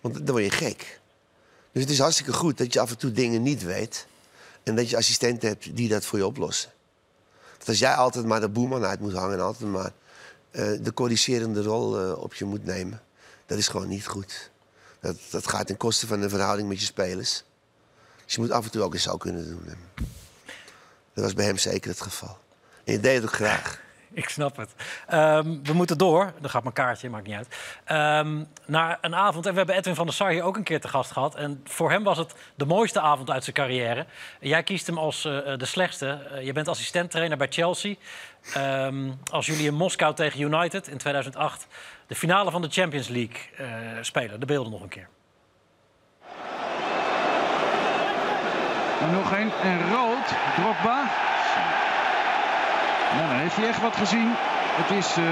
Want 0.00 0.14
dan 0.14 0.30
word 0.30 0.44
je 0.44 0.50
gek. 0.50 1.00
Dus 1.72 1.82
het 1.82 1.92
is 1.92 1.98
hartstikke 1.98 2.32
goed 2.32 2.58
dat 2.58 2.72
je 2.72 2.80
af 2.80 2.90
en 2.90 2.98
toe 2.98 3.12
dingen 3.12 3.42
niet 3.42 3.62
weet. 3.62 4.06
En 4.62 4.76
dat 4.76 4.90
je 4.90 4.96
assistenten 4.96 5.48
hebt 5.48 5.76
die 5.76 5.88
dat 5.88 6.04
voor 6.04 6.18
je 6.18 6.26
oplossen. 6.26 6.70
Want 7.56 7.68
als 7.68 7.78
jij 7.78 7.94
altijd 7.94 8.24
maar 8.24 8.40
de 8.40 8.48
boeman 8.48 8.84
uit 8.84 9.00
moet 9.00 9.12
hangen... 9.12 9.34
en 9.34 9.44
altijd 9.44 9.70
maar 9.70 9.92
de 10.56 10.92
corrigerende 10.94 11.62
rol 11.62 12.00
eh, 12.00 12.22
op 12.22 12.34
je 12.34 12.44
moet 12.44 12.64
nemen... 12.64 13.02
dat 13.46 13.58
is 13.58 13.68
gewoon 13.68 13.88
niet 13.88 14.06
goed. 14.06 14.50
Dat, 15.00 15.16
dat 15.30 15.46
gaat 15.48 15.66
ten 15.66 15.76
koste 15.76 16.06
van 16.06 16.20
de 16.20 16.28
verhouding 16.28 16.68
met 16.68 16.80
je 16.80 16.86
spelers. 16.86 17.44
Dus 18.24 18.34
je 18.34 18.40
moet 18.40 18.50
af 18.50 18.64
en 18.64 18.70
toe 18.70 18.82
ook 18.82 18.94
eens 18.94 19.02
zo 19.02 19.16
kunnen 19.16 19.48
doen. 19.48 19.64
En 19.66 19.78
Dat 21.14 21.24
was 21.24 21.34
bij 21.34 21.44
hem 21.44 21.58
zeker 21.58 21.90
het 21.90 22.00
geval. 22.00 22.38
En 22.84 22.92
je 22.92 23.00
deed 23.00 23.14
het 23.14 23.24
ook 23.24 23.32
graag. 23.34 23.80
Ik 24.12 24.28
snap 24.28 24.56
het. 24.56 24.70
Ehm, 25.06 25.62
we 25.62 25.72
moeten 25.72 25.98
door. 25.98 26.32
Dan 26.40 26.50
gaat 26.50 26.62
mijn 26.62 26.74
kaartje, 26.74 27.10
maakt 27.10 27.26
niet 27.26 27.36
uit. 27.36 27.48
Ehm, 27.84 28.44
naar 28.66 28.98
een 29.00 29.14
avond. 29.14 29.46
En 29.46 29.52
we 29.52 29.58
hebben 29.58 29.76
Edwin 29.76 29.94
van 29.94 30.06
der 30.06 30.14
Sar 30.14 30.30
hier 30.30 30.42
ook 30.42 30.56
een 30.56 30.62
keer 30.62 30.80
te 30.80 30.88
gast 30.88 31.10
gehad. 31.10 31.34
En 31.34 31.60
voor 31.64 31.90
hem 31.90 32.02
was 32.04 32.18
het 32.18 32.34
de 32.54 32.64
mooiste 32.64 33.00
avond 33.00 33.30
uit 33.30 33.44
zijn 33.44 33.56
carrière. 33.56 34.06
Jij 34.40 34.62
kiest 34.62 34.86
hem 34.86 34.98
als 34.98 35.24
eh, 35.24 35.32
de 35.32 35.64
slechtste. 35.64 36.08
Eh, 36.08 36.44
je 36.44 36.52
bent 36.52 36.68
assistenttrainer 36.68 37.36
bij 37.36 37.46
Chelsea. 37.50 37.94
Ehm, 38.54 39.10
als 39.30 39.46
jullie 39.46 39.66
in 39.66 39.74
Moskou 39.74 40.14
tegen 40.14 40.40
United 40.40 40.88
in 40.88 40.98
2008 40.98 41.66
de 42.06 42.14
finale 42.14 42.50
van 42.50 42.62
de 42.62 42.68
Champions 42.70 43.08
League 43.08 43.36
eh, 43.56 43.66
spelen. 44.00 44.40
De 44.40 44.46
beelden 44.46 44.72
nog 44.72 44.82
een 44.82 44.88
keer. 44.88 45.08
En 49.00 49.12
nog 49.12 49.32
één. 49.34 49.50
En 49.62 49.90
rood. 49.90 50.26
Drogba. 50.56 51.04
Nou, 53.14 53.28
dan 53.28 53.36
heeft 53.36 53.56
hij 53.56 53.68
echt 53.68 53.80
wat 53.80 53.96
gezien. 53.96 54.32
Het 54.80 54.90
is 54.90 55.16
eh, 55.16 55.24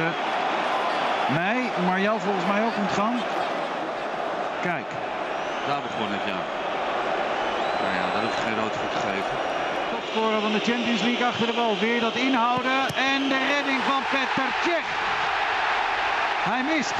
mij, 1.35 1.71
maar 1.87 2.01
jou 2.01 2.21
volgens 2.21 2.47
mij 2.47 2.65
ook 2.65 2.77
ontgaan. 2.77 3.17
Kijk. 4.63 4.87
Daar 5.67 5.83
begon 5.83 6.09
het, 6.11 6.25
ja. 6.27 6.41
Nou 7.83 7.95
ja, 7.95 8.13
daar 8.13 8.23
hoef 8.23 8.35
je 8.35 8.43
geen 8.43 8.59
rood 8.59 8.77
voor 8.77 8.89
te 8.89 9.07
geven. 9.07 9.54
Topscorer 10.15 10.41
van 10.41 10.53
de 10.53 10.61
Champions 10.61 11.03
League 11.03 11.27
achter 11.27 11.47
de 11.47 11.53
bal. 11.53 11.79
Weer 11.79 12.01
dat 12.01 12.15
inhouden. 12.15 12.95
En 12.95 13.29
de 13.29 13.39
redding 13.55 13.81
van 13.83 14.03
Petr 14.11 14.49
Cech. 14.65 14.87
Hij 16.51 16.63
mist. 16.63 16.95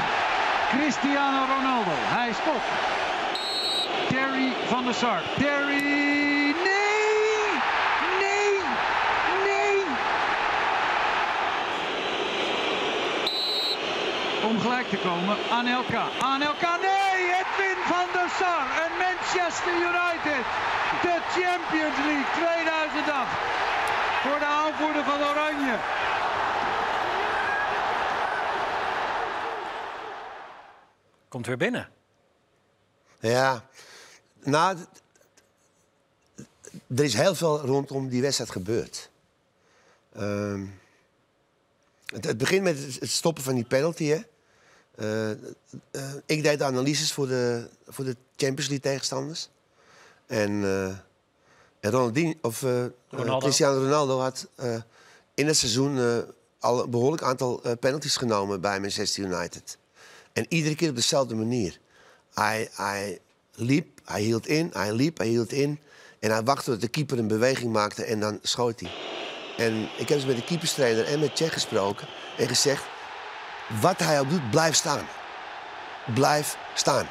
Cristiano 0.69 1.45
Ronaldo. 1.55 1.91
Hij 1.93 2.33
stopt. 2.33 2.69
Terry 4.07 4.53
van 4.67 4.83
der 4.83 4.93
Sar. 4.93 5.21
Terry. 5.37 5.81
Nee! 6.63 6.95
Nee! 8.19 8.59
Nee! 9.43 9.83
gelijk 14.61 14.89
te 14.89 14.97
komen. 14.97 15.37
Anelka, 15.51 16.03
Anelka, 16.19 16.77
en 18.41 18.91
Manchester 18.97 19.73
United. 19.73 20.43
De 21.01 21.21
Champions 21.35 21.97
League 21.97 22.31
2008. 22.33 23.31
Voor 24.21 24.39
de 24.39 24.45
aanvoerder 24.45 25.03
van 25.03 25.21
Oranje. 25.21 25.79
Komt 31.27 31.45
weer 31.45 31.57
binnen. 31.57 31.89
Ja, 33.19 33.63
nou, 34.43 34.77
er 36.95 37.03
is 37.03 37.13
heel 37.13 37.35
veel 37.35 37.59
rondom 37.59 38.09
die 38.09 38.21
wedstrijd 38.21 38.51
gebeurd. 38.51 39.09
Ehm, 40.13 40.65
het, 42.05 42.25
het 42.25 42.37
begint 42.37 42.63
met 42.63 42.79
het 42.79 42.99
het 42.99 43.09
stoppen 43.09 43.43
van 43.43 43.55
die 43.55 43.65
penalty, 43.65 44.05
hè. 44.05 44.21
Eh, 44.95 45.31
eh, 45.31 45.37
ik 46.25 46.43
deed 46.43 46.57
de 46.57 46.63
analyses 46.63 47.13
voor 47.13 47.27
de, 47.27 47.67
voor 47.87 48.05
de 48.05 48.15
Champions 48.35 48.69
League 48.69 48.91
tegenstanders. 48.91 49.49
En, 50.27 50.63
en 51.79 51.91
Ronaldinho, 51.91 52.33
of, 52.41 52.61
Ronaldo. 53.09 53.37
Cristiano 53.37 53.79
Ronaldo 53.79 54.19
had 54.19 54.47
in 55.33 55.47
het 55.47 55.57
seizoen 55.57 56.25
al 56.59 56.83
een 56.83 56.89
behoorlijk 56.89 57.23
aantal 57.23 57.61
penalties 57.79 58.17
genomen 58.17 58.61
bij 58.61 58.79
Manchester 58.79 59.23
United. 59.23 59.77
En 60.33 60.45
iedere 60.49 60.75
keer 60.75 60.89
op 60.89 60.95
dezelfde 60.95 61.35
manier. 61.35 61.79
Hij, 62.33 62.69
hij 62.73 63.19
liep, 63.55 63.99
hij 64.03 64.21
hield 64.21 64.47
in, 64.47 64.69
hij 64.73 64.93
liep, 64.93 65.17
hij 65.17 65.27
hield 65.27 65.51
in. 65.51 65.79
En 66.19 66.31
hij 66.31 66.43
wachtte 66.43 66.71
tot 66.71 66.81
de 66.81 66.87
keeper 66.87 67.19
een 67.19 67.27
beweging 67.27 67.71
maakte 67.73 68.03
en 68.03 68.19
dan 68.19 68.39
schoot 68.41 68.79
hij. 68.79 68.91
En 69.57 69.81
ik 69.97 70.09
heb 70.09 70.17
dus 70.17 70.25
met 70.25 70.35
de 70.35 70.43
keeperstrainer 70.43 71.05
en 71.05 71.19
met 71.19 71.35
Tsjech 71.35 71.53
gesproken 71.53 72.07
en 72.37 72.47
gezegd... 72.47 72.83
wat 73.81 73.99
hij 73.99 74.19
ook 74.19 74.29
doet, 74.29 74.49
blijf 74.49 74.75
staan. 74.75 75.05
Blijf 76.13 76.57
staan. 76.73 77.07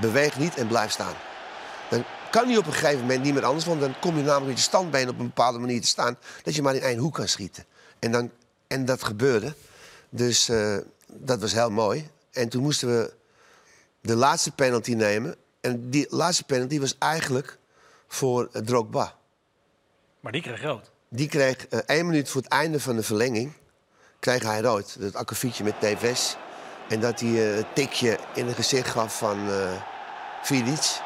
Beweeg 0.00 0.38
niet 0.38 0.56
en 0.56 0.66
blijf 0.66 0.90
staan. 0.90 1.14
Dan 1.90 2.04
kan 2.30 2.48
hij 2.48 2.56
op 2.56 2.66
een 2.66 2.72
gegeven 2.72 3.00
moment 3.00 3.22
niet 3.22 3.34
meer 3.34 3.44
anders... 3.44 3.64
want 3.64 3.80
dan 3.80 3.94
kom 4.00 4.16
je 4.16 4.22
namelijk 4.22 4.46
met 4.46 4.56
je 4.56 4.62
standbeen 4.62 5.08
op 5.08 5.18
een 5.18 5.26
bepaalde 5.26 5.58
manier 5.58 5.80
te 5.80 5.86
staan... 5.86 6.18
dat 6.42 6.54
je 6.54 6.62
maar 6.62 6.74
in 6.74 6.82
één 6.82 6.98
hoek 6.98 7.14
kan 7.14 7.28
schieten. 7.28 7.64
En, 7.98 8.12
dan, 8.12 8.30
en 8.66 8.84
dat 8.84 9.04
gebeurde. 9.04 9.54
Dus 10.08 10.48
eh, 10.48 10.76
dat 11.06 11.40
was 11.40 11.52
heel 11.52 11.70
mooi. 11.70 12.10
En 12.32 12.48
toen 12.48 12.62
moesten 12.62 12.88
we 12.88 13.14
de 14.00 14.14
laatste 14.14 14.50
penalty 14.50 14.94
nemen. 14.94 15.36
En 15.60 15.90
die 15.90 16.06
laatste 16.10 16.44
penalty 16.44 16.80
was 16.80 16.98
eigenlijk 16.98 17.58
voor 18.08 18.48
Drogba. 18.64 19.16
Maar 20.20 20.32
die 20.32 20.42
kreeg 20.42 20.62
rood. 20.62 20.90
Die 21.08 21.28
kreeg 21.28 21.66
eh, 21.66 21.78
één 21.86 22.06
minuut 22.06 22.28
voor 22.28 22.42
het 22.42 22.50
einde 22.50 22.80
van 22.80 22.96
de 22.96 23.02
verlenging... 23.02 23.52
kreeg 24.20 24.42
hij 24.42 24.60
rood. 24.60 25.00
Dat 25.00 25.14
akkefietje 25.14 25.64
met 25.64 25.80
Tevez. 25.80 26.34
En 26.88 27.00
dat 27.00 27.20
hij 27.20 27.28
eh, 27.28 27.56
een 27.56 27.66
tikje 27.72 28.18
in 28.34 28.46
het 28.46 28.56
gezicht 28.56 28.88
gaf 28.88 29.18
van 29.18 29.38
Vidic. 30.42 31.00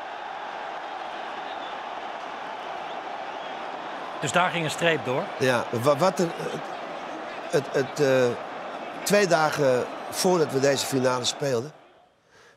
Dus 4.20 4.32
daar 4.32 4.50
ging 4.50 4.64
een 4.64 4.70
streep 4.70 5.04
door. 5.04 5.24
Ja, 5.38 5.66
wa- 5.82 5.96
wat 5.96 6.18
er... 6.18 6.26
eh, 6.26 6.60
Het, 7.50 7.64
het, 7.72 8.00
twee 9.04 9.26
dagen 9.26 9.86
voordat 10.10 10.52
we 10.52 10.60
deze 10.60 10.86
finale 10.86 11.24
speelden... 11.24 11.72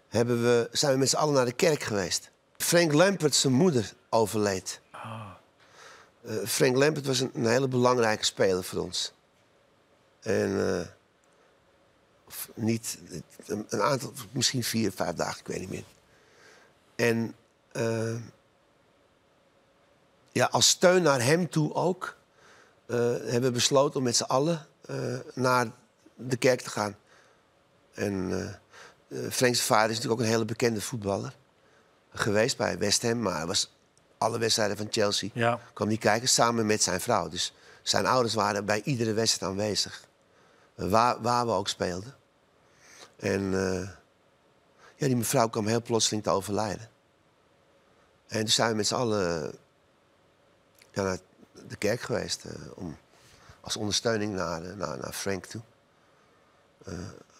Hebben 0.09 0.43
we, 0.43 0.69
zijn 0.71 0.91
we 0.93 0.97
met 0.97 1.09
z'n 1.09 1.15
allen 1.15 1.33
naar 1.33 1.45
de 1.45 1.51
kerk 1.51 1.83
geweest. 1.83 2.29
Frank 2.57 2.93
Lampert, 2.93 3.35
zijn 3.35 3.53
moeder, 3.53 3.91
overleed. 4.09 4.79
Eh, 6.25 6.33
Frank 6.45 6.75
Lampert 6.75 7.05
was 7.05 7.19
een, 7.19 7.31
een 7.33 7.45
hele 7.47 7.67
belangrijke 7.67 8.25
speler 8.25 8.63
voor 8.63 8.79
ons. 8.81 9.13
En 10.25 10.79
eh, 10.79 10.87
of 12.27 12.49
niet, 12.53 12.97
een, 13.45 13.81
aantal, 13.81 14.13
misschien 14.31 14.63
vier, 14.63 14.91
vijf 14.91 15.15
dagen, 15.15 15.39
ik 15.39 15.47
weet 15.47 15.59
niet 15.59 15.69
meer. 15.69 15.83
En 16.95 17.35
eh, 17.71 18.15
ja, 20.31 20.45
als 20.45 20.69
steun 20.69 21.01
naar 21.01 21.21
hem 21.21 21.49
toe 21.49 21.73
ook, 21.73 22.17
eh, 22.85 22.97
hebben 22.97 23.41
we 23.41 23.51
besloten 23.51 23.97
om 23.97 24.03
met 24.03 24.15
z'n 24.15 24.23
allen 24.23 24.67
eh, 24.85 25.19
naar 25.33 25.71
de 26.15 26.37
kerk 26.37 26.61
te 26.61 26.69
gaan. 26.69 26.95
En 27.93 28.31
eh 28.31 28.53
eh, 29.07 29.31
Frank's 29.31 29.61
vader 29.61 29.89
is 29.89 29.95
natuurlijk 29.95 30.21
ook 30.21 30.27
een 30.27 30.33
hele 30.33 30.45
bekende 30.45 30.81
voetballer. 30.81 31.33
Geweest 32.13 32.57
bij 32.57 32.77
West 32.77 33.01
Ham, 33.01 33.21
maar 33.21 33.35
hij 33.35 33.45
was 33.45 33.73
alle 34.17 34.39
wedstrijden 34.39 34.77
van 34.77 34.87
Chelsea. 34.89 35.29
Ja. 35.33 35.59
kwam 35.73 35.87
die 35.87 35.97
kijken 35.97 36.27
samen 36.27 36.65
met 36.65 36.83
zijn 36.83 37.01
vrouw. 37.01 37.29
Dus 37.29 37.53
zijn 37.83 38.05
ouders 38.05 38.33
waren 38.33 38.65
bij 38.65 38.81
iedere 38.83 39.13
wedstrijd 39.13 39.51
aanwezig. 39.51 40.03
Waar, 40.75 41.21
waar 41.21 41.45
we 41.45 41.51
ook 41.51 41.67
speelden. 41.67 42.15
En 43.15 43.53
eh, 43.53 43.89
ja, 44.95 45.07
die 45.07 45.15
mevrouw 45.15 45.47
kwam 45.49 45.67
heel 45.67 45.81
plotseling 45.81 46.23
te 46.23 46.29
overlijden. 46.29 46.89
En 48.27 48.39
toen 48.39 48.47
zijn 48.49 48.69
we 48.69 48.75
met 48.75 48.87
z'n 48.87 48.95
allen 48.95 49.55
ja, 50.91 51.03
naar 51.03 51.17
de 51.67 51.75
kerk 51.75 52.01
geweest. 52.01 52.45
eh, 52.45 52.51
om, 52.75 52.97
als 53.61 53.77
ondersteuning 53.77 54.33
naar, 54.33 54.63
eh, 54.63 54.75
naar, 54.75 54.97
naar 54.97 55.13
Frank 55.13 55.45
toe. 55.45 55.61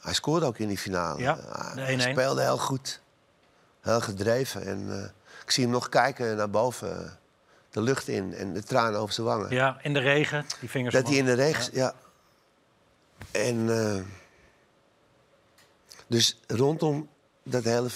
Hij 0.01 0.13
scoorde 0.13 0.45
ook 0.45 0.57
in 0.57 0.67
die 0.67 0.77
finale. 0.77 1.21
Ja, 1.21 1.37
hij 1.75 1.97
1-1. 1.97 2.01
speelde 2.01 2.41
heel 2.41 2.57
goed. 2.57 3.01
Heel 3.81 4.01
gedreven. 4.01 4.65
En 4.65 5.13
ik 5.43 5.51
zie 5.51 5.63
hem 5.63 5.71
nog 5.73 5.89
kijken 5.89 6.35
naar 6.35 6.49
boven. 6.49 7.19
de 7.69 7.81
lucht 7.81 8.07
in 8.07 8.33
en 8.33 8.53
de 8.53 8.63
tranen 8.63 8.99
over 8.99 9.13
zijn 9.13 9.27
wangen. 9.27 9.49
Ja, 9.51 9.77
in 9.81 9.93
de 9.93 9.99
regen. 9.99 10.45
Die 10.59 10.69
vingers 10.69 10.93
Dat 10.95 11.07
hij 11.07 11.15
in 11.17 11.25
de 11.25 11.33
rechts, 11.33 11.69
ja. 11.73 11.93
En 13.31 13.69
eh, 13.69 14.01
dus 16.07 16.39
rondom 16.47 17.09
dat 17.43 17.63
hele. 17.63 17.89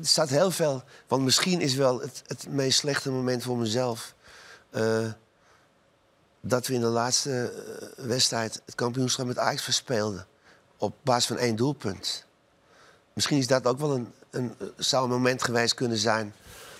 staat 0.00 0.28
heel 0.28 0.50
veel. 0.50 0.82
Want 1.06 1.22
misschien 1.22 1.60
is 1.60 1.74
wel 1.74 2.00
het, 2.00 2.22
het 2.26 2.48
meest 2.48 2.78
slechte 2.78 3.10
moment 3.10 3.42
voor 3.42 3.58
mezelf. 3.58 4.14
eh, 4.70 5.12
dat 6.44 6.66
we 6.66 6.74
in 6.74 6.80
de 6.80 6.86
laatste 6.86 7.52
eh, 7.52 8.04
wedstrijd 8.04 8.62
het 8.64 8.74
kampioenschap 8.74 9.26
met 9.26 9.38
Ajax 9.38 9.62
verspeelden. 9.62 10.26
Op 10.76 10.94
basis 11.02 11.26
van 11.26 11.38
één 11.38 11.56
doelpunt. 11.56 12.24
Misschien 13.12 13.38
is 13.38 13.46
dat 13.46 13.66
ook 13.66 13.78
wel 13.78 13.94
een, 13.94 14.12
een, 14.30 14.54
zou 14.76 15.08
moment 15.08 15.42
geweest 15.42 15.74
kunnen 15.74 15.98
zijn. 15.98 16.34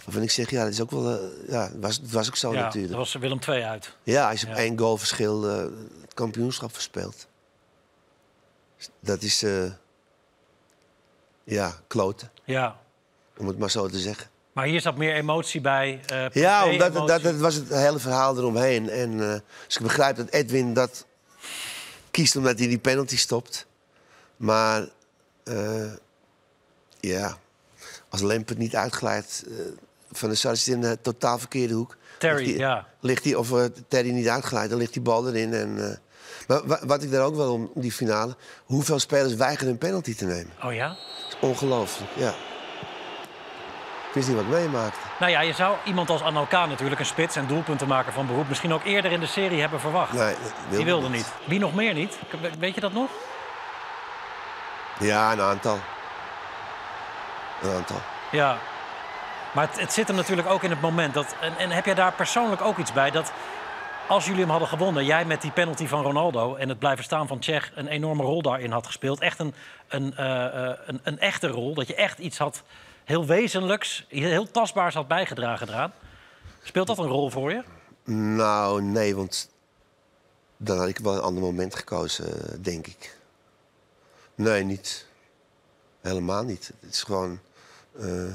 Waarvan 0.04 0.22
ik 0.22 0.30
zeg, 0.30 0.50
ja, 0.50 0.62
dat 0.62 0.72
is 0.72 0.80
ook 0.80 0.90
wel. 0.90 1.10
eh, 1.18 1.48
ja, 1.48 1.62
het 1.62 1.80
was, 1.80 2.00
was 2.02 2.28
ook 2.28 2.36
zo 2.36 2.52
Ja, 2.52 2.60
natuurlijk. 2.60 2.92
dat 2.92 2.98
was 3.00 3.12
Willem 3.14 3.38
II 3.48 3.62
uit. 3.62 3.96
Ja, 4.02 4.30
als 4.30 4.40
je 4.40 4.46
op 4.46 4.52
Ja. 4.52 4.58
één 4.58 4.78
goal 4.78 4.96
verschil 4.96 5.48
eh, 5.48 5.56
het 6.00 6.14
kampioenschap 6.14 6.72
verspeelt. 6.74 7.26
Dat 9.00 9.22
is, 9.22 9.42
eh, 9.42 9.72
ja, 11.44 11.76
kloten, 11.86 12.30
Ja. 12.44 12.76
om 13.36 13.46
het 13.46 13.58
maar 13.58 13.70
zo 13.70 13.88
te 13.88 13.98
zeggen. 13.98 14.30
Maar 14.52 14.64
hier 14.66 14.80
zat 14.80 14.96
meer 14.96 15.14
emotie 15.14 15.60
bij. 15.60 16.00
Ja, 16.32 16.68
omdat 16.70 16.94
dat, 17.06 17.22
dat 17.22 17.36
was 17.36 17.54
het 17.54 17.68
hele 17.68 17.98
verhaal 17.98 18.36
eromheen. 18.36 18.88
En 18.90 19.12
eh, 19.32 19.38
dus 19.66 19.76
ik 19.76 19.82
begrijp 19.82 20.16
dat 20.16 20.28
Edwin 20.28 20.74
dat 20.74 21.06
kiest 22.10 22.36
omdat 22.36 22.58
hij 22.58 22.68
die 22.68 22.78
penalty 22.78 23.16
stopt. 23.16 23.66
Maar 24.36 24.88
ja, 27.00 27.38
als 28.08 28.20
Lempert 28.20 28.58
niet 28.58 28.76
uitglijdt 28.76 29.44
van 30.12 30.28
de 30.28 30.34
Sar 30.34 30.56
in 30.66 30.80
de 30.80 30.98
totaal 31.00 31.38
verkeerde 31.38 31.74
hoek. 31.74 31.96
Terry, 32.18 32.36
ligt 32.36 32.48
die, 32.50 32.58
ja. 32.58 32.86
Ligt 33.00 33.22
die, 33.22 33.38
of 33.38 33.52
eh, 33.52 33.64
Terry 33.88 34.10
niet 34.10 34.28
uitglijdt, 34.28 34.70
dan 34.70 34.78
ligt 34.78 34.92
die 34.92 35.02
bal 35.02 35.28
erin. 35.28 35.52
En, 35.54 35.90
eh, 35.90 35.96
maar 36.48 36.66
wa- 36.66 36.80
wat 36.86 37.02
ik 37.02 37.10
daar 37.10 37.24
ook 37.24 37.36
wel 37.36 37.52
om 37.52 37.70
die 37.74 37.92
finale... 37.92 38.36
hoeveel 38.64 38.98
spelers 38.98 39.34
weigeren 39.34 39.72
een 39.72 39.78
penalty 39.78 40.14
te 40.16 40.24
nemen. 40.24 40.52
Oh 40.64 40.74
ja? 40.74 40.96
Ongelooflijk, 41.40 42.10
ja. 42.16 42.28
Ik 44.08 44.18
wist 44.18 44.28
niet 44.28 44.36
wat 44.36 44.46
ik 44.46 44.50
meemaakte. 44.52 44.98
Nou 45.20 45.32
ja, 45.32 45.40
je 45.40 45.52
zou 45.52 45.76
iemand 45.84 46.10
als 46.10 46.22
Anelka 46.22 46.66
natuurlijk 46.66 47.00
een 47.00 47.06
spits 47.06 47.36
en 47.36 47.46
doelpunten 47.46 47.88
maken 47.88 48.12
van 48.12 48.26
beroep... 48.26 48.48
misschien 48.48 48.72
ook 48.72 48.84
eerder 48.84 49.12
in 49.12 49.20
de 49.20 49.26
serie 49.26 49.60
hebben 49.60 49.80
verwacht. 49.80 50.12
Nee, 50.12 50.34
Die 50.70 50.84
wilde 50.84 51.08
niet. 51.08 51.32
Wie 51.46 51.58
nog 51.58 51.74
meer 51.74 51.94
niet? 51.94 52.18
Weet 52.58 52.74
je 52.74 52.80
dat 52.80 52.92
nog? 52.92 53.10
Ja, 55.00 55.32
een 55.32 55.40
aantal. 55.40 55.78
Een 57.62 57.70
aantal. 57.70 58.00
Ja. 58.32 58.58
Maar 59.52 59.70
het, 59.78 59.92
zit 59.92 60.06
hem 60.06 60.16
natuurlijk 60.16 60.48
ook 60.48 60.62
in 60.62 60.70
het 60.70 60.80
moment. 60.80 61.14
Dat, 61.14 61.34
en, 61.40 61.56
en 61.56 61.70
heb 61.70 61.84
jij 61.84 61.94
daar 61.94 62.12
persoonlijk 62.12 62.60
ook 62.60 62.78
iets 62.78 62.92
bij? 62.92 63.10
Dat 63.10 63.32
als 64.08 64.24
jullie 64.24 64.40
hem 64.40 64.50
hadden 64.50 64.68
gewonnen, 64.68 65.04
jij 65.04 65.24
met 65.24 65.42
die 65.42 65.50
penalty 65.50 65.86
van 65.86 66.02
Ronaldo... 66.02 66.54
en 66.54 66.68
het 66.68 66.78
blijven 66.78 67.04
staan 67.04 67.26
van 67.26 67.38
Tsjech 67.38 67.72
een 67.74 67.86
enorme 67.86 68.22
rol 68.22 68.42
daarin 68.42 68.70
had 68.70 68.86
gespeeld. 68.86 69.20
Echt 69.20 69.38
een, 69.38 69.54
een, 69.88 70.16
eh, 70.16 70.68
eh, 70.70 70.78
een, 70.86 71.00
een 71.02 71.18
echte 71.18 71.48
rol. 71.48 71.74
Dat 71.74 71.86
je 71.86 71.94
echt 71.94 72.18
iets 72.18 72.38
had, 72.38 72.62
heel 73.04 73.26
wezenlijks, 73.26 74.06
heel 74.08 74.50
tastbaars 74.50 74.94
had 74.94 75.08
bijgedragen 75.08 75.68
eraan. 75.68 75.92
Speelt 76.62 76.86
dat 76.86 76.98
een 76.98 77.06
rol 77.06 77.30
voor 77.30 77.50
je? 77.52 77.62
Nou, 78.34 78.82
nee, 78.82 79.16
want 79.16 79.50
dan 80.56 80.78
had 80.78 80.88
ik 80.88 80.98
wel 80.98 81.14
een 81.14 81.20
ander 81.20 81.42
moment 81.42 81.74
gekozen, 81.74 82.62
denk 82.62 82.86
ik. 82.86 83.18
Nee, 84.34 84.64
niet. 84.64 85.06
Helemaal 86.00 86.42
niet. 86.42 86.72
Het 86.80 86.92
is 86.92 87.02
gewoon... 87.02 87.40
eh, 87.98 88.34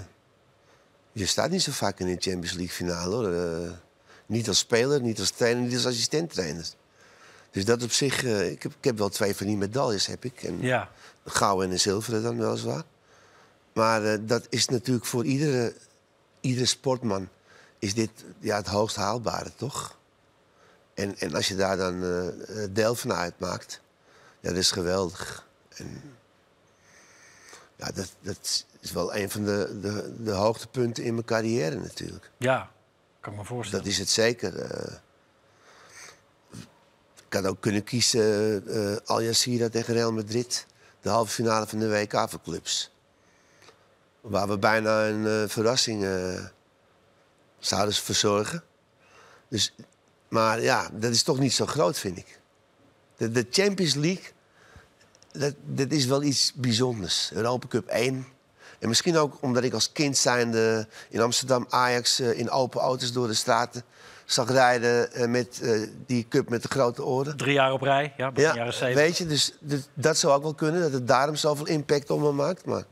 je 1.19 1.25
staat 1.25 1.49
niet 1.49 1.61
zo 1.61 1.71
vaak 1.71 1.99
in 1.99 2.07
een 2.07 2.21
Champions 2.21 2.53
League 2.53 2.75
finale, 2.75 3.15
hoor. 3.15 3.33
Eh, 3.33 3.71
niet 4.25 4.47
als 4.47 4.57
speler, 4.57 5.01
niet 5.01 5.19
als 5.19 5.29
trainer, 5.29 5.63
niet 5.63 5.75
als 5.75 5.85
assistent-trainer. 5.85 6.65
Dus 7.51 7.65
dat 7.65 7.83
op 7.83 7.91
zich... 7.91 8.23
eh, 8.23 8.51
ik, 8.51 8.63
heb, 8.63 8.71
ik 8.71 8.83
heb 8.83 8.97
wel 8.97 9.09
twee 9.09 9.35
van 9.35 9.45
die 9.47 9.57
medailles, 9.57 10.05
heb 10.05 10.25
ik. 10.25 10.43
En 10.43 10.61
Ja. 10.61 10.91
Een 11.23 11.31
gouden 11.31 11.65
en 11.67 11.71
een 11.71 11.79
zilveren 11.79 12.23
dan 12.23 12.37
weliswaar. 12.37 12.83
Maar 13.73 14.05
eh, 14.05 14.19
dat 14.21 14.45
is 14.49 14.67
natuurlijk 14.67 15.05
voor 15.05 15.25
iedere, 15.25 15.73
iedere 16.41 16.65
sportman... 16.65 17.29
is 17.79 17.93
dit 17.93 18.11
ja, 18.39 18.55
het 18.55 18.67
hoogst 18.67 18.95
haalbare, 18.95 19.51
toch? 19.55 19.97
En, 20.93 21.17
en 21.17 21.35
als 21.35 21.47
je 21.47 21.55
daar 21.55 21.77
dan 21.77 22.03
deel 22.71 22.95
van 22.95 23.13
uitmaakt... 23.13 23.81
Ja, 24.39 24.49
dat 24.49 24.57
is 24.57 24.71
geweldig. 24.71 25.47
En, 25.75 26.01
ja, 27.75 27.91
dat, 27.91 28.11
dat 28.21 28.65
is 28.87 28.93
wel 28.93 29.15
een 29.15 29.29
van 29.29 29.43
de, 29.43 29.79
de, 29.81 30.13
de 30.23 30.31
hoogtepunten 30.31 31.03
in 31.03 31.13
mijn 31.13 31.25
carrière 31.25 31.75
natuurlijk. 31.79 32.31
Ja, 32.37 32.71
kan 33.19 33.33
ik 33.33 33.39
me 33.39 33.45
voorstellen. 33.45 33.83
Dat 33.83 33.93
is 33.93 33.99
het 33.99 34.09
zeker. 34.09 34.59
eh. 34.59 34.93
ik 37.27 37.33
had 37.33 37.45
ook 37.45 37.61
kunnen 37.61 37.83
kiezen 37.83 38.67
eh 38.67 38.95
Al 39.05 39.21
Jazeera 39.21 39.69
tegen 39.69 39.93
Real 39.93 40.11
Madrid. 40.13 40.65
De 41.01 41.09
halve 41.09 41.31
finale 41.31 41.67
van 41.67 41.79
de 41.79 41.89
WK 41.89 42.29
voor 42.29 42.41
clubs. 42.41 42.91
Waar 44.21 44.47
we 44.47 44.57
bijna 44.57 45.07
een 45.07 45.27
eh, 45.27 45.49
verrassing 45.49 46.05
zouden 47.59 47.93
verzorgen. 47.95 48.63
Dus, 49.49 49.73
maar 50.27 50.61
ja, 50.61 50.89
dat 50.93 51.11
is 51.11 51.23
toch 51.23 51.39
niet 51.39 51.53
zo 51.53 51.65
groot, 51.65 51.99
vind 51.99 52.17
ik. 52.17 52.39
De, 53.17 53.31
de 53.31 53.47
Champions 53.49 53.93
League, 53.95 54.31
dat, 55.31 55.53
dat 55.65 55.91
is 55.91 56.05
wel 56.05 56.23
iets 56.23 56.53
bijzonders. 56.55 57.31
Europa 57.33 57.67
Cup 57.67 57.87
1. 57.87 58.27
En 58.79 58.87
misschien 58.87 59.17
ook 59.17 59.37
omdat 59.39 59.63
ik 59.63 59.73
als 59.73 59.91
kind 59.91 60.17
zijnde 60.17 60.87
in 61.09 61.21
Amsterdam 61.21 61.65
Ajax 61.69 62.19
eh, 62.19 62.39
in 62.39 62.49
open 62.49 62.81
auto's 62.81 63.11
door 63.11 63.27
de 63.27 63.33
straten 63.33 63.83
zag 64.25 64.49
rijden 64.49 65.13
eh, 65.13 65.27
met 65.27 65.59
eh, 65.61 65.89
die 66.05 66.25
cup 66.29 66.49
met 66.49 66.61
de 66.61 66.67
grote 66.67 67.05
oren. 67.05 67.37
Drie 67.37 67.53
jaar 67.53 67.71
op 67.71 67.81
rij, 67.81 68.13
ja, 68.17 68.31
begin 68.31 68.49
Ja, 68.49 68.55
jaren 68.55 68.73
zeventig. 68.73 69.03
weet 69.03 69.17
je, 69.17 69.25
dus, 69.25 69.53
dus 69.59 69.87
dat 69.93 70.17
zou 70.17 70.33
ook 70.33 70.41
wel 70.43 70.53
kunnen, 70.53 70.81
dat 70.81 70.91
het 70.91 71.07
daarom 71.07 71.35
zoveel 71.35 71.67
impact 71.67 72.09
op 72.09 72.19
me 72.19 72.31
maakt. 72.31 72.65
Maar 72.65 72.83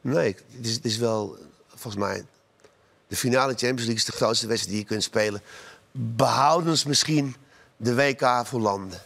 nee, 0.00 0.36
het 0.56 0.66
is, 0.66 0.74
het 0.74 0.84
is 0.84 0.96
wel, 0.96 1.36
volgens 1.68 2.04
mij, 2.04 2.24
de 3.06 3.16
finale 3.16 3.52
Champions 3.52 3.80
League 3.80 3.94
is 3.94 4.04
de 4.04 4.12
grootste 4.12 4.46
wedstrijd 4.46 4.74
die 4.74 4.84
je 4.84 4.90
kunt 4.90 5.02
spelen. 5.02 5.42
Behoudens 5.92 6.84
misschien 6.84 7.36
de 7.76 7.94
WK 7.94 8.42
voor 8.44 8.60
landen. 8.60 9.00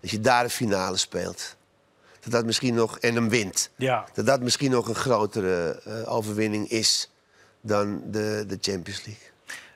Dat 0.00 0.10
je 0.10 0.20
daar 0.20 0.42
de 0.42 0.50
finale 0.50 0.96
speelt. 0.96 1.56
Dat 2.22 2.32
dat 2.32 2.44
misschien 2.44 2.74
nog, 2.74 2.98
en 2.98 3.14
hem 3.14 3.28
wint. 3.28 3.70
Ja. 3.76 4.06
Dat 4.14 4.26
dat 4.26 4.40
misschien 4.40 4.70
nog 4.70 4.88
een 4.88 4.94
grotere 4.94 5.80
eh, 5.84 6.12
overwinning 6.12 6.68
is 6.68 7.10
dan 7.60 8.02
de, 8.10 8.44
de 8.46 8.58
Champions 8.60 9.04
League. 9.04 9.30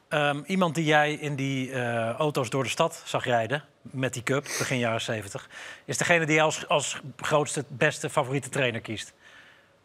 Ehm, 0.08 0.42
iemand 0.46 0.74
die 0.74 0.84
jij 0.84 1.12
in 1.12 1.36
die 1.36 1.72
eh, 1.72 2.10
auto's 2.10 2.50
door 2.50 2.62
de 2.62 2.68
stad 2.68 3.02
zag 3.04 3.24
rijden 3.24 3.64
met 3.82 4.12
die 4.12 4.22
cup, 4.22 4.42
begin 4.42 4.78
jaren 4.78 5.00
70, 5.00 5.48
is 5.84 5.98
degene 5.98 6.26
die 6.26 6.34
jij 6.34 6.44
als, 6.44 6.68
als 6.68 7.00
grootste, 7.16 7.64
beste 7.68 8.10
favoriete 8.10 8.48
trainer 8.48 8.80
kiest. 8.80 9.12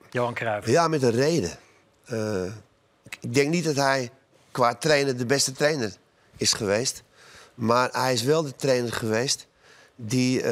Johan 0.09 0.33
Cruijff. 0.33 0.67
Ja, 0.67 0.87
met 0.87 1.03
een 1.03 1.11
reden. 1.11 1.51
Eh, 2.05 2.45
ik, 3.19 3.33
denk 3.33 3.49
niet 3.49 3.63
dat 3.63 3.75
hij 3.75 4.09
qua 4.51 4.75
trainer 4.75 5.17
de 5.17 5.25
beste 5.25 5.51
trainer 5.51 5.93
is 6.37 6.53
geweest. 6.53 7.03
Maar 7.53 7.89
hij 7.91 8.13
is 8.13 8.23
wel 8.23 8.43
de 8.43 8.55
trainer 8.55 8.93
geweest 8.93 9.47
die 9.95 10.43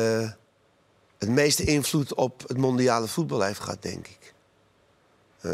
het 1.20 1.30
meeste 1.30 1.64
invloed 1.64 2.14
op 2.14 2.44
het 2.48 2.58
mondiale 2.58 3.08
voetbal 3.08 3.42
heeft 3.42 3.60
gehad, 3.60 3.82
denk 3.82 4.08
ik. 4.08 4.34
Eh, 5.42 5.52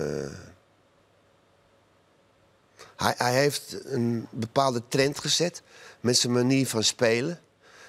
hij, 2.96 3.14
hij 3.18 3.34
heeft 3.34 3.86
een 3.86 4.28
bepaalde 4.32 4.82
trend 4.88 5.20
gezet 5.20 5.62
met 6.00 6.18
zijn 6.18 6.34
manier 6.34 6.68
van 6.68 6.84
spelen. 6.84 7.40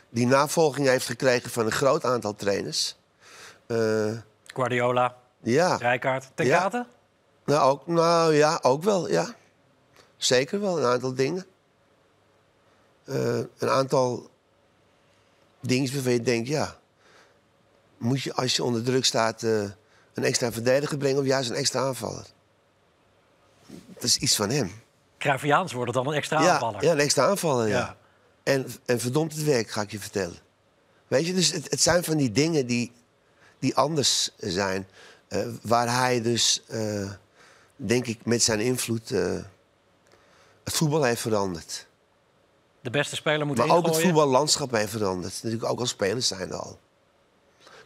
Die 0.09 0.27
navolging 0.27 0.87
heeft 0.87 1.07
gekregen 1.07 1.51
van 1.51 1.67
een 1.67 1.73
groot 1.73 2.05
aantal 2.05 2.35
trainers. 2.35 2.97
Eh, 3.67 4.13
Guardiola, 4.47 5.17
ja. 5.41 5.77
Rijkaard, 5.77 6.31
Ten? 6.35 6.87
Nou, 7.45 7.71
ook, 7.71 7.87
nou 7.87 8.35
ja, 8.35 8.59
ook 8.63 8.83
wel, 8.83 9.09
ja. 9.09 9.35
Zeker 10.17 10.61
wel, 10.61 10.79
een 10.79 10.85
aantal 10.85 11.15
dingen. 11.15 11.47
Eh, 13.05 13.39
een 13.59 13.69
aantal 13.69 14.31
dingen 15.61 15.93
waarvan 15.93 16.13
je 16.13 16.23
denkt, 16.23 16.49
ja... 16.49 16.79
moet 17.99 18.23
je 18.23 18.35
als 18.35 18.57
je 18.57 18.65
onder 18.65 18.83
druk 18.83 19.05
staat 19.05 19.43
eh, 19.43 19.63
een 20.15 20.25
extra 20.25 20.53
verdediger 20.53 20.99
brengen... 20.99 21.21
of 21.21 21.27
juist 21.27 21.51
een 21.51 21.57
extra 21.57 21.81
aanvaller? 21.81 22.27
Dat 23.95 24.03
is 24.03 24.17
iets 24.17 24.37
van 24.37 24.51
hem. 24.51 24.73
Cruyffiaans 25.19 25.73
worden 25.73 25.95
dan 25.95 26.07
een 26.07 26.13
extra 26.15 26.43
ja, 26.43 26.53
aanvaller. 26.53 26.85
Ja, 26.85 26.93
een 26.93 26.99
extra 26.99 27.27
aanvaller, 27.27 27.69
ja. 27.69 27.79
Ja. 27.79 27.97
En, 28.43 28.67
en 28.87 29.01
verdomd 29.01 29.33
het 29.33 29.45
werk, 29.45 29.71
ga 29.71 29.81
ik 29.81 29.91
je 29.91 30.01
vertellen. 30.01 30.37
Weet 31.09 31.27
je, 31.27 31.35
dus 31.35 31.53
het, 31.53 31.71
het 31.71 31.81
zijn 31.81 32.05
van 32.05 32.17
die 32.17 32.33
dingen 32.33 32.67
die, 32.67 32.93
die 33.59 33.77
anders 33.77 34.31
zijn. 34.37 34.87
eh, 35.29 35.47
waar 35.63 35.89
hij 35.89 36.23
dus, 36.23 36.63
eh, 36.67 37.11
denk 37.77 38.07
ik, 38.07 38.25
met 38.25 38.43
zijn 38.43 38.61
invloed 38.61 39.09
het 40.65 40.75
voetbal 40.75 41.03
heeft 41.03 41.21
veranderd. 41.21 41.87
De 42.81 42.91
beste 42.91 43.17
speler 43.17 43.47
moet 43.47 43.57
Maar 43.57 43.77
ook 43.77 43.87
het 43.87 44.01
voetballandschap 44.01 44.71
heeft 44.71 44.91
veranderd. 44.91 45.33
Natuurlijk 45.43 45.71
ook 45.71 45.81
als 45.81 45.89
spelers 45.89 46.27
zijn 46.27 46.51
er 46.51 46.57
al. 46.57 46.79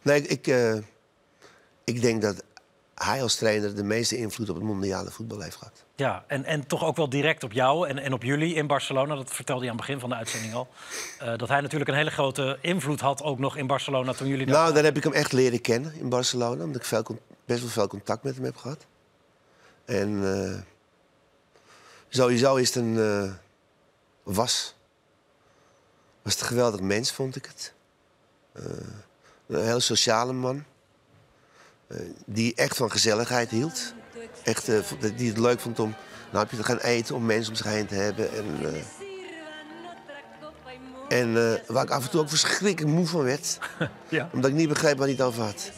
Nee, 0.02 0.22
ik, 0.22 0.46
eh, 0.46 0.76
ik 1.84 2.00
denk 2.00 2.22
dat 2.22 2.42
hij 2.94 3.22
als 3.22 3.36
trainer 3.36 3.74
de 3.74 3.82
meeste 3.82 4.16
invloed 4.16 4.48
op 4.48 4.54
het 4.54 4.64
mondiale 4.64 5.10
voetbal 5.10 5.40
heeft 5.40 5.56
gehad. 5.56 5.84
Ja, 5.94 6.24
en, 6.26 6.44
en 6.44 6.66
toch 6.66 6.84
ook 6.84 6.96
wel 6.96 7.08
direct 7.08 7.42
op 7.42 7.52
jou 7.52 7.88
en, 7.88 7.98
en 7.98 8.12
op 8.12 8.22
jullie 8.22 8.54
in 8.54 8.66
Barcelona. 8.66 9.14
Dat 9.14 9.30
vertelde 9.30 9.60
hij 9.60 9.70
aan 9.70 9.76
het 9.76 9.86
begin 9.86 10.00
van 10.00 10.08
de 10.10 10.16
uitzending 10.16 10.54
al. 10.54 10.68
Eh, 11.18 11.36
dat 11.36 11.48
hij 11.48 11.60
natuurlijk 11.60 11.90
een 11.90 11.96
hele 11.96 12.10
grote 12.10 12.58
invloed 12.60 13.00
had 13.00 13.22
ook 13.22 13.38
nog 13.38 13.56
in 13.56 13.66
Barcelona 13.66 14.12
toen 14.12 14.28
jullie. 14.28 14.46
Nou, 14.46 14.74
daar 14.74 14.84
heb 14.84 14.96
ik 14.96 15.02
hem 15.02 15.12
echt 15.12 15.32
leren 15.32 15.60
kennen 15.60 15.94
in 15.94 16.08
Barcelona. 16.08 16.64
Omdat 16.64 16.80
ik 16.80 16.86
veel, 16.86 17.04
best 17.44 17.60
wel 17.60 17.70
veel 17.70 17.86
contact 17.86 18.22
met 18.22 18.34
hem 18.34 18.44
heb 18.44 18.56
gehad. 18.56 18.86
En 19.84 20.34
eh, 20.34 20.60
sowieso 22.08 22.56
is 22.56 22.74
het 22.74 22.84
een... 22.84 22.94
was. 24.22 24.74
Was 26.22 26.32
het 26.32 26.42
een 26.42 26.48
geweldig 26.48 26.80
mens, 26.80 27.12
vond 27.12 27.36
ik 27.36 27.46
het. 27.46 27.72
Een 29.50 29.64
hele 29.64 29.80
sociale 29.80 30.32
man. 30.32 30.64
Eh, 31.86 31.96
die 32.26 32.54
echt 32.54 32.76
van 32.76 32.90
gezelligheid 32.90 33.50
hield. 33.50 33.94
Echt, 34.42 34.68
eh, 34.68 34.78
die 35.16 35.28
het 35.28 35.38
leuk 35.38 35.60
vond 35.60 35.78
om 35.78 35.94
nou, 36.30 36.42
heb 36.42 36.50
je 36.50 36.56
te 36.56 36.64
gaan 36.64 36.78
eten, 36.78 37.14
om 37.14 37.26
mensen 37.26 37.50
om 37.52 37.56
zich 37.56 37.66
heen 37.66 37.86
te 37.86 37.94
hebben. 37.94 38.30
En, 38.32 38.58
eh, 41.08 41.18
en 41.20 41.60
waar 41.66 41.84
ik 41.84 41.90
af 41.90 42.04
en 42.04 42.10
toe 42.10 42.20
ook 42.20 42.28
verschrikkelijk 42.28 42.86
moe 42.94 43.06
van 43.06 43.22
werd. 43.22 43.58
Ja. 44.08 44.28
Omdat 44.32 44.50
ik 44.50 44.56
niet 44.56 44.68
begreep 44.68 44.96
waar 44.98 45.06
hij 45.06 45.16
het 45.16 45.24
over 45.26 45.42
had. 45.42 45.70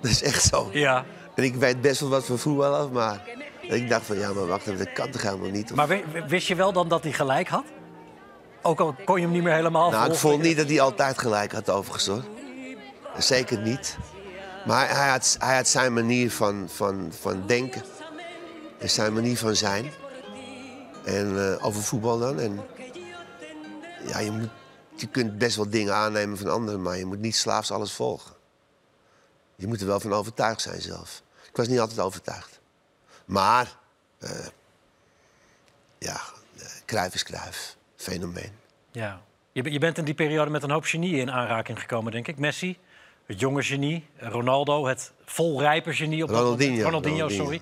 Dat 0.00 0.10
is 0.10 0.22
echt 0.22 0.44
zo. 0.44 0.68
Ja. 0.72 1.04
En 1.34 1.44
ik 1.44 1.54
weet 1.54 1.80
best 1.80 2.00
wel 2.00 2.08
wat 2.08 2.24
van 2.24 2.38
voetbal 2.38 2.74
af, 2.74 2.90
maar 2.90 3.20
ik 3.60 3.88
dacht 3.88 4.06
van 4.06 4.18
ja, 4.18 4.32
maar 4.32 4.46
wacht 4.46 4.66
even, 4.66 4.78
dat 4.84 4.92
kan 4.92 5.10
toch 5.10 5.22
helemaal 5.22 5.50
niet? 5.50 5.70
Of- 5.70 5.76
Maar 5.76 5.88
wi- 5.88 6.04
wist 6.28 6.46
je 6.46 6.54
wel 6.54 6.72
dan 6.72 6.88
dat 6.88 7.02
hij 7.02 7.12
gelijk 7.12 7.48
had? 7.48 7.64
Ook 8.62 8.80
al 8.80 8.96
kon 9.04 9.16
je 9.16 9.22
hem 9.22 9.32
niet 9.32 9.42
meer 9.42 9.54
helemaal 9.54 9.90
nou, 9.90 10.02
ik 10.02 10.14
volgen. 10.14 10.28
vond 10.28 10.42
niet 10.42 10.56
dat 10.56 10.68
hij 10.68 10.80
altijd 10.80 11.18
gelijk 11.18 11.52
had 11.52 11.70
overigens 11.70 12.06
hoor. 12.06 12.24
Zeker 13.18 13.58
niet. 13.58 13.96
Maar 14.66 14.96
hij, 14.96 15.08
had, 15.08 15.36
hij 15.38 15.56
had 15.56 15.68
zijn 15.68 15.92
manier 15.92 16.30
van, 16.30 16.68
van, 16.68 17.12
van 17.20 17.46
denken. 17.46 17.82
En 18.78 18.90
zijn 18.90 19.12
manier 19.12 19.38
van 19.38 19.56
zijn. 19.56 19.92
En 21.04 21.52
eh, 21.52 21.64
over 21.66 21.82
voetbal 21.82 22.18
dan. 22.18 22.40
En 22.40 22.60
ja, 24.06 24.18
je, 24.18 24.30
moet, 24.30 24.48
je 24.96 25.06
kunt 25.06 25.38
best 25.38 25.56
wel 25.56 25.70
dingen 25.70 25.94
aannemen 25.94 26.38
van 26.38 26.50
anderen, 26.50 26.82
maar 26.82 26.96
je 26.96 27.06
moet 27.06 27.20
niet 27.20 27.36
slaafs 27.36 27.70
alles 27.70 27.92
volgen. 27.92 28.32
Je 29.56 29.66
moet 29.66 29.80
er 29.80 29.86
wel 29.86 30.00
van 30.00 30.12
overtuigd 30.12 30.60
zijn 30.60 30.80
zelf. 30.80 31.22
Ik 31.48 31.56
was 31.56 31.68
niet 31.68 31.80
altijd 31.80 32.00
overtuigd. 32.00 32.60
Maar, 33.24 33.76
eh 34.18 34.46
ja, 35.98 36.20
eh, 36.58 36.66
Cruijff 36.84 37.14
is 37.14 37.22
Cruijff. 37.22 37.76
Fenomeen. 38.02 38.52
Ja. 38.92 39.22
Je, 39.52 39.72
je 39.72 39.78
bent 39.78 39.98
in 39.98 40.04
die 40.04 40.14
periode 40.14 40.50
met 40.50 40.62
een 40.62 40.70
hoop 40.70 40.84
genieën 40.84 41.18
in 41.18 41.30
aanraking 41.30 41.80
gekomen, 41.80 42.12
denk 42.12 42.28
ik. 42.28 42.38
Messi, 42.38 42.78
het 43.26 43.40
jonge 43.40 43.62
genie. 43.62 44.06
Ronaldo, 44.16 44.86
het 44.86 45.12
volrijpe 45.24 45.94
genie. 45.94 46.22
Op 46.22 46.28
dat. 46.28 46.60
Ronaldinho, 46.60 47.28
sorry. 47.28 47.60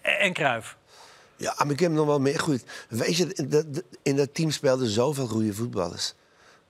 En 0.00 0.18
en 0.18 0.32
Cruijff. 0.32 0.76
Ja, 1.36 1.54
maar 1.58 1.70
ik 1.70 1.80
heb 1.80 1.92
nog 1.92 2.06
wel 2.06 2.20
meer 2.20 2.40
goed. 2.40 2.64
Weet 2.88 3.16
je, 3.16 3.34
in 3.34 3.48
dat, 3.48 3.66
in 4.02 4.16
dat 4.16 4.34
team 4.34 4.50
speelden 4.50 4.88
zoveel 4.88 5.26
goede 5.26 5.54
voetballers. 5.54 6.14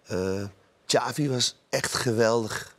Eh 0.07 0.44
Xavi 0.86 1.28
was 1.28 1.57
echt 1.68 1.94
geweldig. 1.94 2.76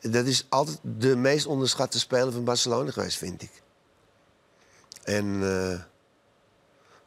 Dat 0.00 0.26
is 0.26 0.46
altijd 0.48 0.78
de 0.82 1.16
meest 1.16 1.46
onderschatte 1.46 1.98
speler 1.98 2.32
van 2.32 2.44
Barcelona 2.44 2.90
geweest, 2.90 3.18
vind 3.18 3.42
ik. 3.42 3.62
En 5.04 5.40
eh, 5.42 5.80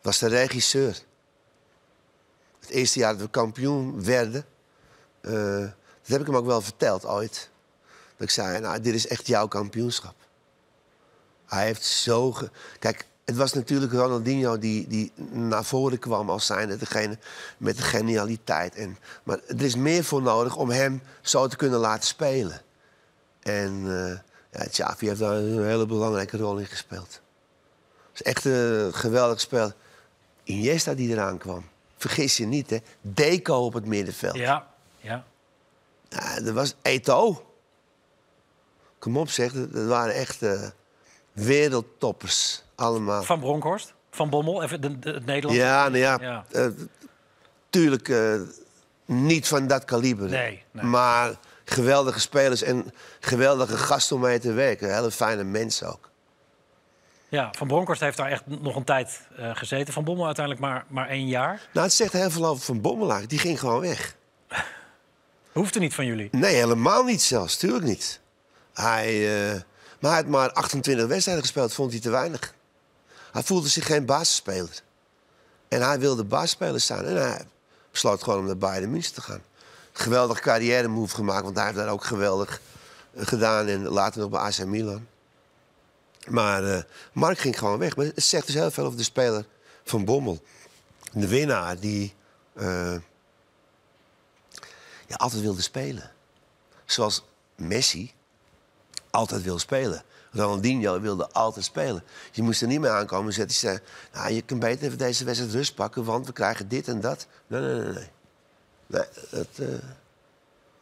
was 0.02 0.20
de 0.20 0.28
regisseur. 0.28 0.98
Het 2.68 2.76
eerste 2.76 3.00
jaar 3.00 3.12
dat 3.14 3.22
we 3.22 3.30
kampioen 3.30 4.04
werden, 4.04 4.46
eh, 5.22 5.32
dat 6.02 6.08
heb 6.08 6.20
ik 6.20 6.26
hem 6.28 6.36
ook 6.36 6.46
wel 6.46 6.62
verteld 6.62 7.06
ooit. 7.06 7.50
Dat 8.18 8.28
ik 8.28 8.34
zei, 8.34 8.60
nou, 8.60 8.82
dit 8.82 8.94
is 8.94 9.08
echt 9.08 9.28
jouw 9.28 9.48
kampioenschap. 9.48 10.16
Hij 11.46 11.66
heeft 11.66 11.84
zo... 11.86 12.32
ge- 12.32 12.50
Kijk, 12.80 13.06
het 13.26 13.36
was 13.36 13.54
natuurlijk 13.54 13.92
Ronaldinho 13.94 14.58
die, 14.60 14.88
die 14.88 15.12
naar 15.32 15.64
voren 15.64 16.00
kwam 16.00 16.30
als 16.30 16.46
zijnde 16.46 16.78
degene 16.78 17.18
met 17.58 17.78
de 17.78 17.84
genialiteit. 17.84 18.76
En, 18.76 18.98
maar 19.24 19.40
er 19.48 19.62
is 19.62 19.76
meer 19.76 20.04
voor 20.04 20.22
nodig 20.22 20.56
om 20.56 20.70
hem 20.70 21.02
zo 21.22 21.48
te 21.48 21.56
kunnen 21.56 21.80
laten 21.80 22.08
spelen. 22.08 22.62
En 23.40 23.74
uh, 23.86 24.18
ja, 24.52 24.66
Xavi 24.70 25.08
heeft 25.08 25.20
daar 25.20 25.36
een 25.36 25.66
hele 25.66 25.86
belangrijke 25.86 26.38
rol 26.38 26.58
in 26.58 26.66
gespeeld. 26.66 27.22
Het 28.12 28.14
is 28.14 28.22
echt 28.22 28.46
een 28.46 28.94
geweldig 28.94 29.40
spel. 29.40 29.72
Iniesta 30.44 30.94
die 30.94 31.10
eraan 31.10 31.38
kwam. 31.38 31.66
Vergis 31.98 32.38
je 32.38 32.46
niet, 32.46 32.70
hè. 32.70 32.78
Deco 33.02 33.56
op 33.56 33.74
het 33.74 33.86
middenveld. 33.86 34.36
Ja, 34.36 34.68
ja. 34.98 35.24
ja 36.10 36.42
dat 36.42 36.54
was 36.54 36.76
Eto. 36.82 37.46
Kom 39.00 39.18
op, 39.18 39.30
zeg. 39.30 39.52
Dat 39.52 39.86
waren 39.88 40.14
echt 40.14 40.44
uh, 40.44 40.62
wereldtoppers. 41.32 42.64
Allemaal. 42.76 43.24
Van 43.24 43.40
Bronkhorst? 43.40 43.94
Van 44.12 44.30
Bommel? 44.30 44.64
Even 44.64 44.82
de, 44.82 45.00
de, 45.00 45.12
het 45.12 45.26
Nederlands? 45.26 45.60
Ja, 45.60 45.88
nou 45.88 45.98
ja. 45.98 46.18
ja. 46.22 46.46
Uh, 46.52 46.68
tuurlijk 47.70 48.08
uh, 48.08 48.42
niet 49.06 49.48
van 49.48 49.68
dat 49.68 49.86
kaliber. 49.86 50.30
Nee, 50.30 50.64
nee, 50.72 50.86
Maar 50.86 51.36
geweldige 51.66 52.20
spelers 52.20 52.62
en 52.62 52.94
geweldige 53.20 53.78
gasten 53.78 54.16
om 54.16 54.22
mee 54.22 54.40
te 54.40 54.52
werken. 54.52 54.96
Hele 54.96 55.12
fijne 55.12 55.44
mensen 55.44 55.88
ook. 55.88 56.10
Ja, 57.30 57.54
Van 57.58 57.68
Bronckhorst 57.68 58.02
heeft 58.02 58.18
daar 58.18 58.30
echt 58.30 58.44
nog 58.46 58.76
een 58.76 58.84
tijd 58.84 59.28
uh, 59.40 59.56
gezeten. 59.56 59.94
Van 59.94 60.04
Bommel 60.04 60.26
uiteindelijk 60.26 60.66
maar, 60.66 60.86
maar 60.88 61.08
één 61.08 61.28
jaar. 61.28 61.68
Nou, 61.74 61.86
het 61.86 61.96
zegt 61.96 62.14
heel 62.14 62.30
veel 62.30 62.46
over 62.46 62.64
Van 62.64 62.82
Bommel 62.82 63.10
eigenlijk. 63.12 63.30
Die 63.30 63.40
ging 63.40 63.60
gewoon 63.60 63.82
weg. 63.82 64.16
Hoefde 65.52 65.80
niet 65.80 65.94
van 65.94 66.06
jullie? 66.06 66.30
Nee, 66.32 66.56
helemaal 66.56 67.04
niet 67.04 67.22
zelfs. 67.22 67.58
Tuurlijk 67.58 67.84
niet. 67.84 68.20
Hij, 68.74 69.16
uh, 69.16 69.62
maar 70.00 70.12
hij 70.12 70.22
had 70.22 70.30
maar 70.30 70.52
28 70.52 71.08
wedstrijden 71.08 71.44
gespeeld. 71.44 71.74
Vond 71.74 71.92
hij 71.92 72.02
te 72.02 72.10
weinig. 72.10 72.54
Hij 73.32 73.44
voelde 73.44 73.68
zich 73.68 73.86
geen 73.86 74.06
basisspeler. 74.06 74.82
En 75.68 75.82
hij 75.82 76.00
wilde 76.00 76.24
basisspeler 76.24 76.82
staan. 76.82 77.06
En 77.06 77.16
hij 77.16 77.46
besloot 77.92 78.24
gewoon 78.24 78.40
om 78.40 78.46
naar 78.46 78.58
Bayern 78.58 78.92
München 78.92 79.14
te 79.14 79.22
gaan. 79.22 79.42
Geweldige 79.92 80.42
carrière 80.42 80.88
move 80.88 81.16
gemaakt. 81.16 81.44
Want 81.44 81.56
hij 81.56 81.66
heeft 81.66 81.78
daar 81.78 81.90
ook 81.90 82.04
geweldig 82.04 82.62
gedaan. 83.16 83.68
En 83.68 83.88
later 83.88 84.22
nog 84.22 84.30
bij 84.30 84.40
AC 84.40 84.66
Milan. 84.66 85.08
Maar 86.28 86.64
uh, 86.64 86.82
Mark 87.14 87.40
ging 87.40 87.58
gewoon 87.60 87.80
weg. 87.80 87.96
Maar 87.96 88.06
het 88.06 88.24
zegt 88.24 88.46
dus 88.46 88.56
heel 88.56 88.72
veel 88.72 88.86
over 88.86 88.98
de 88.98 89.04
speler 89.04 89.46
van 89.84 90.06
Bommel. 90.06 90.42
De 91.14 91.28
winnaar 91.28 91.80
die 91.80 92.14
uh, 92.54 92.96
ja, 95.08 95.16
altijd 95.16 95.42
wilde 95.42 95.62
spelen. 95.62 96.12
Zoals 96.86 97.24
Messi 97.56 98.14
altijd 99.10 99.44
wil 99.44 99.60
spelen. 99.60 100.04
Ronaldinho 100.32 101.00
wilde 101.00 101.30
altijd 101.32 101.66
spelen. 101.66 102.04
Je 102.32 102.42
moest 102.42 102.62
er 102.62 102.68
niet 102.68 102.80
meer 102.80 102.90
aankomen 102.90 103.34
en 103.34 103.50
zetten. 103.50 103.82
Nou, 104.14 104.34
je 104.34 104.42
kunt 104.42 104.60
beter 104.60 104.86
even 104.86 104.98
deze 104.98 105.24
wedstrijd 105.24 105.54
rust 105.54 105.76
pakken, 105.76 106.04
want 106.04 106.26
we 106.26 106.34
krijgen 106.34 106.68
dit 106.68 106.88
en 106.88 107.02
dat. 107.02 107.28
Nee, 107.48 107.62
nee, 107.62 107.74
nee. 107.74 107.84
nee. 107.84 108.10
nee 108.88 109.06
dat, 109.30 109.48
uh, 109.60 109.68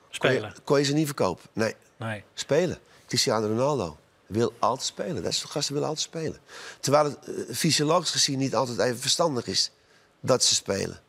spelen. 0.10 0.42
Kon 0.42 0.50
je, 0.50 0.62
kon 0.64 0.78
je, 0.78 0.84
ze 0.86 0.94
niet 0.94 1.06
verkopen? 1.06 1.50
Nee. 1.54 1.76
nee. 1.98 2.24
Spelen. 2.34 2.78
Cristiano 3.08 3.48
Ronaldo 3.48 3.98
wil 4.28 4.54
altijd 4.60 4.88
spelen. 4.88 5.24
Dat 5.24 5.34
soort 5.34 5.52
gasten 5.52 5.74
willen 5.74 5.90
altijd 5.90 6.08
spelen. 6.08 6.40
Terwijl 6.80 7.06
het 7.06 7.18
uh, 7.28 7.56
fysiologisch 7.56 8.12
gezien 8.12 8.38
niet 8.38 8.56
altijd 8.56 8.80
even 8.80 9.00
verstandig 9.00 9.48
is 9.48 9.72
dat 10.20 10.44
ze 10.44 10.56
spelen. 10.56 11.00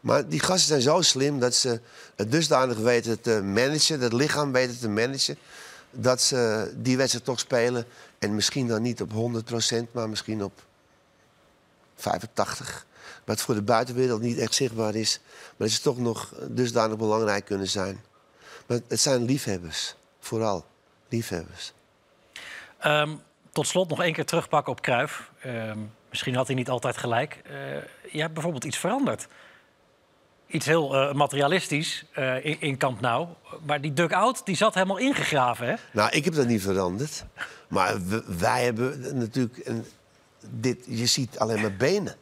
Maar 0.00 0.28
die 0.28 0.40
gasten 0.40 0.68
zijn 0.68 0.80
zo 0.80 1.02
slim 1.02 1.38
dat 1.38 1.54
ze 1.54 1.80
het 2.16 2.30
dusdanig 2.30 2.78
weten 2.78 3.20
te 3.20 3.42
managen, 3.42 4.00
dat 4.00 4.12
lichaam 4.12 4.52
weten 4.52 4.78
te 4.78 4.88
managen, 4.88 5.38
dat 5.90 6.20
ze 6.20 6.72
die 6.76 6.96
wedstrijd 6.96 7.24
toch 7.24 7.38
spelen. 7.38 7.86
En 8.18 8.34
misschien 8.34 8.66
dan 8.68 8.82
niet 8.82 9.00
op 9.02 9.10
100%, 9.12 9.92
maar 9.92 10.08
misschien 10.08 10.44
op 10.44 10.62
85. 11.96 12.86
Wat 13.24 13.40
voor 13.40 13.54
de 13.54 13.62
buitenwereld 13.62 14.20
niet 14.20 14.38
echt 14.38 14.54
zichtbaar 14.54 14.94
is. 14.94 15.20
Maar 15.24 15.68
dat 15.68 15.70
ze 15.70 15.82
toch 15.82 15.98
nog 15.98 16.34
dusdanig 16.48 16.96
belangrijk 16.96 17.44
kunnen 17.44 17.68
zijn. 17.68 18.04
Maar 18.66 18.78
het 18.88 19.00
zijn 19.00 19.24
liefhebbers, 19.24 19.94
vooral 20.20 20.66
liefhebbers. 21.08 21.72
Um, 22.86 23.20
tot 23.52 23.66
slot 23.66 23.88
nog 23.88 24.02
één 24.02 24.12
keer 24.12 24.24
terugpakken 24.24 24.72
op 24.72 24.82
Kruif. 24.82 25.30
Um, 25.46 25.92
misschien 26.10 26.34
had 26.34 26.46
hij 26.46 26.56
niet 26.56 26.68
altijd 26.68 26.96
gelijk. 26.96 27.42
Uh, 27.46 27.52
je 28.12 28.20
hebt 28.20 28.32
bijvoorbeeld 28.32 28.64
iets 28.64 28.78
veranderd. 28.78 29.26
Iets 30.46 30.66
heel 30.66 30.94
uh, 30.94 31.12
materialistisch 31.12 32.04
uh, 32.18 32.44
in, 32.44 32.60
in 32.60 32.78
Nou. 33.00 33.28
Maar 33.66 33.80
die 33.80 33.92
duck-out 33.92 34.46
die 34.46 34.56
zat 34.56 34.74
helemaal 34.74 34.98
ingegraven, 34.98 35.66
hè? 35.66 35.74
Nou, 35.92 36.10
ik 36.10 36.24
heb 36.24 36.34
dat 36.34 36.46
niet 36.46 36.62
veranderd. 36.62 37.24
Maar 37.68 37.94
wij 38.38 38.64
hebben 38.64 39.18
natuurlijk... 39.18 39.60
Een, 39.64 39.84
dit, 40.50 40.84
je 40.86 41.06
ziet 41.06 41.38
alleen 41.38 41.60
maar 41.60 41.76
benen. 41.76 42.14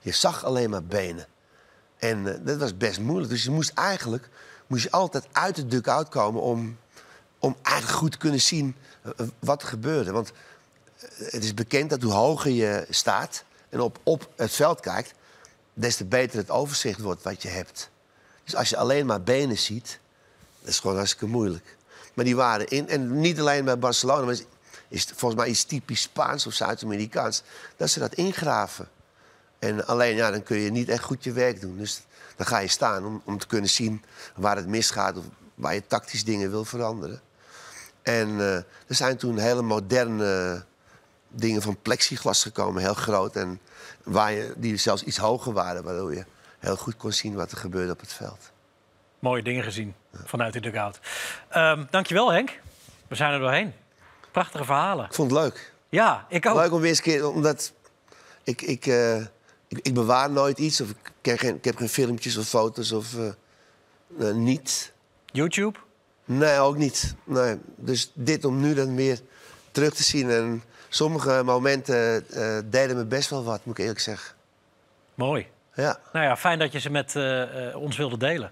Je 0.00 0.12
zag 0.12 0.44
alleen 0.44 0.70
maar 0.70 0.84
benen. 0.84 1.26
En 1.98 2.42
dat 2.44 2.56
was 2.56 2.76
best 2.76 3.00
moeilijk. 3.00 3.30
Dus 3.30 3.44
je 3.44 3.50
moest 3.50 3.72
eigenlijk 3.74 4.28
moest 4.66 4.82
je 4.82 4.90
altijd 4.90 5.28
uit 5.32 5.56
de 5.56 5.66
duck-out 5.66 6.08
komen... 6.08 6.42
om, 6.42 6.78
om 7.38 7.56
eigenlijk 7.62 7.98
goed 7.98 8.12
te 8.12 8.18
kunnen 8.18 8.40
zien 8.40 8.76
wat 9.38 9.64
gebeurde. 9.64 10.12
Want 10.12 10.32
het 11.18 11.44
is 11.44 11.54
bekend 11.54 11.90
dat 11.90 12.02
hoe 12.02 12.12
hoger 12.12 12.50
je 12.50 12.86
staat... 12.90 13.44
en 13.68 13.80
op, 13.80 13.98
op 14.02 14.28
het 14.36 14.52
veld 14.52 14.80
kijkt 14.80 15.14
des 15.74 15.96
te 15.96 16.04
beter 16.04 16.38
het 16.38 16.50
overzicht 16.50 17.00
wordt 17.00 17.22
wat 17.22 17.42
je 17.42 17.48
hebt. 17.48 17.90
Dus 18.44 18.54
als 18.54 18.68
je 18.68 18.76
alleen 18.76 19.06
maar 19.06 19.22
benen 19.22 19.58
ziet, 19.58 19.98
dat 20.60 20.70
is 20.70 20.78
gewoon 20.78 20.96
hartstikke 20.96 21.26
moeilijk. 21.26 21.76
Maar 22.14 22.24
die 22.24 22.36
waren 22.36 22.68
in, 22.68 22.88
en 22.88 23.20
niet 23.20 23.40
alleen 23.40 23.64
bij 23.64 23.78
Barcelona, 23.78 24.24
maar 24.24 24.32
is, 24.32 24.44
is 24.88 25.04
volgens 25.14 25.40
mij 25.40 25.50
iets 25.50 25.64
typisch 25.64 26.00
Spaans 26.00 26.46
of 26.46 26.52
Zuid-Amerikaans, 26.52 27.42
dat 27.76 27.90
ze 27.90 27.98
dat 27.98 28.14
ingraven. 28.14 28.88
En 29.58 29.86
alleen, 29.86 30.16
ja, 30.16 30.30
dan 30.30 30.42
kun 30.42 30.56
je 30.56 30.70
niet 30.70 30.88
echt 30.88 31.02
goed 31.02 31.24
je 31.24 31.32
werk 31.32 31.60
doen. 31.60 31.78
Dus 31.78 32.02
dan 32.36 32.46
ga 32.46 32.58
je 32.58 32.68
staan 32.68 33.06
om, 33.06 33.22
om 33.24 33.38
te 33.38 33.46
kunnen 33.46 33.70
zien 33.70 34.04
waar 34.36 34.56
het 34.56 34.66
misgaat 34.66 35.16
of 35.16 35.24
waar 35.54 35.74
je 35.74 35.86
tactisch 35.86 36.24
dingen 36.24 36.50
wil 36.50 36.64
veranderen. 36.64 37.20
En 38.08 38.28
uh, 38.28 38.54
er 38.56 38.64
zijn 38.86 39.16
toen 39.16 39.38
hele 39.38 39.62
moderne 39.62 40.64
dingen 41.28 41.62
van 41.62 41.78
plexiglas 41.82 42.42
gekomen, 42.42 42.82
heel 42.82 42.94
groot. 42.94 43.36
En 43.36 43.60
waar 44.02 44.32
je, 44.32 44.54
die 44.56 44.76
zelfs 44.76 45.02
iets 45.02 45.16
hoger 45.16 45.52
waren, 45.52 45.84
waardoor 45.84 46.14
je 46.14 46.24
heel 46.58 46.76
goed 46.76 46.96
kon 46.96 47.12
zien 47.12 47.34
wat 47.34 47.50
er 47.50 47.58
gebeurde 47.58 47.92
op 47.92 48.00
het 48.00 48.12
veld. 48.12 48.50
Mooie 49.18 49.42
dingen 49.42 49.64
gezien 49.64 49.94
vanuit 50.24 50.52
de 50.52 50.60
dugout. 50.60 51.00
Um, 51.56 51.86
dankjewel 51.90 52.32
Henk. 52.32 52.60
We 53.08 53.14
zijn 53.14 53.32
er 53.32 53.38
doorheen. 53.38 53.72
Prachtige 54.32 54.64
verhalen. 54.64 55.04
Ik 55.04 55.14
vond 55.14 55.30
het 55.30 55.40
leuk. 55.40 55.72
Ja, 55.88 56.26
ik 56.28 56.46
ook. 56.46 56.56
Leuk 56.56 56.72
om 56.72 56.80
weer 56.80 56.88
eens 56.88 56.98
een 56.98 57.04
keer, 57.04 57.28
omdat 57.28 57.72
ik, 58.42 58.62
ik, 58.62 58.86
uh, 58.86 59.16
ik, 59.68 59.78
ik, 59.82 59.94
bewaar 59.94 60.30
nooit 60.30 60.58
iets. 60.58 60.80
Of 60.80 60.90
ik, 60.90 60.96
heb 61.22 61.38
geen, 61.38 61.54
ik 61.54 61.64
heb 61.64 61.76
geen 61.76 61.88
filmpjes 61.88 62.36
of 62.36 62.48
foto's 62.48 62.92
of 62.92 63.14
uh, 63.14 63.30
uh, 64.18 64.34
niet. 64.34 64.92
YouTube? 65.24 65.78
Nee, 66.28 66.58
ook 66.58 66.76
niet. 66.76 67.14
Nee. 67.24 67.58
Dus 67.76 68.10
dit 68.14 68.44
om 68.44 68.60
nu 68.60 68.74
dan 68.74 68.96
weer 68.96 69.20
terug 69.70 69.94
te 69.94 70.02
zien. 70.02 70.30
En 70.30 70.62
sommige 70.88 71.42
momenten 71.44 72.24
uh, 72.30 72.58
deden 72.64 72.96
me 72.96 73.04
best 73.04 73.30
wel 73.30 73.44
wat, 73.44 73.64
moet 73.64 73.78
ik 73.78 73.80
eerlijk 73.80 74.00
zeggen. 74.00 74.34
Mooi. 75.14 75.46
Ja. 75.74 75.98
Nou 76.12 76.24
ja, 76.24 76.36
fijn 76.36 76.58
dat 76.58 76.72
je 76.72 76.80
ze 76.80 76.90
met 76.90 77.14
uh, 77.14 77.76
ons 77.76 77.96
wilde 77.96 78.16
delen. 78.16 78.48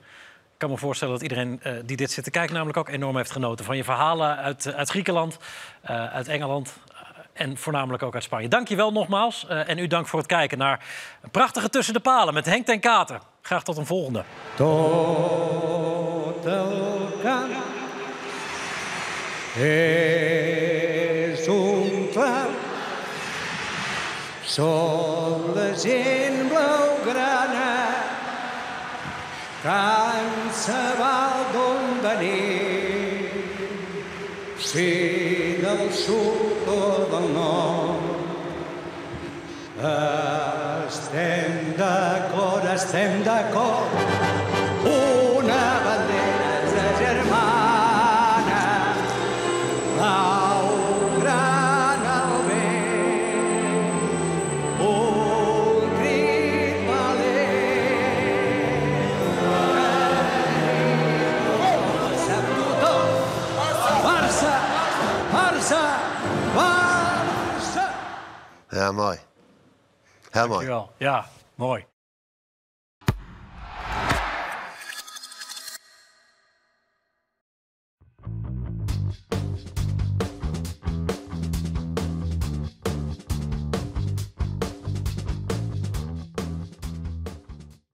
Ik 0.52 0.62
kan 0.62 0.70
me 0.70 0.76
voorstellen 0.76 1.14
dat 1.14 1.22
iedereen 1.22 1.60
uh, 1.64 1.72
die 1.84 1.96
dit 1.96 2.10
zit 2.10 2.24
te 2.24 2.30
kijken... 2.30 2.54
namelijk 2.54 2.78
ook 2.78 2.88
enorm 2.88 3.16
heeft 3.16 3.30
genoten 3.30 3.64
van 3.64 3.76
je 3.76 3.84
verhalen 3.84 4.36
uit, 4.36 4.74
uit 4.74 4.90
Griekenland, 4.90 5.38
uit 6.12 6.28
Engeland... 6.28 6.72
en 7.32 7.56
voornamelijk 7.56 8.02
ook 8.02 8.14
uit 8.14 8.22
Spanje. 8.22 8.48
Dank 8.48 8.68
je 8.68 8.76
wel 8.76 8.92
nogmaals. 8.92 9.46
en 9.46 9.78
u 9.78 9.86
dank 9.86 10.06
voor 10.06 10.18
het 10.18 10.28
kijken 10.28 10.58
naar 10.58 10.84
een 11.22 11.30
prachtige 11.30 11.68
Tussen 11.68 11.94
de 11.94 12.00
Palen... 12.00 12.34
met 12.34 12.46
Henk 12.46 12.66
ten 12.66 12.80
Kater. 12.80 13.20
Graag 13.42 13.62
tot 13.62 13.76
een 13.76 13.86
volgende. 13.86 14.24
És 19.56 21.46
un 21.48 22.08
clar 22.12 22.48
soles 24.44 25.86
en 25.88 26.48
blaugrana 26.50 27.70
tant 29.62 30.52
se 30.52 30.82
val 31.00 31.40
d'on 31.54 31.88
venir 32.04 33.32
si 34.60 34.90
del 35.64 35.88
sud 36.04 36.68
o 36.68 37.08
del 37.14 37.26
nord 37.32 38.04
estem 40.86 41.72
d'acord, 41.80 42.64
estem 42.76 43.22
d'acord 43.24 44.15
Ja, 68.86 70.46
mooi. 70.46 70.66
Ja, 70.98 71.24
mooi. 71.56 71.86